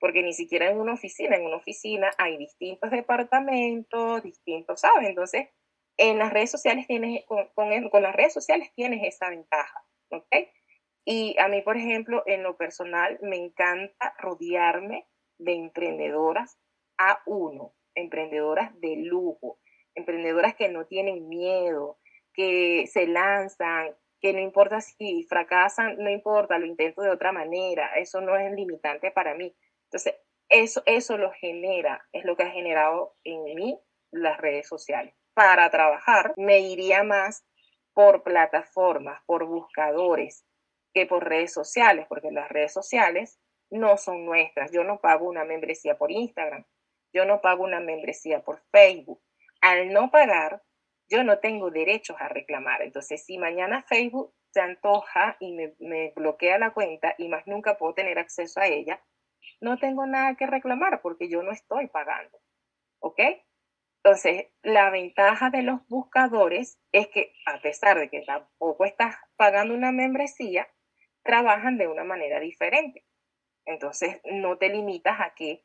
porque 0.00 0.24
ni 0.24 0.32
siquiera 0.32 0.68
en 0.68 0.80
una 0.80 0.94
oficina, 0.94 1.36
en 1.36 1.46
una 1.46 1.56
oficina 1.56 2.10
hay 2.18 2.36
distintos 2.36 2.90
departamentos, 2.90 4.24
distintos, 4.24 4.80
¿sabes? 4.80 5.08
Entonces, 5.08 5.48
en 5.98 6.18
las 6.18 6.32
redes 6.32 6.50
sociales 6.50 6.86
tienes, 6.86 7.24
con, 7.26 7.48
con, 7.90 8.02
las 8.02 8.14
redes 8.14 8.32
sociales 8.32 8.72
tienes 8.74 9.02
esa 9.04 9.28
ventaja, 9.28 9.84
¿ok? 10.10 10.34
Y 11.04 11.36
a 11.38 11.48
mí, 11.48 11.60
por 11.62 11.76
ejemplo, 11.76 12.22
en 12.26 12.42
lo 12.42 12.56
personal, 12.56 13.18
me 13.20 13.36
encanta 13.36 14.14
rodearme 14.18 15.06
de 15.38 15.54
emprendedoras 15.54 16.58
a 16.98 17.20
uno, 17.26 17.74
emprendedoras 17.94 18.78
de 18.80 18.96
lujo, 18.96 19.58
emprendedoras 19.94 20.54
que 20.54 20.68
no 20.68 20.86
tienen 20.86 21.28
miedo, 21.28 21.98
que 22.32 22.86
se 22.86 23.06
lanzan, 23.06 23.94
que 24.20 24.32
no 24.32 24.40
importa 24.40 24.80
si 24.80 25.24
fracasan, 25.24 25.96
no 25.98 26.10
importa, 26.10 26.58
lo 26.58 26.66
intento 26.66 27.02
de 27.02 27.10
otra 27.10 27.32
manera, 27.32 27.94
eso 27.96 28.20
no 28.20 28.36
es 28.36 28.52
limitante 28.52 29.10
para 29.10 29.34
mí. 29.34 29.54
Entonces, 29.84 30.14
eso, 30.48 30.82
eso 30.86 31.18
lo 31.18 31.32
genera, 31.32 32.06
es 32.12 32.24
lo 32.24 32.36
que 32.36 32.44
ha 32.44 32.50
generado 32.50 33.16
en 33.24 33.42
mí 33.54 33.78
las 34.10 34.38
redes 34.38 34.68
sociales. 34.68 35.14
Para 35.38 35.70
trabajar, 35.70 36.34
me 36.36 36.58
iría 36.58 37.04
más 37.04 37.46
por 37.94 38.24
plataformas, 38.24 39.22
por 39.24 39.44
buscadores, 39.44 40.44
que 40.92 41.06
por 41.06 41.28
redes 41.28 41.52
sociales, 41.52 42.06
porque 42.08 42.32
las 42.32 42.48
redes 42.48 42.72
sociales 42.72 43.38
no 43.70 43.96
son 43.98 44.24
nuestras. 44.24 44.72
Yo 44.72 44.82
no 44.82 44.98
pago 44.98 45.28
una 45.28 45.44
membresía 45.44 45.96
por 45.96 46.10
Instagram, 46.10 46.64
yo 47.12 47.24
no 47.24 47.40
pago 47.40 47.62
una 47.62 47.78
membresía 47.78 48.42
por 48.42 48.64
Facebook. 48.72 49.22
Al 49.60 49.92
no 49.92 50.10
pagar, 50.10 50.60
yo 51.08 51.22
no 51.22 51.38
tengo 51.38 51.70
derechos 51.70 52.16
a 52.18 52.28
reclamar. 52.28 52.82
Entonces, 52.82 53.24
si 53.24 53.38
mañana 53.38 53.84
Facebook 53.84 54.34
se 54.50 54.60
antoja 54.60 55.36
y 55.38 55.52
me, 55.78 56.12
bloquea 56.16 56.58
la 56.58 56.72
cuenta 56.72 57.14
y 57.16 57.28
más 57.28 57.46
nunca 57.46 57.78
puedo 57.78 57.94
tener 57.94 58.18
acceso 58.18 58.58
a 58.58 58.66
ella, 58.66 59.00
no 59.60 59.78
tengo 59.78 60.04
nada 60.04 60.34
que 60.34 60.48
reclamar 60.48 61.00
porque 61.00 61.28
yo 61.28 61.44
no 61.44 61.52
estoy 61.52 61.86
pagando. 61.86 62.40
¿Ok? 62.98 63.20
Entonces, 64.02 64.46
la 64.62 64.90
ventaja 64.90 65.50
de 65.50 65.62
los 65.62 65.86
buscadores 65.88 66.78
es 66.92 67.08
que 67.08 67.32
a 67.46 67.60
pesar 67.60 67.98
de 67.98 68.08
que 68.08 68.22
tampoco 68.22 68.84
estás 68.84 69.16
pagando 69.36 69.74
una 69.74 69.92
membresía, 69.92 70.68
trabajan 71.22 71.78
de 71.78 71.88
una 71.88 72.04
manera 72.04 72.40
diferente. 72.40 73.04
Entonces, 73.66 74.20
no 74.24 74.56
te 74.56 74.68
limitas 74.70 75.20
a 75.20 75.34
que 75.34 75.64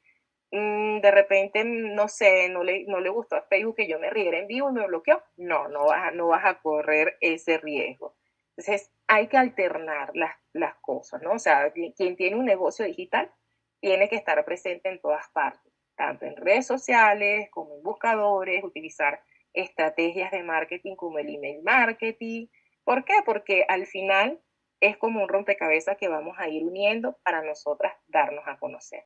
Mm, 0.55 1.01
de 1.01 1.09
repente, 1.09 1.63
no 1.65 2.07
sé, 2.07 2.47
no 2.47 2.63
le, 2.63 2.85
no 2.85 2.99
le 2.99 3.09
gustó 3.09 3.35
a 3.35 3.41
Facebook 3.41 3.75
que 3.75 3.87
yo 3.87 3.97
me 3.99 4.11
riera 4.11 4.37
en 4.37 4.45
vivo 4.45 4.69
y 4.69 4.73
me 4.73 4.85
bloqueó. 4.85 5.23
No, 5.35 5.67
no 5.67 5.85
vas, 5.87 6.13
no 6.13 6.27
vas 6.27 6.45
a 6.45 6.61
correr 6.61 7.17
ese 7.21 7.57
riesgo. 7.57 8.15
Entonces, 8.55 8.91
hay 9.07 9.27
que 9.27 9.37
alternar 9.37 10.11
las, 10.13 10.35
las 10.53 10.75
cosas, 10.75 11.23
¿no? 11.23 11.31
O 11.33 11.39
sea, 11.39 11.71
quien 11.71 12.15
tiene 12.15 12.35
un 12.35 12.45
negocio 12.45 12.85
digital 12.85 13.31
tiene 13.79 14.07
que 14.09 14.15
estar 14.15 14.45
presente 14.45 14.89
en 14.89 15.01
todas 15.01 15.27
partes, 15.29 15.72
tanto 15.95 16.25
en 16.25 16.35
redes 16.35 16.67
sociales 16.67 17.49
como 17.51 17.75
en 17.75 17.83
buscadores, 17.83 18.63
utilizar 18.63 19.21
estrategias 19.53 20.31
de 20.31 20.43
marketing 20.43 20.95
como 20.95 21.19
el 21.19 21.29
email 21.29 21.61
marketing. 21.63 22.47
¿Por 22.83 23.05
qué? 23.05 23.13
Porque 23.25 23.65
al 23.67 23.85
final 23.85 24.41
es 24.79 24.97
como 24.97 25.23
un 25.23 25.29
rompecabezas 25.29 25.97
que 25.97 26.07
vamos 26.07 26.35
a 26.39 26.49
ir 26.49 26.63
uniendo 26.63 27.17
para 27.23 27.43
nosotras 27.43 27.93
darnos 28.07 28.43
a 28.47 28.57
conocer 28.57 29.03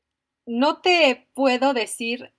no 0.48 0.80
te 0.82 1.28
puedo 1.34 1.74
decir 1.74 2.34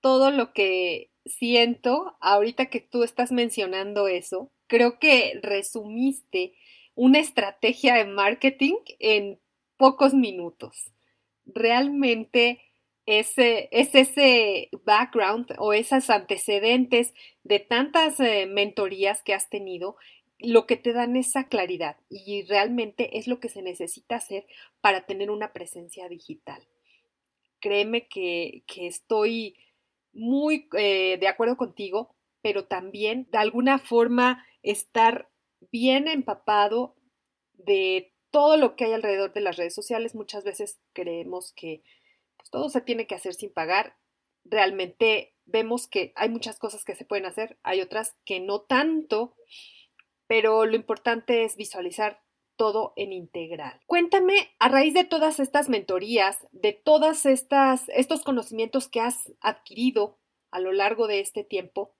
todo 0.00 0.30
lo 0.30 0.52
que 0.52 1.10
siento 1.24 2.16
ahorita 2.20 2.66
que 2.66 2.80
tú 2.80 3.02
estás 3.02 3.32
mencionando 3.32 4.06
eso. 4.06 4.52
Creo 4.66 4.98
que 4.98 5.40
resumiste 5.42 6.52
una 6.94 7.18
estrategia 7.18 7.94
de 7.94 8.04
marketing 8.04 8.74
en 8.98 9.40
pocos 9.78 10.12
minutos. 10.12 10.92
Realmente 11.46 12.60
ese, 13.06 13.68
es 13.70 13.94
ese 13.94 14.70
background 14.84 15.54
o 15.58 15.72
esos 15.72 16.10
antecedentes 16.10 17.14
de 17.42 17.60
tantas 17.60 18.18
eh, 18.20 18.46
mentorías 18.46 19.22
que 19.22 19.34
has 19.34 19.48
tenido 19.48 19.96
lo 20.38 20.66
que 20.66 20.76
te 20.76 20.92
dan 20.92 21.16
esa 21.16 21.48
claridad 21.48 21.96
y 22.08 22.42
realmente 22.42 23.18
es 23.18 23.28
lo 23.28 23.40
que 23.40 23.48
se 23.48 23.62
necesita 23.62 24.16
hacer 24.16 24.46
para 24.80 25.06
tener 25.06 25.30
una 25.30 25.52
presencia 25.52 26.08
digital 26.08 26.66
créeme 27.64 28.06
que, 28.08 28.62
estoy 28.76 29.56
muy 30.12 30.68
eh, 30.76 31.16
de 31.18 31.28
acuerdo 31.28 31.56
contigo, 31.56 32.14
pero 32.42 32.66
también 32.66 33.26
de 33.32 33.38
alguna 33.38 33.78
forma 33.78 34.44
estar 34.62 35.30
bien 35.72 36.06
empapado 36.06 36.94
de 37.54 38.12
todo 38.30 38.58
lo 38.58 38.76
que 38.76 38.84
hay 38.84 38.92
alrededor 38.92 39.32
de 39.32 39.40
las 39.40 39.56
redes 39.56 39.74
sociales. 39.74 40.14
Muchas 40.14 40.44
veces 40.44 40.78
creemos 40.92 41.54
que 41.54 41.82
pues, 42.44 42.50
todo 42.50 42.68
se 42.68 42.82
tiene 42.82 43.06
que 43.06 43.14
hacer 43.14 43.34
sin 43.34 43.50
pagar. 43.50 43.96
Realmente 44.44 45.34
vemos 45.46 45.86
que 45.86 46.12
hay 46.14 46.28
muchas 46.28 46.58
cosas 46.58 46.84
que 46.84 46.94
se 46.94 47.06
pueden 47.06 47.24
hacer, 47.24 47.58
hay 47.62 47.80
otras 47.80 48.14
que 48.26 48.38
no 48.40 48.60
tanto, 48.60 49.34
pero 50.26 50.66
lo 50.66 50.76
importante 50.76 51.44
es 51.44 51.56
visualizar 51.56 52.22
todo 52.56 52.92
en 52.96 53.12
integral. 53.12 53.80
Cuéntame, 53.86 54.50
a 54.58 54.68
raíz 54.68 54.94
de 54.94 55.04
todas 55.04 55.40
estas 55.40 55.68
mentorías, 55.68 56.46
de 56.52 56.72
todas 56.72 57.26
estas 57.26 57.88
estos 57.88 58.22
conocimientos 58.22 58.88
que 58.88 59.00
has 59.00 59.32
adquirido 59.40 60.18
a 60.50 60.60
lo 60.60 60.72
largo 60.72 61.06
de 61.06 61.20
este 61.20 61.44
tiempo, 61.44 61.94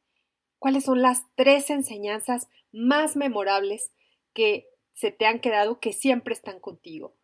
¿cuáles 0.58 0.84
son 0.84 1.00
las 1.00 1.24
tres 1.36 1.70
enseñanzas 1.70 2.48
más 2.70 3.16
memorables 3.16 3.92
que 4.34 4.68
se 4.92 5.10
te 5.10 5.26
han 5.26 5.40
quedado 5.40 5.80
que 5.80 5.92
siempre 5.92 6.34
están 6.34 6.60
contigo 6.60 7.16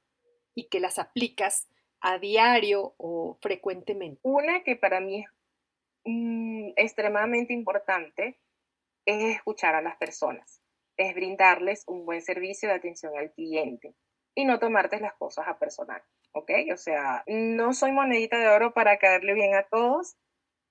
y 0.54 0.68
que 0.68 0.80
las 0.80 0.98
aplicas 0.98 1.68
a 2.01 2.18
diario 2.18 2.94
o 2.98 3.36
frecuentemente? 3.40 4.20
Una 4.22 4.62
que 4.62 4.76
para 4.76 5.01
mí 5.01 5.20
es 5.20 5.26
mm, 6.05 6.70
extremadamente 6.76 7.53
importante 7.53 8.40
es 9.07 9.36
escuchar 9.36 9.74
a 9.74 9.82
las 9.82 9.96
personas 9.96 10.62
es 11.01 11.14
brindarles 11.14 11.84
un 11.86 12.05
buen 12.05 12.20
servicio 12.20 12.68
de 12.68 12.74
atención 12.74 13.16
al 13.16 13.32
cliente 13.32 13.94
y 14.34 14.44
no 14.44 14.59
tomarte 14.59 15.01
las 15.01 15.14
cosas 15.14 15.48
a 15.48 15.59
personal, 15.59 16.03
¿ok? 16.32 16.51
O 16.72 16.76
sea, 16.76 17.24
no 17.26 17.72
soy 17.72 17.92
monedita 17.92 18.38
de 18.38 18.48
oro 18.48 18.72
para 18.74 18.98
caerle 18.98 19.34
bien 19.34 19.55
a 19.55 19.64
todos 19.64 20.16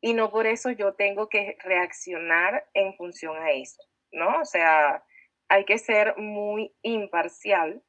y 0.01 0.13
no 0.13 0.31
por 0.31 0.45
eso 0.45 0.69
yo 0.69 0.93
tengo 0.93 1.29
que 1.29 1.57
reaccionar 1.63 2.69
en 2.73 2.95
función 2.95 3.37
a 3.37 3.51
eso, 3.51 3.83
¿no? 4.11 4.39
O 4.39 4.45
sea, 4.45 5.03
hay 5.49 5.65
que 5.65 5.77
ser 5.77 6.15
muy 6.17 6.75
imparcial 6.83 7.83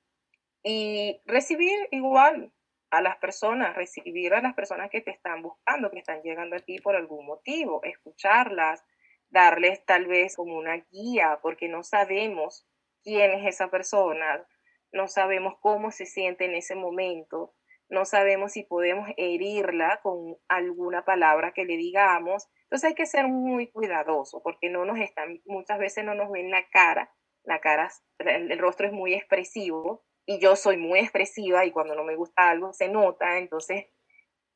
y 0.63 1.21
recibir 1.27 1.89
igual 1.91 2.53
a 2.91 3.01
las 3.01 3.17
personas, 3.19 3.77
recibir 3.77 4.35
a 4.35 4.41
las 4.41 4.55
personas 4.55 4.91
que 4.91 5.01
te 5.01 5.11
están 5.11 5.43
buscando, 5.43 5.91
que 5.91 6.01
están 6.01 6.23
llegando 6.23 6.57
a 6.57 6.61
ti 6.61 6.79
por 6.79 6.97
algún 6.97 7.27
motivo, 7.27 7.81
escucharlas, 7.85 8.85
darles 9.29 9.85
tal 9.85 10.07
vez 10.07 10.37
como 10.37 10.57
una 10.57 10.77
guía, 10.91 11.39
porque 11.43 11.69
no 11.69 11.83
sabemos 11.83 12.67
quién 13.03 13.31
es 13.33 13.47
esa 13.47 13.71
persona, 13.71 14.45
no 14.93 15.09
sabemos 15.09 15.55
cómo 15.61 15.91
se 15.91 16.07
siente 16.07 16.45
en 16.45 16.55
ese 16.55 16.75
momento, 16.75 17.55
no 17.89 18.05
sabemos 18.05 18.53
si 18.53 18.63
podemos 18.63 19.09
herirla 19.17 20.01
con 20.03 20.37
alguna 20.49 21.05
palabra 21.05 21.53
que 21.53 21.65
le 21.65 21.77
digamos. 21.77 22.49
Entonces 22.65 22.91
hay 22.91 22.95
que 22.95 23.07
ser 23.07 23.27
muy 23.27 23.69
cuidadoso 23.69 24.43
porque 24.43 24.71
no 24.71 24.85
nos 24.85 24.99
están, 24.99 25.41
muchas 25.45 25.79
veces 25.79 26.05
no 26.05 26.15
nos 26.15 26.31
ven 26.31 26.51
la 26.51 26.69
cara, 26.71 27.13
la 27.43 27.61
cara, 27.61 27.91
el, 28.19 28.59
rostro 28.59 28.87
es 28.87 28.93
muy 28.93 29.15
expresivo 29.15 30.05
y 30.27 30.39
yo 30.39 30.57
soy 30.57 30.77
muy 30.77 31.01
expresiva 31.01 31.65
y 31.65 31.73
cuando 31.73 31.95
no 31.95 32.05
me 32.05 32.17
gusta 32.17 32.51
algo 32.51 32.73
se 32.73 32.89
nota, 32.89 33.39
entonces 33.39 33.87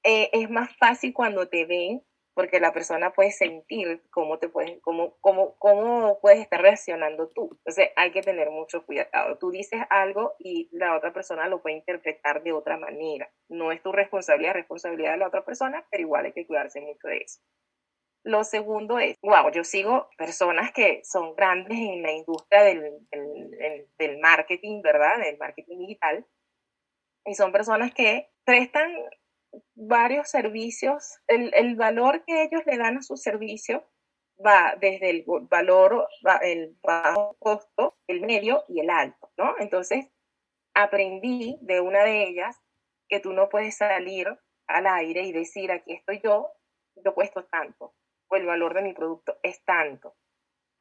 eh, 0.04 0.30
es 0.32 0.50
más 0.50 0.76
fácil 0.76 1.12
cuando 1.14 1.48
te 1.48 1.64
ven 1.64 2.02
porque 2.34 2.58
la 2.60 2.72
persona 2.72 3.12
puede 3.12 3.30
sentir 3.30 4.02
cómo 4.10 4.38
te 4.38 4.48
puedes, 4.48 4.80
cómo, 4.82 5.16
cómo, 5.20 5.56
cómo 5.56 6.18
puedes 6.20 6.40
estar 6.40 6.60
reaccionando 6.60 7.28
tú. 7.28 7.50
Entonces 7.58 7.90
hay 7.96 8.10
que 8.10 8.22
tener 8.22 8.50
mucho 8.50 8.84
cuidado. 8.84 9.38
Tú 9.38 9.50
dices 9.50 9.80
algo 9.88 10.34
y 10.40 10.68
la 10.72 10.96
otra 10.96 11.12
persona 11.12 11.48
lo 11.48 11.62
puede 11.62 11.76
interpretar 11.76 12.42
de 12.42 12.52
otra 12.52 12.76
manera. 12.76 13.30
No 13.48 13.70
es 13.70 13.82
tu 13.82 13.92
responsabilidad, 13.92 14.50
es 14.50 14.62
responsabilidad 14.62 15.12
de 15.12 15.18
la 15.18 15.28
otra 15.28 15.44
persona, 15.44 15.86
pero 15.90 16.02
igual 16.02 16.26
hay 16.26 16.32
que 16.32 16.46
cuidarse 16.46 16.80
mucho 16.80 17.06
de 17.06 17.18
eso. 17.18 17.40
Lo 18.24 18.42
segundo 18.42 18.98
es, 18.98 19.16
wow, 19.22 19.50
yo 19.52 19.64
sigo 19.64 20.08
personas 20.16 20.72
que 20.72 21.02
son 21.04 21.34
grandes 21.36 21.78
en 21.78 22.02
la 22.02 22.12
industria 22.12 22.62
del, 22.62 24.18
marketing, 24.20 24.80
¿verdad? 24.82 25.18
Del 25.18 25.36
marketing 25.36 25.78
digital. 25.78 26.26
Y 27.26 27.34
son 27.34 27.52
personas 27.52 27.92
que 27.92 28.30
prestan 28.44 28.90
varios 29.74 30.30
servicios. 30.30 31.18
El, 31.26 31.52
el 31.54 31.76
valor 31.76 32.24
que 32.24 32.44
ellos 32.44 32.62
le 32.64 32.78
dan 32.78 32.96
a 32.96 33.02
su 33.02 33.16
servicio 33.16 33.84
va 34.44 34.74
desde 34.80 35.10
el 35.10 35.24
valor, 35.26 36.08
el 36.42 36.76
bajo 36.82 37.36
costo, 37.38 37.98
el 38.06 38.22
medio 38.22 38.64
y 38.68 38.80
el 38.80 38.90
alto, 38.90 39.30
¿no? 39.36 39.54
Entonces, 39.58 40.10
aprendí 40.74 41.58
de 41.60 41.80
una 41.80 42.04
de 42.04 42.24
ellas 42.24 42.56
que 43.08 43.20
tú 43.20 43.32
no 43.32 43.48
puedes 43.48 43.76
salir 43.76 44.26
al 44.66 44.86
aire 44.86 45.22
y 45.22 45.32
decir, 45.32 45.70
aquí 45.70 45.92
estoy 45.92 46.20
yo, 46.22 46.50
yo 46.96 47.14
cuesto 47.14 47.44
tanto, 47.44 47.94
o 48.28 48.36
el 48.36 48.46
valor 48.46 48.74
de 48.74 48.82
mi 48.82 48.92
producto 48.92 49.38
es 49.42 49.64
tanto. 49.64 50.16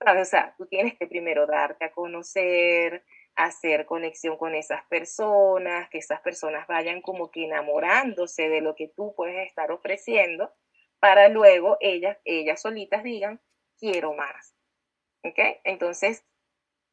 O 0.05 0.25
sea, 0.25 0.53
tú 0.57 0.65
tienes 0.67 0.97
que 0.97 1.07
primero 1.07 1.47
darte 1.47 1.85
a 1.85 1.91
conocer, 1.91 3.05
hacer 3.35 3.85
conexión 3.85 4.37
con 4.37 4.53
esas 4.53 4.83
personas, 4.85 5.89
que 5.89 5.99
esas 5.99 6.21
personas 6.21 6.67
vayan 6.67 7.01
como 7.01 7.31
que 7.31 7.45
enamorándose 7.45 8.49
de 8.49 8.61
lo 8.61 8.75
que 8.75 8.89
tú 8.89 9.13
puedes 9.15 9.47
estar 9.47 9.71
ofreciendo, 9.71 10.51
para 10.99 11.29
luego 11.29 11.77
ellas, 11.79 12.17
ellas 12.25 12.61
solitas 12.61 13.03
digan, 13.03 13.41
quiero 13.77 14.13
más. 14.13 14.55
¿Ok? 15.23 15.39
Entonces, 15.63 16.25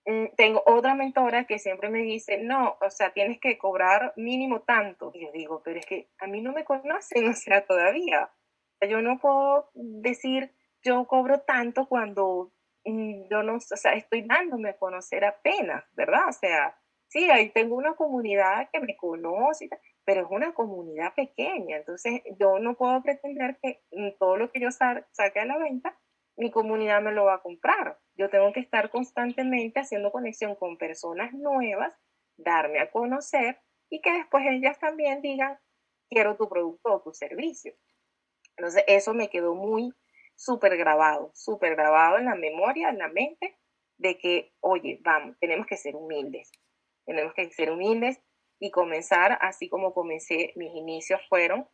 mm, 0.07 0.27
tengo 0.37 0.63
otra 0.67 0.95
mentora 0.95 1.47
que 1.47 1.59
siempre 1.59 1.91
me 1.91 2.01
dice, 2.03 2.39
no, 2.39 2.77
o 2.81 2.91
sea, 2.91 3.13
tienes 3.13 3.41
que 3.41 3.59
cobrar 3.59 4.13
mínimo 4.17 4.63
tanto. 4.63 5.11
Y 5.15 5.25
yo 5.25 5.33
digo, 5.33 5.63
pero 5.65 5.79
es 5.81 5.87
que 5.87 6.11
a 6.19 6.27
mí 6.27 6.41
no 6.41 6.53
me 6.53 6.65
conocen, 6.65 7.29
o 7.29 7.35
sea, 7.35 7.65
todavía. 7.67 8.31
Yo 8.89 9.03
no 9.03 9.19
puedo 9.19 9.71
decir, 9.75 10.53
yo 10.83 11.07
cobro 11.07 11.41
tanto 11.41 11.87
cuando 11.87 12.53
mm, 12.85 13.29
yo 13.31 13.43
no, 13.43 13.57
o 13.57 13.61
sea, 13.61 13.95
estoy 13.95 14.23
dándome 14.23 14.71
a 14.71 14.79
conocer 14.79 15.25
apenas, 15.25 15.85
¿verdad? 15.93 16.29
O 16.29 16.33
sea, 16.33 16.79
sí, 17.09 17.31
ahí 17.31 17.51
tengo 17.51 17.77
una 17.77 17.95
comunidad 17.95 18.69
que 18.73 18.81
me 18.81 18.97
conoce, 18.97 19.69
pero 20.05 20.23
es 20.23 20.29
una 20.31 20.55
comunidad 20.55 21.15
pequeña, 21.15 21.77
entonces 21.77 22.23
yo 22.39 22.59
no 22.59 22.75
puedo 22.75 23.03
pretender 23.03 23.59
que 23.63 23.83
mm, 23.93 24.19
todo 24.19 24.37
lo 24.37 24.51
que 24.51 24.61
yo 24.61 24.71
saque 24.71 25.41
a 25.41 25.45
la 25.45 25.59
venta, 25.59 25.99
mi 26.37 26.51
comunidad 26.51 27.03
me 27.03 27.13
lo 27.13 27.27
va 27.27 27.35
a 27.35 27.43
comprar. 27.43 27.99
Yo 28.17 28.31
tengo 28.31 28.53
que 28.53 28.61
estar 28.61 28.91
constantemente 28.91 29.81
haciendo 29.81 30.11
conexión 30.11 30.55
con 30.57 30.79
personas 30.79 31.35
nuevas, 31.35 31.95
darme 32.39 32.81
a 32.81 32.91
conocer 32.91 33.61
y 33.91 34.01
que 34.01 34.13
después 34.13 34.45
ellas 34.49 34.79
también 34.79 35.21
digan, 35.21 35.59
quiero 36.09 36.37
tu 36.37 36.49
producto 36.49 36.95
o 36.95 37.03
tu 37.03 37.13
servicio. 37.13 37.75
Entonces, 38.61 38.85
eso 38.89 39.15
me 39.15 39.31
quedó 39.31 39.55
muy 39.55 39.91
súper 40.37 40.77
grabado, 40.77 41.31
súper 41.35 41.77
grabado 41.77 42.19
en 42.19 42.27
la 42.27 42.35
memoria, 42.35 42.91
en 42.91 42.99
la 42.99 43.09
mente, 43.09 43.57
de 43.97 44.19
que, 44.19 44.53
oye, 44.61 44.99
vamos, 45.01 45.35
tenemos 45.41 45.67
que 45.67 45.79
ser 45.79 45.97
humildes, 45.97 46.53
tenemos 47.07 47.33
que 47.33 47.51
ser 47.51 47.71
humildes 47.71 48.21
y 48.59 48.71
comenzar 48.71 49.39
así 49.41 49.71
como 49.71 49.95
comencé, 49.95 50.53
mis 50.57 50.75
inicios 50.75 51.23
fueron 51.31 51.67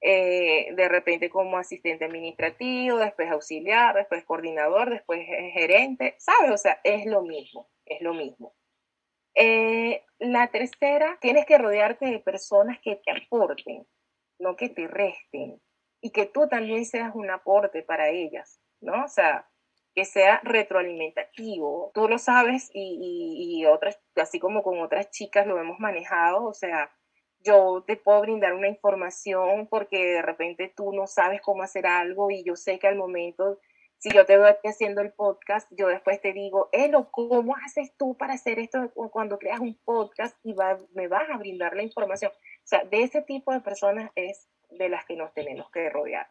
eh, 0.00 0.74
de 0.74 0.88
repente 0.88 1.30
como 1.30 1.58
asistente 1.58 2.06
administrativo, 2.06 2.98
después 2.98 3.30
auxiliar, 3.30 3.94
después 3.94 4.24
coordinador, 4.24 4.90
después 4.90 5.24
gerente, 5.24 6.16
¿sabes? 6.18 6.50
O 6.50 6.58
sea, 6.58 6.80
es 6.82 7.06
lo 7.06 7.22
mismo, 7.22 7.70
es 7.86 8.00
lo 8.00 8.14
mismo. 8.14 8.56
Eh, 9.36 10.02
la 10.18 10.48
tercera, 10.48 11.18
tienes 11.20 11.46
que 11.46 11.56
rodearte 11.56 12.06
de 12.06 12.18
personas 12.18 12.80
que 12.82 12.96
te 12.96 13.12
aporten, 13.12 13.86
no 14.40 14.56
que 14.56 14.70
te 14.70 14.88
resten 14.88 15.60
y 16.02 16.10
que 16.10 16.26
tú 16.26 16.48
también 16.48 16.84
seas 16.84 17.14
un 17.14 17.30
aporte 17.30 17.82
para 17.82 18.10
ellas, 18.10 18.60
¿no? 18.80 19.04
O 19.04 19.08
sea, 19.08 19.48
que 19.94 20.04
sea 20.04 20.40
retroalimentativo. 20.42 21.92
Tú 21.94 22.08
lo 22.08 22.18
sabes 22.18 22.70
y, 22.74 23.64
otras, 23.66 24.00
así 24.16 24.40
como 24.40 24.62
con 24.62 24.80
otras 24.80 25.10
chicas 25.10 25.46
lo 25.46 25.58
hemos 25.58 25.78
manejado, 25.78 26.44
o 26.44 26.54
sea, 26.54 26.90
yo 27.38 27.84
te 27.86 27.96
puedo 27.96 28.20
brindar 28.20 28.54
una 28.54 28.68
información 28.68 29.68
porque 29.68 30.04
de 30.04 30.22
repente 30.22 30.72
tú 30.76 30.92
no 30.92 31.06
sabes 31.06 31.40
cómo 31.40 31.62
hacer 31.62 31.86
algo 31.86 32.30
y 32.30 32.44
yo 32.44 32.56
sé 32.56 32.78
que 32.78 32.88
al 32.88 32.96
momento, 32.96 33.58
si 33.98 34.10
yo 34.10 34.26
te 34.26 34.36
veo 34.36 34.56
haciendo 34.64 35.02
el 35.02 35.12
podcast, 35.12 35.68
yo 35.70 35.86
después 35.88 36.20
te 36.20 36.32
digo, 36.32 36.68
Elo, 36.72 37.10
¿cómo 37.12 37.54
haces 37.64 37.92
tú 37.96 38.16
para 38.16 38.34
hacer 38.34 38.58
esto 38.58 38.90
cuando 39.12 39.38
creas 39.38 39.60
un 39.60 39.78
podcast 39.84 40.36
y 40.42 40.54
me 40.94 41.08
vas 41.08 41.30
a 41.30 41.38
brindar 41.38 41.74
la 41.76 41.82
información? 41.82 42.32
O 42.32 42.66
sea, 42.66 42.84
de 42.84 43.02
ese 43.02 43.22
tipo 43.22 43.52
de 43.52 43.60
personas 43.60 44.10
es 44.16 44.48
de 44.78 44.88
las 44.88 45.04
que 45.04 45.16
nos 45.16 45.32
tenemos 45.34 45.70
que 45.70 45.88
rodear. 45.90 46.30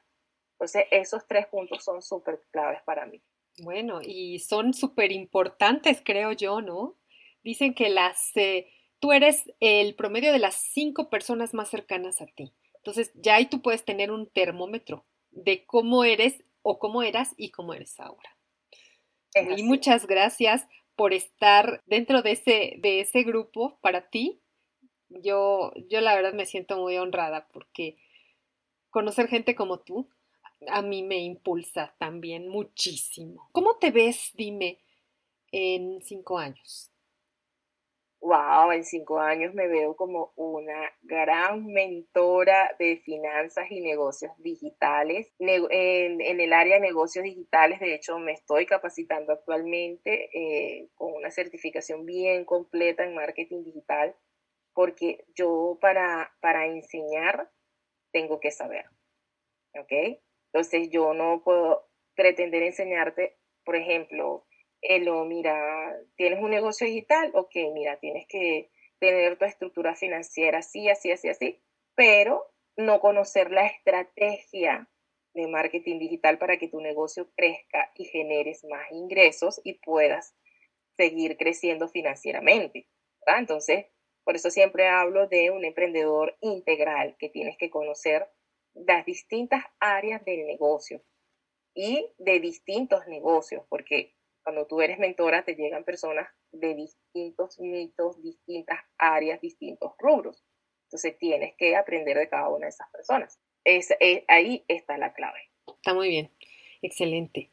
Entonces, 0.54 0.86
esos 0.92 1.28
tres 1.28 1.48
puntos 1.48 1.84
son 1.84 2.02
súper 2.02 2.44
claves 2.52 2.82
para 2.84 3.06
mí. 3.06 3.22
Bueno, 3.64 4.00
y 4.02 4.40
son 4.40 4.74
súper 4.74 5.12
importantes, 5.12 6.02
creo 6.04 6.32
yo, 6.32 6.62
¿no? 6.62 6.98
Dicen 7.44 7.74
que 7.74 7.90
las, 7.90 8.36
eh, 8.38 8.68
tú 9.00 9.12
eres 9.12 9.52
el 9.60 9.96
promedio 9.96 10.32
de 10.32 10.40
las 10.40 10.56
cinco 10.56 11.10
personas 11.10 11.54
más 11.54 11.70
cercanas 11.70 12.22
a 12.22 12.28
ti. 12.28 12.54
Entonces, 12.76 13.12
ya 13.16 13.36
ahí 13.36 13.48
tú 13.48 13.62
puedes 13.62 13.84
tener 13.84 14.12
un 14.12 14.28
termómetro 14.28 15.06
de 15.32 15.66
cómo 15.66 16.04
eres 16.04 16.44
o 16.62 16.80
cómo 16.80 17.04
eras 17.04 17.34
y 17.38 17.50
cómo 17.50 17.74
eres 17.74 18.00
ahora. 18.00 18.38
y 19.58 19.64
muchas 19.64 20.08
gracias 20.08 20.68
por 20.96 21.14
estar 21.14 21.82
dentro 21.86 22.22
de 22.22 22.34
ese, 22.34 22.76
de 22.80 23.00
ese 23.00 23.24
grupo 23.24 23.80
para 23.82 24.10
ti. 24.10 24.42
Yo, 25.10 25.72
yo 25.90 26.02
la 26.02 26.16
verdad 26.16 26.34
me 26.34 26.46
siento 26.46 26.78
muy 26.78 26.98
honrada 26.98 27.48
porque 27.52 27.98
conocer 28.92 29.28
gente 29.28 29.56
como 29.56 29.80
tú 29.80 30.08
a 30.70 30.82
mí 30.82 31.04
me 31.04 31.18
impulsa 31.18 31.94
también 31.98 32.48
muchísimo. 32.48 33.50
¿Cómo 33.52 33.78
te 33.78 33.92
ves, 33.92 34.32
dime, 34.36 34.80
en 35.52 36.02
cinco 36.02 36.38
años? 36.38 36.92
Wow, 38.22 38.72
en 38.72 38.84
cinco 38.84 39.20
años 39.20 39.56
me 39.56 39.68
veo 39.68 39.96
como 39.96 40.32
una 40.36 40.92
gran 41.02 41.66
mentora 41.66 42.76
de 42.78 42.98
finanzas 42.98 43.66
y 43.72 43.82
negocios 43.82 44.32
digitales. 44.38 45.34
En, 45.40 46.22
el 46.22 46.54
área 46.54 46.76
de 46.76 46.82
negocios 46.82 47.24
digitales, 47.24 47.80
de 47.80 47.96
hecho, 47.96 48.20
me 48.20 48.34
estoy 48.34 48.68
capacitando 48.68 49.34
actualmente 49.34 50.30
eh, 50.36 50.90
con 50.94 51.14
una 51.14 51.32
certificación 51.32 52.06
bien 52.06 52.46
completa 52.46 53.04
en 53.04 53.16
marketing 53.16 53.64
digital, 53.64 54.16
porque 54.74 55.26
yo 55.34 55.80
para, 55.82 56.32
para 56.42 56.68
enseñar 56.68 57.50
tengo 58.12 58.40
que 58.40 58.52
saber. 58.52 58.86
¿Ok? 59.80 60.20
Entonces 60.54 60.90
yo 60.90 61.14
no 61.14 61.44
puedo 61.44 61.90
pretender 62.16 62.64
enseñarte, 62.64 63.38
por 63.64 63.76
ejemplo, 63.76 64.46
Elo, 64.82 65.26
mira, 65.26 65.96
tienes 66.16 66.40
un 66.40 66.50
negocio 66.50 66.88
digital, 66.88 67.32
ok, 67.36 67.56
mira, 67.74 68.00
tienes 68.00 68.26
que 68.28 68.72
tener 69.00 69.38
tu 69.38 69.46
estructura 69.46 69.96
financiera 69.96 70.60
así, 70.60 70.90
así, 70.90 71.12
así, 71.12 71.30
así, 71.30 71.62
pero 71.96 72.52
no 72.78 73.00
conocer 73.00 73.52
la 73.52 73.68
estrategia 73.68 74.90
de 75.34 75.48
marketing 75.48 76.00
digital 76.00 76.38
para 76.38 76.58
que 76.58 76.68
tu 76.68 76.82
negocio 76.82 77.32
crezca 77.36 77.92
y 77.96 78.06
generes 78.06 78.64
más 78.66 78.92
ingresos 78.92 79.62
y 79.64 79.76
puedas 79.80 80.36
seguir 80.98 81.38
creciendo 81.38 81.88
financieramente. 81.88 82.88
Entonces, 83.26 83.86
por 84.24 84.36
eso 84.36 84.50
siempre 84.50 84.88
hablo 84.88 85.28
de 85.28 85.52
un 85.52 85.66
emprendedor 85.66 86.38
integral 86.42 87.16
que 87.18 87.30
tienes 87.30 87.58
que 87.58 87.70
conocer 87.70 88.28
las 88.74 89.06
distintas 89.06 89.64
áreas 89.80 90.24
del 90.26 90.46
negocio 90.46 91.02
y 91.74 92.08
de 92.18 92.40
distintos 92.40 93.08
negocios, 93.08 93.64
porque 93.70 94.16
cuando 94.44 94.68
tú 94.68 94.82
eres 94.82 95.00
mentora 95.00 95.44
te 95.44 95.56
llegan 95.56 95.84
personas 95.84 96.28
de 96.52 96.76
distintos 96.76 97.60
mitos, 97.60 98.22
distintas 98.22 98.80
áreas, 98.98 99.40
distintos 99.42 99.94
rubros. 99.98 100.44
Entonces 100.86 101.18
tienes 101.18 101.56
que 101.58 101.76
aprender 101.76 102.18
de 102.18 102.28
cada 102.28 102.50
una 102.50 102.66
de 102.66 102.72
esas 102.72 102.90
personas. 102.92 103.40
Es, 103.64 103.92
eh, 104.00 104.26
ahí 104.28 104.66
está 104.68 104.98
la 104.98 105.14
clave. 105.14 105.52
Está 105.68 105.94
muy 105.94 106.10
bien, 106.10 106.32
excelente. 106.82 107.52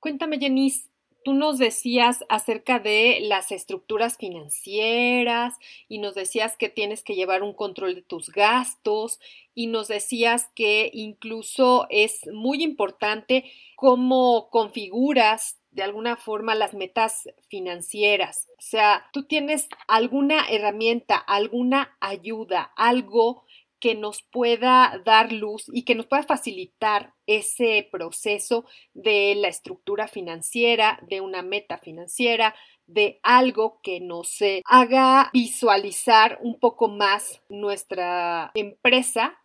Cuéntame, 0.00 0.38
Jenice, 0.38 0.90
tú 1.24 1.34
nos 1.34 1.58
decías 1.58 2.24
acerca 2.28 2.78
de 2.78 3.18
las 3.22 3.52
estructuras 3.52 4.16
financieras 4.16 5.54
y 5.88 5.98
nos 5.98 6.14
decías 6.14 6.56
que 6.56 6.68
tienes 6.68 7.02
que 7.02 7.14
llevar 7.14 7.42
un 7.42 7.52
control 7.52 7.94
de 7.94 8.02
tus 8.02 8.30
gastos 8.30 9.20
y 9.54 9.66
nos 9.66 9.88
decías 9.88 10.50
que 10.54 10.90
incluso 10.92 11.86
es 11.90 12.26
muy 12.32 12.62
importante 12.62 13.50
cómo 13.76 14.48
configuras 14.50 15.58
de 15.70 15.82
alguna 15.82 16.16
forma 16.16 16.54
las 16.54 16.74
metas 16.74 17.28
financieras. 17.48 18.48
O 18.58 18.62
sea, 18.62 19.06
tú 19.12 19.24
tienes 19.24 19.68
alguna 19.86 20.48
herramienta, 20.48 21.16
alguna 21.16 21.96
ayuda, 22.00 22.72
algo 22.76 23.44
que 23.80 23.94
nos 23.94 24.22
pueda 24.22 25.00
dar 25.04 25.32
luz 25.32 25.64
y 25.72 25.84
que 25.84 25.94
nos 25.94 26.06
pueda 26.06 26.22
facilitar 26.22 27.14
ese 27.26 27.88
proceso 27.90 28.64
de 28.94 29.34
la 29.36 29.48
estructura 29.48 30.08
financiera, 30.08 30.98
de 31.08 31.20
una 31.20 31.42
meta 31.42 31.78
financiera, 31.78 32.54
de 32.86 33.20
algo 33.22 33.80
que 33.82 34.00
nos 34.00 34.38
haga 34.64 35.30
visualizar 35.32 36.38
un 36.42 36.58
poco 36.58 36.88
más 36.88 37.42
nuestra 37.48 38.50
empresa 38.54 39.38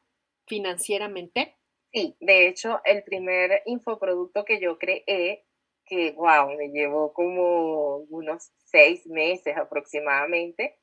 financieramente. 0.48 1.56
Sí, 1.92 2.16
de 2.20 2.48
hecho, 2.48 2.82
el 2.86 3.04
primer 3.04 3.62
infoproducto 3.66 4.46
que 4.46 4.60
yo 4.60 4.80
creé, 4.80 5.46
que 5.86 6.14
wow, 6.14 6.56
me 6.58 6.70
llevó 6.70 7.14
como 7.14 7.98
unos 8.10 8.50
seis 8.66 9.06
meses 9.06 9.56
aproximadamente, 9.58 10.80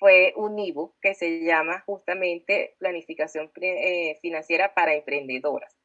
fue 0.00 0.32
un 0.34 0.58
ebook 0.58 0.96
que 1.02 1.14
se 1.14 1.44
llama 1.44 1.82
justamente 1.84 2.74
Planificación 2.78 3.52
eh, 3.60 4.18
Financiera 4.22 4.72
para 4.72 4.94
Emprendedoras. 4.94 5.76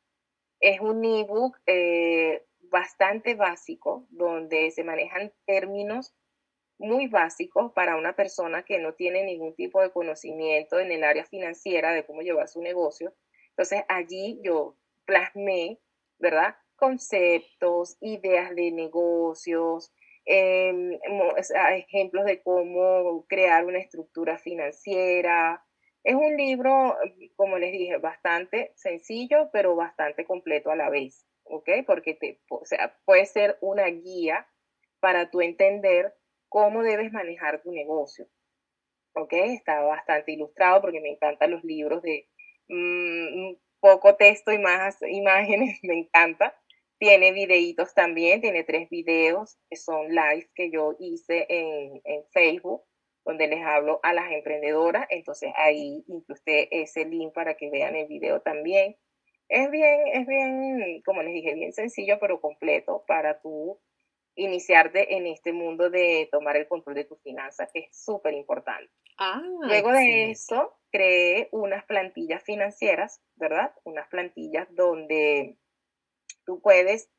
Es 0.61 0.79
un 0.79 1.03
ebook 1.03 1.57
eh, 1.67 2.45
bastante 2.71 3.35
básico 3.35 4.07
donde 4.09 4.71
se 4.71 4.85
manejan 4.85 5.33
términos 5.45 6.15
muy 6.77 7.07
básicos 7.07 7.73
para 7.73 7.97
una 7.97 8.15
persona 8.15 8.63
que 8.63 8.79
no 8.79 8.93
tiene 8.93 9.23
ningún 9.23 9.53
tipo 9.53 9.81
de 9.81 9.91
conocimiento 9.91 10.79
en 10.79 10.93
el 10.93 11.03
área 11.03 11.25
financiera 11.25 11.93
de 11.93 12.05
cómo 12.05 12.21
llevar 12.21 12.47
su 12.47 12.61
negocio. 12.61 13.13
Entonces 13.49 13.83
allí 13.89 14.39
yo 14.43 14.77
plasmé, 15.03 15.77
¿verdad? 16.19 16.55
Conceptos, 16.77 17.97
ideas 17.99 18.55
de 18.55 18.71
negocios, 18.71 19.93
Em, 20.27 20.97
ejemplos 21.75 22.25
de 22.25 22.41
cómo 22.41 23.25
crear 23.27 23.65
una 23.65 23.77
estructura 23.79 24.39
financiera. 24.39 25.63
Es 26.03 26.15
un 26.15 26.35
libro, 26.35 26.95
como 27.35 27.57
les 27.59 27.71
dije, 27.71 27.97
bastante 27.97 28.71
sencillo, 28.75 29.49
pero 29.53 29.75
bastante 29.75 30.25
completo 30.25 30.71
a 30.71 30.75
la 30.75 30.89
vez, 30.89 31.27
¿ok? 31.43 31.69
Porque 31.85 32.15
te, 32.15 32.41
o 32.49 32.65
sea, 32.65 32.97
puede 33.05 33.25
ser 33.25 33.57
una 33.61 33.85
guía 33.85 34.47
para 34.99 35.29
tú 35.29 35.41
entender 35.41 36.13
cómo 36.49 36.81
debes 36.83 37.11
manejar 37.11 37.61
tu 37.61 37.71
negocio, 37.71 38.27
¿ok? 39.13 39.33
Está 39.33 39.81
bastante 39.81 40.31
ilustrado 40.31 40.81
porque 40.81 41.01
me 41.01 41.09
encantan 41.11 41.51
los 41.51 41.63
libros 41.63 42.01
de 42.01 42.27
mm, 42.69 43.55
poco 43.79 44.15
texto 44.15 44.51
y 44.51 44.57
más 44.57 44.99
imágenes, 45.03 45.79
me 45.83 45.99
encanta. 45.99 46.55
Tiene 46.97 47.31
videitos 47.31 47.93
también, 47.93 48.41
tiene 48.41 48.63
tres 48.63 48.89
videos 48.89 49.57
que 49.69 49.75
son 49.75 50.09
live 50.09 50.49
que 50.55 50.71
yo 50.71 50.95
hice 50.99 51.45
en, 51.49 52.01
Facebook, 52.31 52.83
donde 53.25 53.47
les 53.47 53.63
hablo 53.63 53.99
a 54.03 54.13
las 54.13 54.31
emprendedoras. 54.31 55.05
Entonces 55.09 55.51
ahí 55.57 56.03
incluye 56.07 56.67
ese 56.71 57.05
link 57.05 57.33
para 57.33 57.55
que 57.55 57.69
vean 57.69 57.95
el 57.95 58.07
video 58.07 58.41
también. 58.41 58.95
Es 59.47 59.69
bien, 59.69 59.99
es 60.13 60.25
bien, 60.25 61.01
como 61.05 61.21
les 61.21 61.33
dije, 61.33 61.53
bien 61.53 61.73
sencillo, 61.73 62.17
pero 62.19 62.41
completo 62.41 63.03
para 63.07 63.39
tú 63.41 63.79
iniciarte 64.35 65.15
en 65.15 65.27
este 65.27 65.53
mundo 65.53 65.89
de 65.89 66.27
tomar 66.31 66.57
el 66.57 66.67
control 66.67 66.95
de 66.95 67.05
tus 67.05 67.21
finanzas, 67.21 67.69
que 67.73 67.79
es 67.81 68.03
súper 68.03 68.33
importante. 68.33 68.91
Ah, 69.17 69.41
Luego 69.61 69.91
de 69.91 70.31
eso, 70.31 70.77
creé 70.91 71.47
unas 71.51 71.85
plantillas 71.85 72.43
financieras, 72.43 73.21
¿verdad? 73.35 73.73
Unas 73.85 74.07
plantillas 74.09 74.67
donde 74.75 75.57
tú 76.45 76.61
puedes 76.61 77.09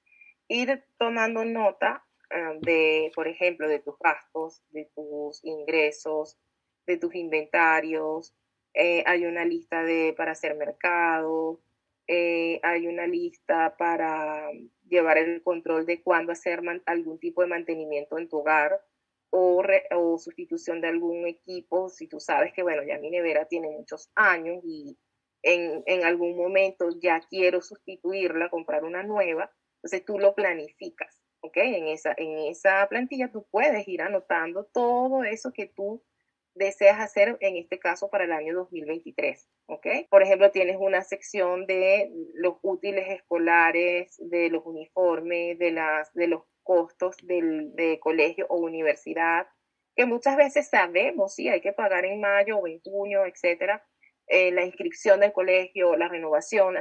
ir 0.49 0.85
tomando 0.99 1.45
nota 1.45 2.05
ah, 2.31 2.55
de, 2.61 3.11
por 3.15 3.29
ejemplo, 3.29 3.69
de 3.69 3.81
tus 3.81 3.99
gastos, 3.99 4.63
de 4.71 4.91
tus 4.95 5.45
ingresos, 5.45 6.39
de 6.87 6.97
tus 6.97 7.15
inventarios. 7.15 8.35
Eh, 8.75 9.03
hay 9.07 9.27
una 9.27 9.45
lista 9.45 9.83
de, 9.83 10.15
para 10.17 10.33
hacer 10.33 10.55
mercado, 10.55 11.61
eh, 12.09 12.61
hay 12.63 12.87
una 12.87 13.07
lista 13.07 13.77
para 13.77 14.51
llevar 14.89 15.19
el 15.19 15.43
control 15.43 15.87
de 15.87 16.03
cuándo 16.03 16.33
hacer 16.33 16.61
algún 16.85 17.19
tipo 17.19 17.43
de 17.43 17.49
mantenimiento 17.49 18.19
en 18.19 18.29
tu 18.29 18.39
hogar 18.39 18.81
o, 19.31 19.63
o, 19.91 20.19
sustitución 20.19 20.81
de 20.81 20.89
algún 20.89 21.27
equipo, 21.27 21.89
si 21.89 22.07
tú 22.07 22.21
sabes 22.21 22.53
que, 22.53 22.63
bueno, 22.63 22.83
ya 22.85 22.99
mi 22.99 23.11
nevera 23.11 23.47
tiene 23.47 23.69
muchos 23.71 24.11
años 24.15 24.63
y 24.65 24.97
en, 25.47 26.05
algún 26.05 26.37
momento 26.37 26.89
ya 27.01 27.21
quiero 27.21 27.63
sustituirla, 27.63 28.51
comprar 28.51 28.85
una 28.85 29.03
nueva, 29.03 29.51
entonces 29.77 30.05
tú 30.05 30.19
lo 30.19 30.35
planificas, 30.35 31.23
¿ok? 31.41 31.57
En 31.59 31.87
esa, 31.87 32.15
en 32.17 32.39
esa 32.51 32.87
plantilla 32.89 33.31
tú 33.31 33.47
puedes 33.51 33.87
ir 33.87 34.03
anotando 34.03 34.65
todo 34.65 35.23
eso 35.23 35.53
que 35.53 35.67
tú 35.67 36.03
deseas 36.55 36.99
hacer, 36.99 37.37
en 37.41 37.57
este 37.57 37.79
caso 37.79 38.09
para 38.11 38.25
el 38.25 38.33
año 38.33 38.55
2023, 38.55 39.49
¿ok? 39.67 39.87
Por 40.11 40.23
ejemplo, 40.23 40.51
tienes 40.51 40.79
una 40.81 41.03
sección 41.03 41.67
de 41.67 42.11
los 42.35 42.57
útiles 42.63 43.09
escolares, 43.11 44.17
de 44.19 44.49
los 44.51 44.65
uniformes, 44.65 45.59
de, 45.59 45.71
las, 45.71 46.13
de 46.15 46.27
los 46.27 46.43
costos 46.63 47.17
del, 47.23 47.75
de 47.77 48.01
colegio 48.01 48.47
o 48.49 48.57
universidad, 48.57 49.47
que 49.95 50.07
muchas 50.07 50.37
veces 50.37 50.69
sabemos, 50.69 51.35
sí, 51.35 51.49
hay 51.49 51.61
que 51.61 51.73
pagar 51.73 52.05
en 52.05 52.21
mayo 52.21 52.59
o 52.59 52.67
en 52.67 52.81
junio, 52.81 53.25
etcétera, 53.27 53.87
eh, 54.27 54.53
la 54.53 54.65
inscripción 54.65 55.21
del 55.21 55.33
colegio, 55.33 55.97
la 55.97 56.09
renovación, 56.09 56.77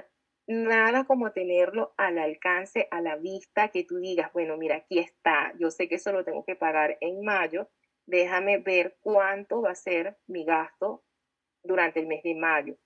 nada 0.48 1.06
como 1.06 1.32
tenerlo 1.32 1.94
al 1.98 2.18
alcance, 2.18 2.88
a 2.92 3.02
la 3.02 3.16
vista, 3.16 3.70
que 3.70 3.84
tú 3.84 3.98
digas, 3.98 4.32
bueno, 4.34 4.58
mira, 4.58 4.78
aquí 4.78 5.00
está, 5.00 5.54
yo 5.60 5.72
sé 5.72 5.88
que 5.88 5.96
eso 5.96 6.12
lo 6.12 6.24
tengo 6.24 6.44
que 6.46 6.56
pagar 6.56 6.98
en 7.02 7.24
mayo, 7.24 7.70
déjame 8.06 8.60
ver 8.60 8.98
cuánto 9.02 9.62
va 9.62 9.72
a 9.72 9.76
ser 9.76 10.18
mi 10.28 10.46
gasto 10.46 11.04
durante 11.64 12.00
el 12.00 12.08
mes 12.08 12.24
de 12.24 12.36
mayo. 12.36 12.78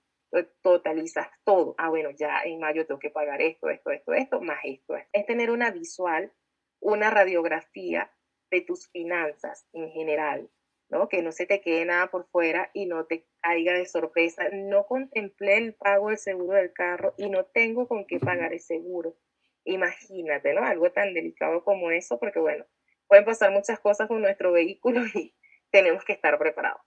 totalizas 0.62 1.28
todo. 1.44 1.74
Ah, 1.76 1.88
bueno, 1.88 2.10
ya 2.12 2.42
en 2.44 2.60
mayo 2.60 2.86
tengo 2.86 3.00
que 3.00 3.10
pagar 3.10 3.42
esto, 3.42 3.68
esto, 3.68 3.90
esto, 3.90 4.14
esto, 4.14 4.40
más 4.40 4.60
esto. 4.64 4.94
Es 5.12 5.26
tener 5.26 5.50
una 5.50 5.70
visual, 5.70 6.32
una 6.80 7.10
radiografía 7.10 8.10
de 8.50 8.60
tus 8.62 8.88
finanzas 8.90 9.66
en 9.72 9.90
general. 9.90 10.48
¿No? 10.90 11.08
Que 11.08 11.22
no 11.22 11.32
se 11.32 11.46
te 11.46 11.60
quede 11.60 11.84
nada 11.84 12.10
por 12.10 12.26
fuera 12.26 12.70
y 12.74 12.86
no 12.86 13.06
te 13.06 13.24
caiga 13.40 13.72
de 13.74 13.86
sorpresa. 13.86 14.48
No 14.52 14.86
contemplé 14.86 15.56
el 15.56 15.74
pago 15.74 16.08
del 16.08 16.18
seguro 16.18 16.56
del 16.56 16.72
carro 16.72 17.14
y 17.16 17.30
no 17.30 17.44
tengo 17.46 17.88
con 17.88 18.06
qué 18.06 18.18
pagar 18.18 18.52
el 18.52 18.60
seguro. 18.60 19.16
Imagínate, 19.64 20.52
¿no? 20.52 20.64
Algo 20.64 20.90
tan 20.90 21.14
delicado 21.14 21.64
como 21.64 21.90
eso, 21.90 22.18
porque 22.18 22.40
bueno, 22.40 22.64
pueden 23.06 23.24
pasar 23.24 23.52
muchas 23.52 23.78
cosas 23.80 24.08
con 24.08 24.20
nuestro 24.20 24.52
vehículo 24.52 25.00
y 25.14 25.34
tenemos 25.70 26.04
que 26.04 26.12
estar 26.12 26.38
preparados. 26.38 26.82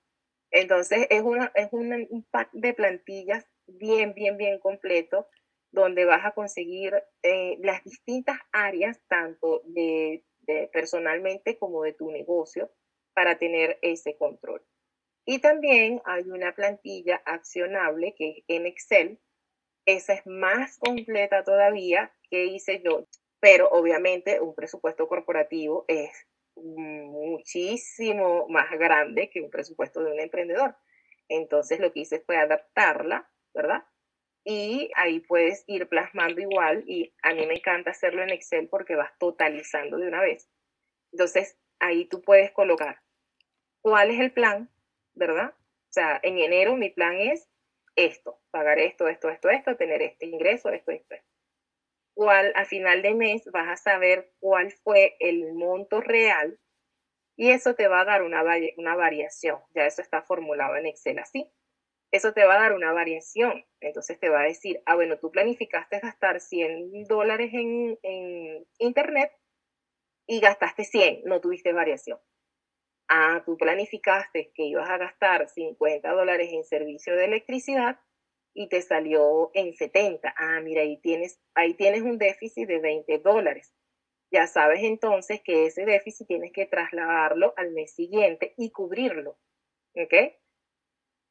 Entonces, 0.52 1.08
es, 1.10 1.22
una, 1.22 1.52
es 1.56 1.70
un 1.72 2.28
pack 2.30 2.50
de 2.52 2.74
plantillas 2.74 3.48
bien, 3.66 4.14
bien, 4.14 4.38
bien 4.38 4.60
completo, 4.60 5.26
donde 5.72 6.06
vas 6.06 6.24
a 6.26 6.32
conseguir 6.32 6.94
eh, 7.24 7.58
las 7.62 7.84
distintas 7.84 8.38
áreas, 8.52 9.02
tanto 9.08 9.64
de, 9.66 10.24
de 10.42 10.70
personalmente 10.72 11.58
como 11.58 11.82
de 11.82 11.94
tu 11.94 12.12
negocio, 12.12 12.70
para 13.14 13.38
tener 13.38 13.80
ese 13.82 14.16
control. 14.18 14.64
Y 15.26 15.40
también 15.40 16.02
hay 16.06 16.24
una 16.30 16.54
plantilla 16.54 17.22
accionable 17.26 18.14
que 18.18 18.30
es 18.30 18.44
en 18.48 18.66
Excel. 18.66 19.20
Esa 19.86 20.14
es 20.14 20.26
más 20.26 20.78
completa 20.78 21.44
todavía 21.44 22.14
que 22.30 22.46
hice 22.46 22.82
yo, 22.84 23.08
pero 23.40 23.70
obviamente 23.70 24.40
un 24.42 24.56
presupuesto 24.56 25.08
corporativo 25.08 25.86
es 25.88 26.12
muchísimo 26.56 28.48
más 28.50 28.70
grande 28.72 29.30
que 29.30 29.42
un 29.42 29.50
presupuesto 29.50 30.04
de 30.04 30.12
un 30.12 30.20
emprendedor. 30.20 30.76
Entonces 31.30 31.80
lo 31.80 31.92
que 31.92 32.02
hice 32.02 32.20
fue 32.22 32.38
adaptarla, 32.38 33.30
¿verdad? 33.54 33.84
Y 34.46 34.92
ahí 34.96 35.22
puedes 35.22 35.64
ir 35.68 35.88
plasmando 35.88 36.42
igual 36.42 36.84
y 36.86 37.14
a 37.22 37.34
mí 37.34 37.46
me 37.48 37.56
encanta 37.56 37.92
hacerlo 37.92 38.24
en 38.24 38.30
Excel 38.30 38.68
porque 38.68 38.96
vas 38.96 39.12
totalizando 39.18 39.98
de 39.98 40.08
una 40.08 40.22
vez. 40.22 40.50
Entonces 41.14 41.58
ahí 41.80 42.06
tú 42.06 42.22
puedes 42.22 42.52
colocar 42.52 43.03
cuál 43.84 44.10
es 44.10 44.20
el 44.20 44.32
plan, 44.32 44.70
¿verdad? 45.14 45.54
O 45.54 45.94
sea, 45.94 46.20
en 46.24 46.40
enero 46.40 46.76
mi 46.76 46.90
plan 46.90 47.20
es 47.20 47.48
esto, 47.96 48.40
pagar 48.50 48.80
esto, 48.80 49.08
esto, 49.08 49.30
esto, 49.30 49.50
esto, 49.50 49.76
tener 49.76 50.02
este 50.02 50.26
ingreso, 50.26 50.70
esto, 50.70 50.92
esto. 50.92 51.16
Cuál, 52.16 52.54
a 52.56 52.66
final 52.66 53.02
de 53.02 53.14
mes 53.14 53.46
vas 53.52 53.68
a 53.68 53.76
saber 53.76 54.32
cuál 54.40 54.72
fue 54.72 55.16
el 55.20 55.54
monto 55.54 56.02
real 56.02 56.60
y 57.36 57.52
eso 57.52 57.76
te 57.76 57.88
va 57.88 58.02
a 58.02 58.06
dar 58.06 58.24
una, 58.24 58.42
variación. 58.42 59.60
Ya 59.76 59.86
eso 59.86 60.02
está 60.02 60.22
formulado 60.22 60.76
en 60.78 60.86
Excel 60.86 61.20
así. 61.20 61.52
Eso 62.12 62.34
te 62.34 62.46
va 62.46 62.56
a 62.56 62.60
dar 62.60 62.74
una 62.74 62.94
variación. 62.94 63.66
Entonces 63.82 64.20
te 64.20 64.30
va 64.30 64.42
a 64.42 64.46
decir, 64.46 64.82
ah, 64.86 64.96
bueno, 64.96 65.18
tú 65.20 65.32
planificaste 65.32 66.00
gastar 66.00 66.40
100 66.40 67.06
dólares 67.06 67.52
en, 67.54 68.00
en 68.04 68.66
Internet 68.78 69.32
y 70.28 70.40
gastaste 70.40 70.86
100, 70.86 71.24
no 71.26 71.42
tuviste 71.42 71.74
variación 71.74 72.20
ah, 73.08 73.44
tú 73.46 73.58
planificaste 73.58 74.52
que 74.54 74.64
ibas 74.64 74.90
a 74.90 74.98
gastar 74.98 75.48
50 75.48 76.12
dólares 76.12 76.50
en 76.52 76.64
servicio 76.64 77.16
de 77.16 77.26
electricidad 77.26 78.00
y 78.54 78.70
te 78.70 78.82
salió 78.82 79.52
en 79.54 79.74
70. 79.74 80.34
Ah, 80.38 80.60
mira, 80.62 80.82
ahí 80.82 80.98
tienes, 80.98 81.40
un 82.02 82.18
déficit 82.18 82.68
de 82.68 82.80
20 82.80 83.20
dólares. 83.20 83.74
Ya 84.32 84.48
sabes 84.48 84.84
entonces 84.84 85.42
que 85.42 85.68
ese 85.68 85.86
déficit 85.86 86.28
tienes 86.28 86.52
que 86.52 86.66
trasladarlo 86.66 87.54
al 87.58 87.72
mes 87.72 87.94
siguiente 87.94 88.54
y 88.58 88.72
cubrirlo. 88.72 89.38
¿Ok? 89.96 90.14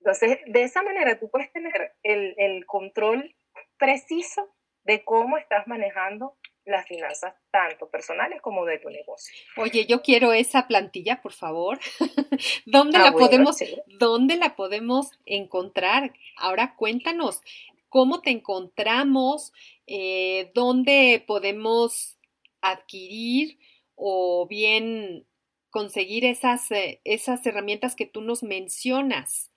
Entonces, 0.01 0.39
de 0.47 0.63
esa 0.63 0.83
manera 0.83 1.19
tú 1.19 1.31
puedes 1.31 1.53
tener 1.53 1.95
el 2.03 2.67
control 2.67 3.35
preciso 3.79 4.55
de 4.85 5.05
cómo 5.05 5.39
estás 5.39 5.67
manejando 5.67 6.37
las 6.65 6.87
finanzas 6.87 7.35
tanto 7.51 7.89
personales 7.89 8.41
como 8.41 8.65
de 8.65 8.79
tu 8.79 8.89
negocio. 8.89 9.35
Oye, 9.57 9.87
yo 9.87 10.03
quiero 10.03 10.33
esa 10.33 10.67
plantilla, 10.69 11.21
por 11.21 11.33
favor. 11.33 11.79
¿Dónde 12.67 12.99
ah, 12.99 13.03
la 13.03 13.13
podemos, 13.13 13.57
dónde 13.99 14.37
la 14.37 14.55
podemos 14.55 15.11
encontrar? 15.27 16.13
Ahora 16.37 16.75
cuéntanos 16.77 17.43
cómo 17.89 18.23
te 18.23 18.31
encontramos, 18.31 19.53
eh, 19.87 20.51
dónde 20.55 21.23
podemos 21.27 22.17
adquirir 22.61 23.59
o 23.95 24.47
bien 24.49 25.27
conseguir 25.71 26.25
esas, 26.25 26.71
eh, 26.71 27.01
esas 27.05 27.45
herramientas 27.47 27.95
que 27.95 28.07
tú 28.07 28.21
nos 28.21 28.43
mencionas. 28.43 29.52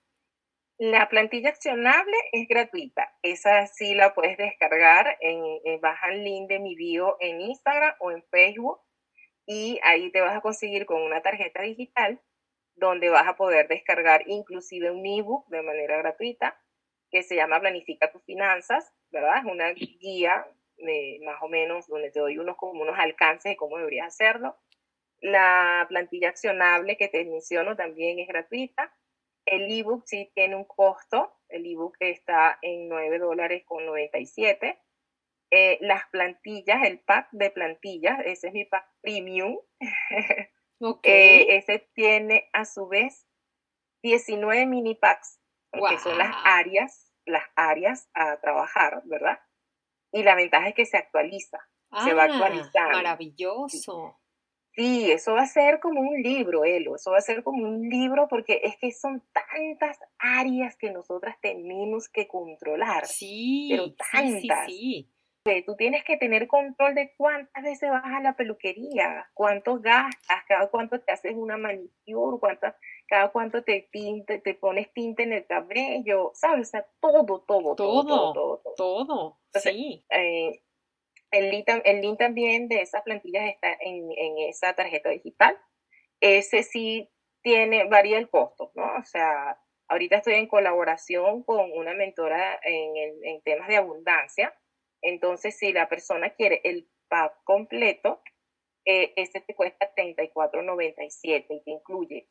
La 0.78 1.08
plantilla 1.08 1.48
accionable 1.48 2.16
es 2.32 2.46
gratuita. 2.48 3.10
Esa 3.22 3.66
sí 3.66 3.94
la 3.94 4.14
puedes 4.14 4.36
descargar 4.36 5.16
en, 5.20 5.42
en 5.64 5.80
baja 5.80 6.10
el 6.10 6.22
link 6.22 6.48
de 6.48 6.58
mi 6.58 6.74
bio 6.74 7.16
en 7.20 7.40
Instagram 7.40 7.94
o 8.00 8.10
en 8.10 8.22
Facebook 8.30 8.80
y 9.46 9.80
ahí 9.84 10.10
te 10.10 10.20
vas 10.20 10.36
a 10.36 10.40
conseguir 10.40 10.84
con 10.84 11.00
una 11.00 11.22
tarjeta 11.22 11.62
digital 11.62 12.20
donde 12.74 13.08
vas 13.08 13.26
a 13.26 13.36
poder 13.36 13.68
descargar 13.68 14.24
inclusive 14.26 14.90
un 14.90 15.06
ebook 15.06 15.48
de 15.48 15.62
manera 15.62 15.96
gratuita 15.96 16.60
que 17.10 17.22
se 17.22 17.36
llama 17.36 17.60
Planifica 17.60 18.10
tus 18.10 18.22
finanzas, 18.24 18.92
¿verdad? 19.10 19.38
Es 19.38 19.44
una 19.44 19.70
guía 19.70 20.46
de 20.76 21.20
más 21.24 21.40
o 21.40 21.48
menos 21.48 21.86
donde 21.86 22.10
te 22.10 22.20
doy 22.20 22.38
unos 22.38 22.56
como 22.56 22.82
unos 22.82 22.98
alcances 22.98 23.52
de 23.52 23.56
cómo 23.56 23.78
deberías 23.78 24.08
hacerlo. 24.08 24.56
La 25.20 25.86
plantilla 25.88 26.28
accionable 26.28 26.98
que 26.98 27.08
te 27.08 27.24
menciono 27.24 27.76
también 27.76 28.18
es 28.18 28.28
gratuita. 28.28 28.94
El 29.46 29.70
ebook 29.72 30.02
sí 30.06 30.30
tiene 30.34 30.56
un 30.56 30.64
costo. 30.64 31.32
El 31.48 31.64
ebook 31.66 31.96
está 32.00 32.58
en 32.62 32.88
9 32.88 33.18
dólares 33.18 33.62
con 33.64 33.86
97. 33.86 34.82
Eh, 35.52 35.78
las 35.80 36.02
plantillas, 36.10 36.82
el 36.84 36.98
pack 37.00 37.28
de 37.30 37.50
plantillas, 37.50 38.18
ese 38.24 38.48
es 38.48 38.52
mi 38.52 38.64
pack 38.64 38.86
premium. 39.00 39.58
Okay. 40.78 41.40
Eh, 41.40 41.56
ese 41.56 41.88
tiene 41.94 42.50
a 42.52 42.66
su 42.66 42.86
vez 42.86 43.26
19 44.02 44.66
mini 44.66 44.94
packs, 44.94 45.40
que 45.72 45.98
son 45.98 46.18
las 46.18 46.36
áreas, 46.44 47.10
las 47.24 47.44
áreas 47.54 48.10
a 48.12 48.38
trabajar, 48.40 49.00
¿verdad? 49.06 49.40
Y 50.12 50.22
la 50.22 50.34
ventaja 50.34 50.68
es 50.68 50.74
que 50.74 50.84
se 50.84 50.98
actualiza, 50.98 51.58
se 52.04 52.12
va 52.12 52.24
Ah, 52.24 52.26
actualizando. 52.26 52.92
Maravilloso. 52.92 54.20
Sí, 54.76 55.10
eso 55.10 55.32
va 55.32 55.42
a 55.42 55.46
ser 55.46 55.80
como 55.80 56.00
un 56.00 56.22
libro, 56.22 56.64
Elo, 56.64 56.96
eso 56.96 57.10
va 57.10 57.18
a 57.18 57.22
ser 57.22 57.42
como 57.42 57.66
un 57.66 57.88
libro 57.88 58.28
porque 58.28 58.60
es 58.62 58.76
que 58.76 58.92
son 58.92 59.22
tantas 59.32 59.98
áreas 60.18 60.76
que 60.76 60.90
nosotras 60.90 61.36
tenemos 61.40 62.08
que 62.10 62.28
controlar. 62.28 63.06
Sí, 63.06 63.68
Pero 63.70 63.86
sí, 63.86 63.94
sí, 64.42 64.48
tantas. 64.48 64.66
sí. 64.66 65.10
que 65.46 65.62
tú 65.62 65.76
tienes 65.76 66.04
que 66.04 66.16
tener 66.18 66.46
control 66.46 66.94
de 66.94 67.14
cuántas 67.16 67.62
veces 67.62 67.88
vas 67.88 68.02
a 68.04 68.20
la 68.20 68.34
peluquería, 68.36 69.30
cuánto 69.32 69.78
gastas, 69.80 70.44
cada 70.46 70.68
cuánto 70.68 71.00
te 71.00 71.12
haces 71.12 71.34
una 71.36 71.56
manicure, 71.56 72.38
cuántas, 72.40 72.74
cada 73.06 73.30
cuánto 73.30 73.62
te, 73.62 73.88
tinte, 73.92 74.40
te 74.40 74.54
pones 74.54 74.92
tinte 74.92 75.22
en 75.22 75.32
el 75.32 75.46
cabello, 75.46 76.32
¿sabes? 76.34 76.68
O 76.68 76.70
sea, 76.72 76.86
todo, 77.00 77.24
todo, 77.24 77.40
todo, 77.46 77.74
todo, 77.76 77.76
Todo, 77.76 78.32
todo. 78.32 78.32
todo. 78.58 78.74
todo. 78.76 79.38
Entonces, 79.54 79.72
Sí. 79.72 80.04
Eh, 80.10 80.62
el, 81.30 81.50
link, 81.50 81.68
el 81.84 82.00
link 82.00 82.18
también 82.18 82.68
de 82.68 82.82
esas 82.82 83.02
plantillas 83.02 83.48
está 83.48 83.72
en, 83.80 84.10
en 84.16 84.38
esa 84.48 84.74
tarjeta 84.74 85.10
digital. 85.10 85.58
Ese 86.20 86.62
sí 86.62 87.10
tiene, 87.42 87.84
varía 87.84 88.18
el 88.18 88.30
costo, 88.30 88.72
¿no? 88.74 88.96
O 88.96 89.04
sea, 89.04 89.60
ahorita 89.88 90.16
estoy 90.16 90.34
en 90.34 90.48
colaboración 90.48 91.42
con 91.42 91.70
una 91.72 91.94
mentora 91.94 92.58
en, 92.62 93.24
en 93.24 93.42
temas 93.42 93.68
de 93.68 93.76
abundancia. 93.76 94.54
Entonces, 95.02 95.56
si 95.58 95.72
la 95.72 95.88
persona 95.88 96.30
quiere 96.30 96.60
el 96.64 96.88
pack 97.08 97.34
completo, 97.44 98.22
eh, 98.84 99.12
ese 99.16 99.40
te 99.40 99.54
cuesta 99.54 99.92
$34.97 99.94 101.46
y 101.48 101.62
te 101.62 101.70
incluye 101.70 102.28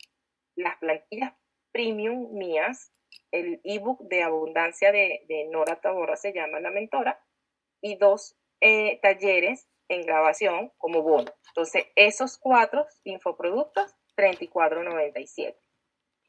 las 0.56 0.78
plantillas 0.78 1.34
premium 1.72 2.34
mías, 2.34 2.94
el 3.32 3.60
ebook 3.64 4.02
de 4.08 4.24
abundancia 4.24 4.92
de, 4.92 5.26
de 5.28 5.48
Nora 5.50 5.82
Taborra 5.82 6.16
se 6.16 6.34
llama 6.34 6.62
La 6.62 6.72
Mentora, 6.72 7.22
y 7.82 7.98
dos 7.98 8.38
eh, 8.66 9.00
talleres 9.00 9.68
en 9.90 10.02
grabación 10.02 10.72
como 10.80 11.04
bono. 11.04 11.32
Entonces, 11.50 11.86
esos 11.96 12.40
cuatro 12.40 12.88
infoproductos, 13.04 13.96
$34.97. 14.18 15.56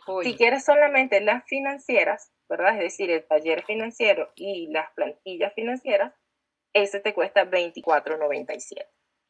Oye, 0.09 0.30
Si 0.30 0.37
quieres 0.37 0.62
solamente 0.62 1.22
las 1.22 1.45
financieras, 1.47 2.30
¿verdad? 2.47 2.74
Es 2.74 2.80
decir, 2.80 3.11
el 3.11 3.26
taller 3.26 3.64
financiero 3.64 4.30
y 4.37 4.66
las 4.66 4.93
plantillas 4.93 5.55
financieras, 5.55 6.12
ese 6.74 7.01
te 7.01 7.14
cuesta 7.14 7.51
$24.97. 7.51 8.87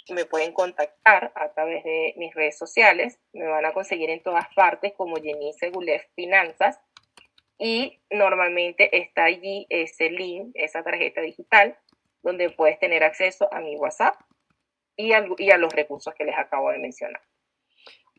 Me 0.08 0.24
pueden 0.24 0.52
contactar 0.52 1.32
a 1.36 1.52
través 1.52 1.84
de 1.84 2.14
mis 2.16 2.34
redes 2.34 2.58
sociales, 2.58 3.20
me 3.32 3.46
van 3.46 3.66
a 3.66 3.72
conseguir 3.72 4.10
en 4.10 4.20
todas 4.20 4.52
partes 4.56 4.94
como 4.96 5.16
Jenice 5.16 5.70
Gulef 5.70 6.02
Finanzas 6.16 6.80
y 7.56 8.00
normalmente 8.10 8.98
está 8.98 9.24
allí 9.24 9.66
ese 9.70 10.10
link, 10.10 10.50
esa 10.54 10.82
tarjeta 10.82 11.20
digital, 11.20 11.78
donde 12.26 12.50
puedes 12.50 12.78
tener 12.80 13.04
acceso 13.04 13.48
a 13.52 13.60
mi 13.60 13.76
WhatsApp 13.76 14.16
y 14.96 15.12
a, 15.12 15.24
y 15.38 15.50
a 15.52 15.58
los 15.58 15.72
recursos 15.72 16.12
que 16.14 16.24
les 16.24 16.36
acabo 16.36 16.72
de 16.72 16.78
mencionar. 16.78 17.22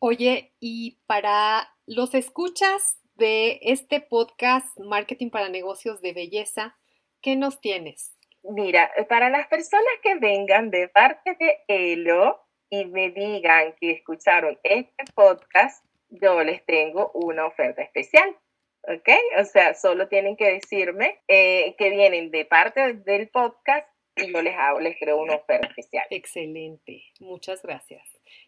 Oye, 0.00 0.54
y 0.60 1.02
para 1.06 1.68
los 1.86 2.14
escuchas 2.14 2.98
de 3.16 3.58
este 3.62 4.00
podcast 4.00 4.78
Marketing 4.80 5.28
para 5.28 5.50
Negocios 5.50 6.00
de 6.00 6.14
Belleza, 6.14 6.74
¿qué 7.20 7.36
nos 7.36 7.60
tienes? 7.60 8.16
Mira, 8.44 8.90
para 9.10 9.28
las 9.28 9.46
personas 9.48 9.92
que 10.02 10.14
vengan 10.14 10.70
de 10.70 10.88
parte 10.88 11.36
de 11.38 11.58
Elo 11.68 12.40
y 12.70 12.86
me 12.86 13.10
digan 13.10 13.74
que 13.78 13.90
escucharon 13.90 14.58
este 14.62 15.04
podcast, 15.14 15.84
yo 16.08 16.42
les 16.44 16.64
tengo 16.64 17.10
una 17.12 17.44
oferta 17.44 17.82
especial. 17.82 18.34
¿Ok? 18.84 19.08
O 19.38 19.44
sea, 19.44 19.74
solo 19.74 20.08
tienen 20.08 20.36
que 20.36 20.50
decirme 20.50 21.20
eh, 21.28 21.74
que 21.76 21.90
vienen 21.90 22.30
de 22.30 22.46
parte 22.46 22.94
del 22.94 23.28
podcast 23.28 23.86
y 24.24 24.32
yo 24.32 24.42
les 24.42 24.56
hago, 24.56 24.80
les 24.80 24.98
creo 24.98 25.20
una 25.20 25.36
oferta 25.36 25.68
especial. 25.68 26.06
Excelente, 26.10 27.04
muchas 27.20 27.62
gracias. 27.62 28.02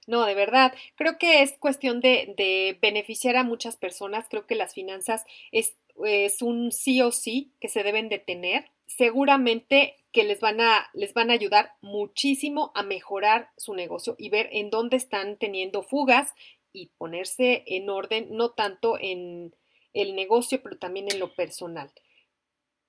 No, 0.06 0.24
de 0.26 0.34
verdad, 0.34 0.74
creo 0.96 1.18
que 1.18 1.42
es 1.42 1.56
cuestión 1.58 2.00
de, 2.00 2.34
de 2.36 2.78
beneficiar 2.80 3.36
a 3.36 3.44
muchas 3.44 3.76
personas. 3.76 4.26
Creo 4.28 4.46
que 4.46 4.54
las 4.54 4.74
finanzas 4.74 5.24
es, 5.52 5.76
es 6.04 6.42
un 6.42 6.72
sí 6.72 7.00
o 7.02 7.12
sí 7.12 7.52
que 7.60 7.68
se 7.68 7.82
deben 7.82 8.08
de 8.08 8.18
tener. 8.18 8.70
Seguramente 8.86 9.96
que 10.12 10.24
les 10.24 10.40
van 10.40 10.60
a, 10.60 10.90
les 10.92 11.14
van 11.14 11.30
a 11.30 11.34
ayudar 11.34 11.74
muchísimo 11.80 12.72
a 12.74 12.82
mejorar 12.82 13.50
su 13.56 13.74
negocio 13.74 14.16
y 14.18 14.28
ver 14.28 14.48
en 14.52 14.70
dónde 14.70 14.96
están 14.96 15.36
teniendo 15.36 15.82
fugas 15.82 16.34
y 16.72 16.86
ponerse 16.98 17.62
en 17.66 17.88
orden, 17.88 18.28
no 18.30 18.50
tanto 18.50 18.98
en 19.00 19.54
el 19.92 20.14
negocio, 20.14 20.62
pero 20.62 20.78
también 20.78 21.10
en 21.10 21.18
lo 21.18 21.34
personal. 21.34 21.90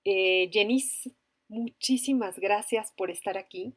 Eh, 0.04 0.50
muchísimas 1.52 2.40
gracias 2.40 2.94
por 2.94 3.12
estar 3.12 3.38
aquí. 3.38 3.76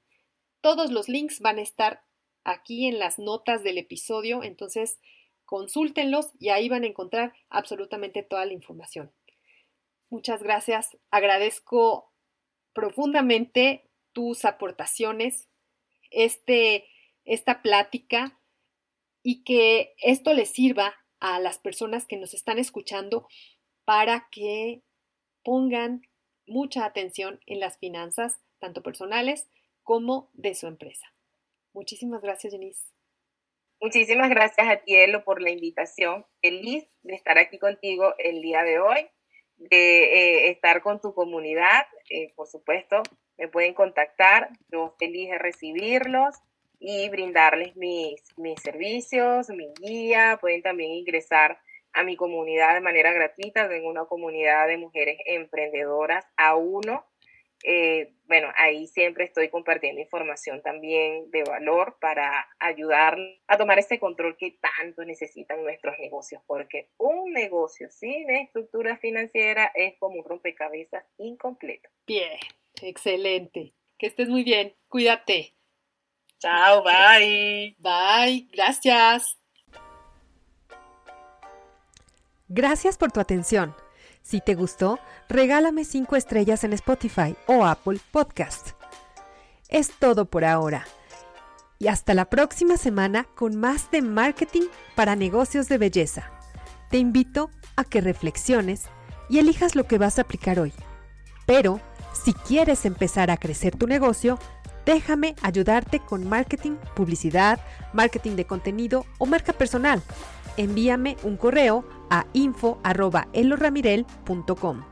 Todos 0.60 0.92
los 0.92 1.08
links 1.08 1.40
van 1.40 1.58
a 1.58 1.62
estar 1.62 2.04
aquí 2.44 2.86
en 2.86 2.98
las 2.98 3.18
notas 3.18 3.64
del 3.64 3.78
episodio, 3.78 4.42
entonces 4.42 5.00
consúltenlos 5.44 6.30
y 6.38 6.50
ahí 6.50 6.68
van 6.68 6.84
a 6.84 6.86
encontrar 6.86 7.34
absolutamente 7.50 8.22
toda 8.22 8.46
la 8.46 8.52
información. 8.52 9.12
Muchas 10.08 10.42
gracias, 10.42 10.96
agradezco 11.10 12.12
profundamente 12.72 13.90
tus 14.12 14.44
aportaciones, 14.44 15.48
este, 16.10 16.86
esta 17.24 17.60
plática 17.60 18.38
y 19.22 19.42
que 19.42 19.94
esto 19.98 20.32
les 20.32 20.50
sirva 20.50 20.94
a 21.18 21.40
las 21.40 21.58
personas 21.58 22.06
que 22.06 22.18
nos 22.18 22.34
están 22.34 22.58
escuchando 22.58 23.26
para 23.84 24.28
que 24.30 24.82
pongan 25.42 26.02
mucha 26.46 26.84
atención 26.84 27.40
en 27.46 27.60
las 27.60 27.78
finanzas, 27.78 28.40
tanto 28.58 28.82
personales 28.82 29.48
como 29.82 30.30
de 30.34 30.54
su 30.54 30.66
empresa. 30.66 31.06
Muchísimas 31.72 32.22
gracias, 32.22 32.52
Jenice. 32.52 32.94
Muchísimas 33.80 34.30
gracias 34.30 34.66
a 34.66 34.76
ti, 34.76 34.96
Elo, 34.96 35.24
por 35.24 35.42
la 35.42 35.50
invitación. 35.50 36.24
Feliz 36.40 36.86
de 37.02 37.14
estar 37.14 37.36
aquí 37.38 37.58
contigo 37.58 38.14
el 38.18 38.40
día 38.40 38.62
de 38.62 38.78
hoy, 38.78 39.08
de 39.56 40.04
eh, 40.04 40.50
estar 40.50 40.82
con 40.82 41.00
tu 41.00 41.12
comunidad. 41.12 41.86
Eh, 42.08 42.32
por 42.34 42.46
supuesto, 42.46 43.02
me 43.36 43.48
pueden 43.48 43.74
contactar. 43.74 44.48
Yo 44.70 44.94
feliz 44.98 45.28
de 45.28 45.38
recibirlos 45.38 46.34
y 46.78 47.08
brindarles 47.10 47.76
mis, 47.76 48.22
mis 48.36 48.60
servicios, 48.62 49.50
mi 49.50 49.68
guía. 49.80 50.38
Pueden 50.40 50.62
también 50.62 50.92
ingresar 50.92 51.58
a 51.94 52.04
mi 52.04 52.16
comunidad 52.16 52.74
de 52.74 52.80
manera 52.80 53.12
gratuita. 53.12 53.68
Tengo 53.68 53.88
una 53.88 54.04
comunidad 54.04 54.66
de 54.68 54.76
mujeres 54.76 55.18
emprendedoras 55.26 56.26
a 56.36 56.56
uno. 56.56 57.06
Eh, 57.66 58.12
bueno, 58.26 58.48
ahí 58.56 58.86
siempre 58.86 59.24
estoy 59.24 59.48
compartiendo 59.48 60.00
información 60.00 60.60
también 60.60 61.30
de 61.30 61.44
valor 61.44 61.96
para 61.98 62.46
ayudar 62.58 63.16
a 63.46 63.56
tomar 63.56 63.78
ese 63.78 63.98
control 63.98 64.36
que 64.36 64.58
tanto 64.60 65.02
necesitan 65.04 65.62
nuestros 65.62 65.98
negocios, 65.98 66.42
porque 66.46 66.90
un 66.98 67.32
negocio 67.32 67.88
sin 67.90 68.28
estructura 68.28 68.98
financiera 68.98 69.72
es 69.74 69.94
como 69.98 70.16
un 70.16 70.24
rompecabezas 70.24 71.04
incompleto. 71.16 71.88
Bien, 72.06 72.38
excelente. 72.82 73.72
Que 73.96 74.08
estés 74.08 74.28
muy 74.28 74.44
bien. 74.44 74.74
Cuídate. 74.88 75.54
Chao, 76.38 76.82
bye. 76.82 77.74
Bye, 77.78 78.46
gracias. 78.52 79.38
Gracias 82.56 82.98
por 82.98 83.10
tu 83.10 83.18
atención. 83.18 83.74
Si 84.22 84.40
te 84.40 84.54
gustó, 84.54 85.00
regálame 85.28 85.84
5 85.84 86.14
estrellas 86.14 86.62
en 86.62 86.72
Spotify 86.74 87.34
o 87.48 87.66
Apple 87.66 87.98
Podcast. 88.12 88.68
Es 89.68 89.90
todo 89.98 90.26
por 90.26 90.44
ahora. 90.44 90.86
Y 91.80 91.88
hasta 91.88 92.14
la 92.14 92.26
próxima 92.26 92.76
semana 92.76 93.24
con 93.34 93.56
más 93.56 93.90
de 93.90 94.02
marketing 94.02 94.68
para 94.94 95.16
negocios 95.16 95.68
de 95.68 95.78
belleza. 95.78 96.30
Te 96.92 96.98
invito 96.98 97.50
a 97.74 97.82
que 97.82 98.00
reflexiones 98.00 98.84
y 99.28 99.40
elijas 99.40 99.74
lo 99.74 99.88
que 99.88 99.98
vas 99.98 100.20
a 100.20 100.22
aplicar 100.22 100.60
hoy. 100.60 100.72
Pero, 101.46 101.80
si 102.12 102.34
quieres 102.34 102.84
empezar 102.84 103.32
a 103.32 103.36
crecer 103.36 103.74
tu 103.74 103.88
negocio, 103.88 104.38
déjame 104.86 105.34
ayudarte 105.42 105.98
con 105.98 106.28
marketing, 106.28 106.76
publicidad, 106.94 107.58
marketing 107.92 108.36
de 108.36 108.46
contenido 108.46 109.06
o 109.18 109.26
marca 109.26 109.52
personal. 109.52 110.00
Envíame 110.56 111.16
un 111.24 111.36
correo 111.36 111.84
a 112.14 112.26
info.eloramirel.com. 112.32 114.84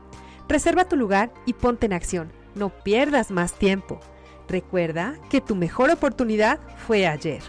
Reserva 0.49 0.85
tu 0.85 0.97
lugar 0.97 1.31
y 1.45 1.53
ponte 1.53 1.85
en 1.85 1.93
acción. 1.93 2.33
No 2.53 2.69
pierdas 2.69 3.31
más 3.31 3.53
tiempo. 3.53 4.01
Recuerda 4.47 5.15
que 5.29 5.41
tu 5.41 5.55
mejor 5.55 5.89
oportunidad 5.89 6.59
fue 6.85 7.07
ayer. 7.07 7.41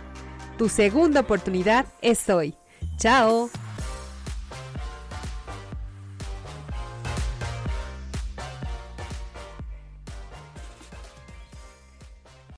Tu 0.56 0.68
segunda 0.68 1.18
oportunidad 1.20 1.86
es 2.00 2.30
hoy. 2.30 2.54
¡Chao! 2.98 3.50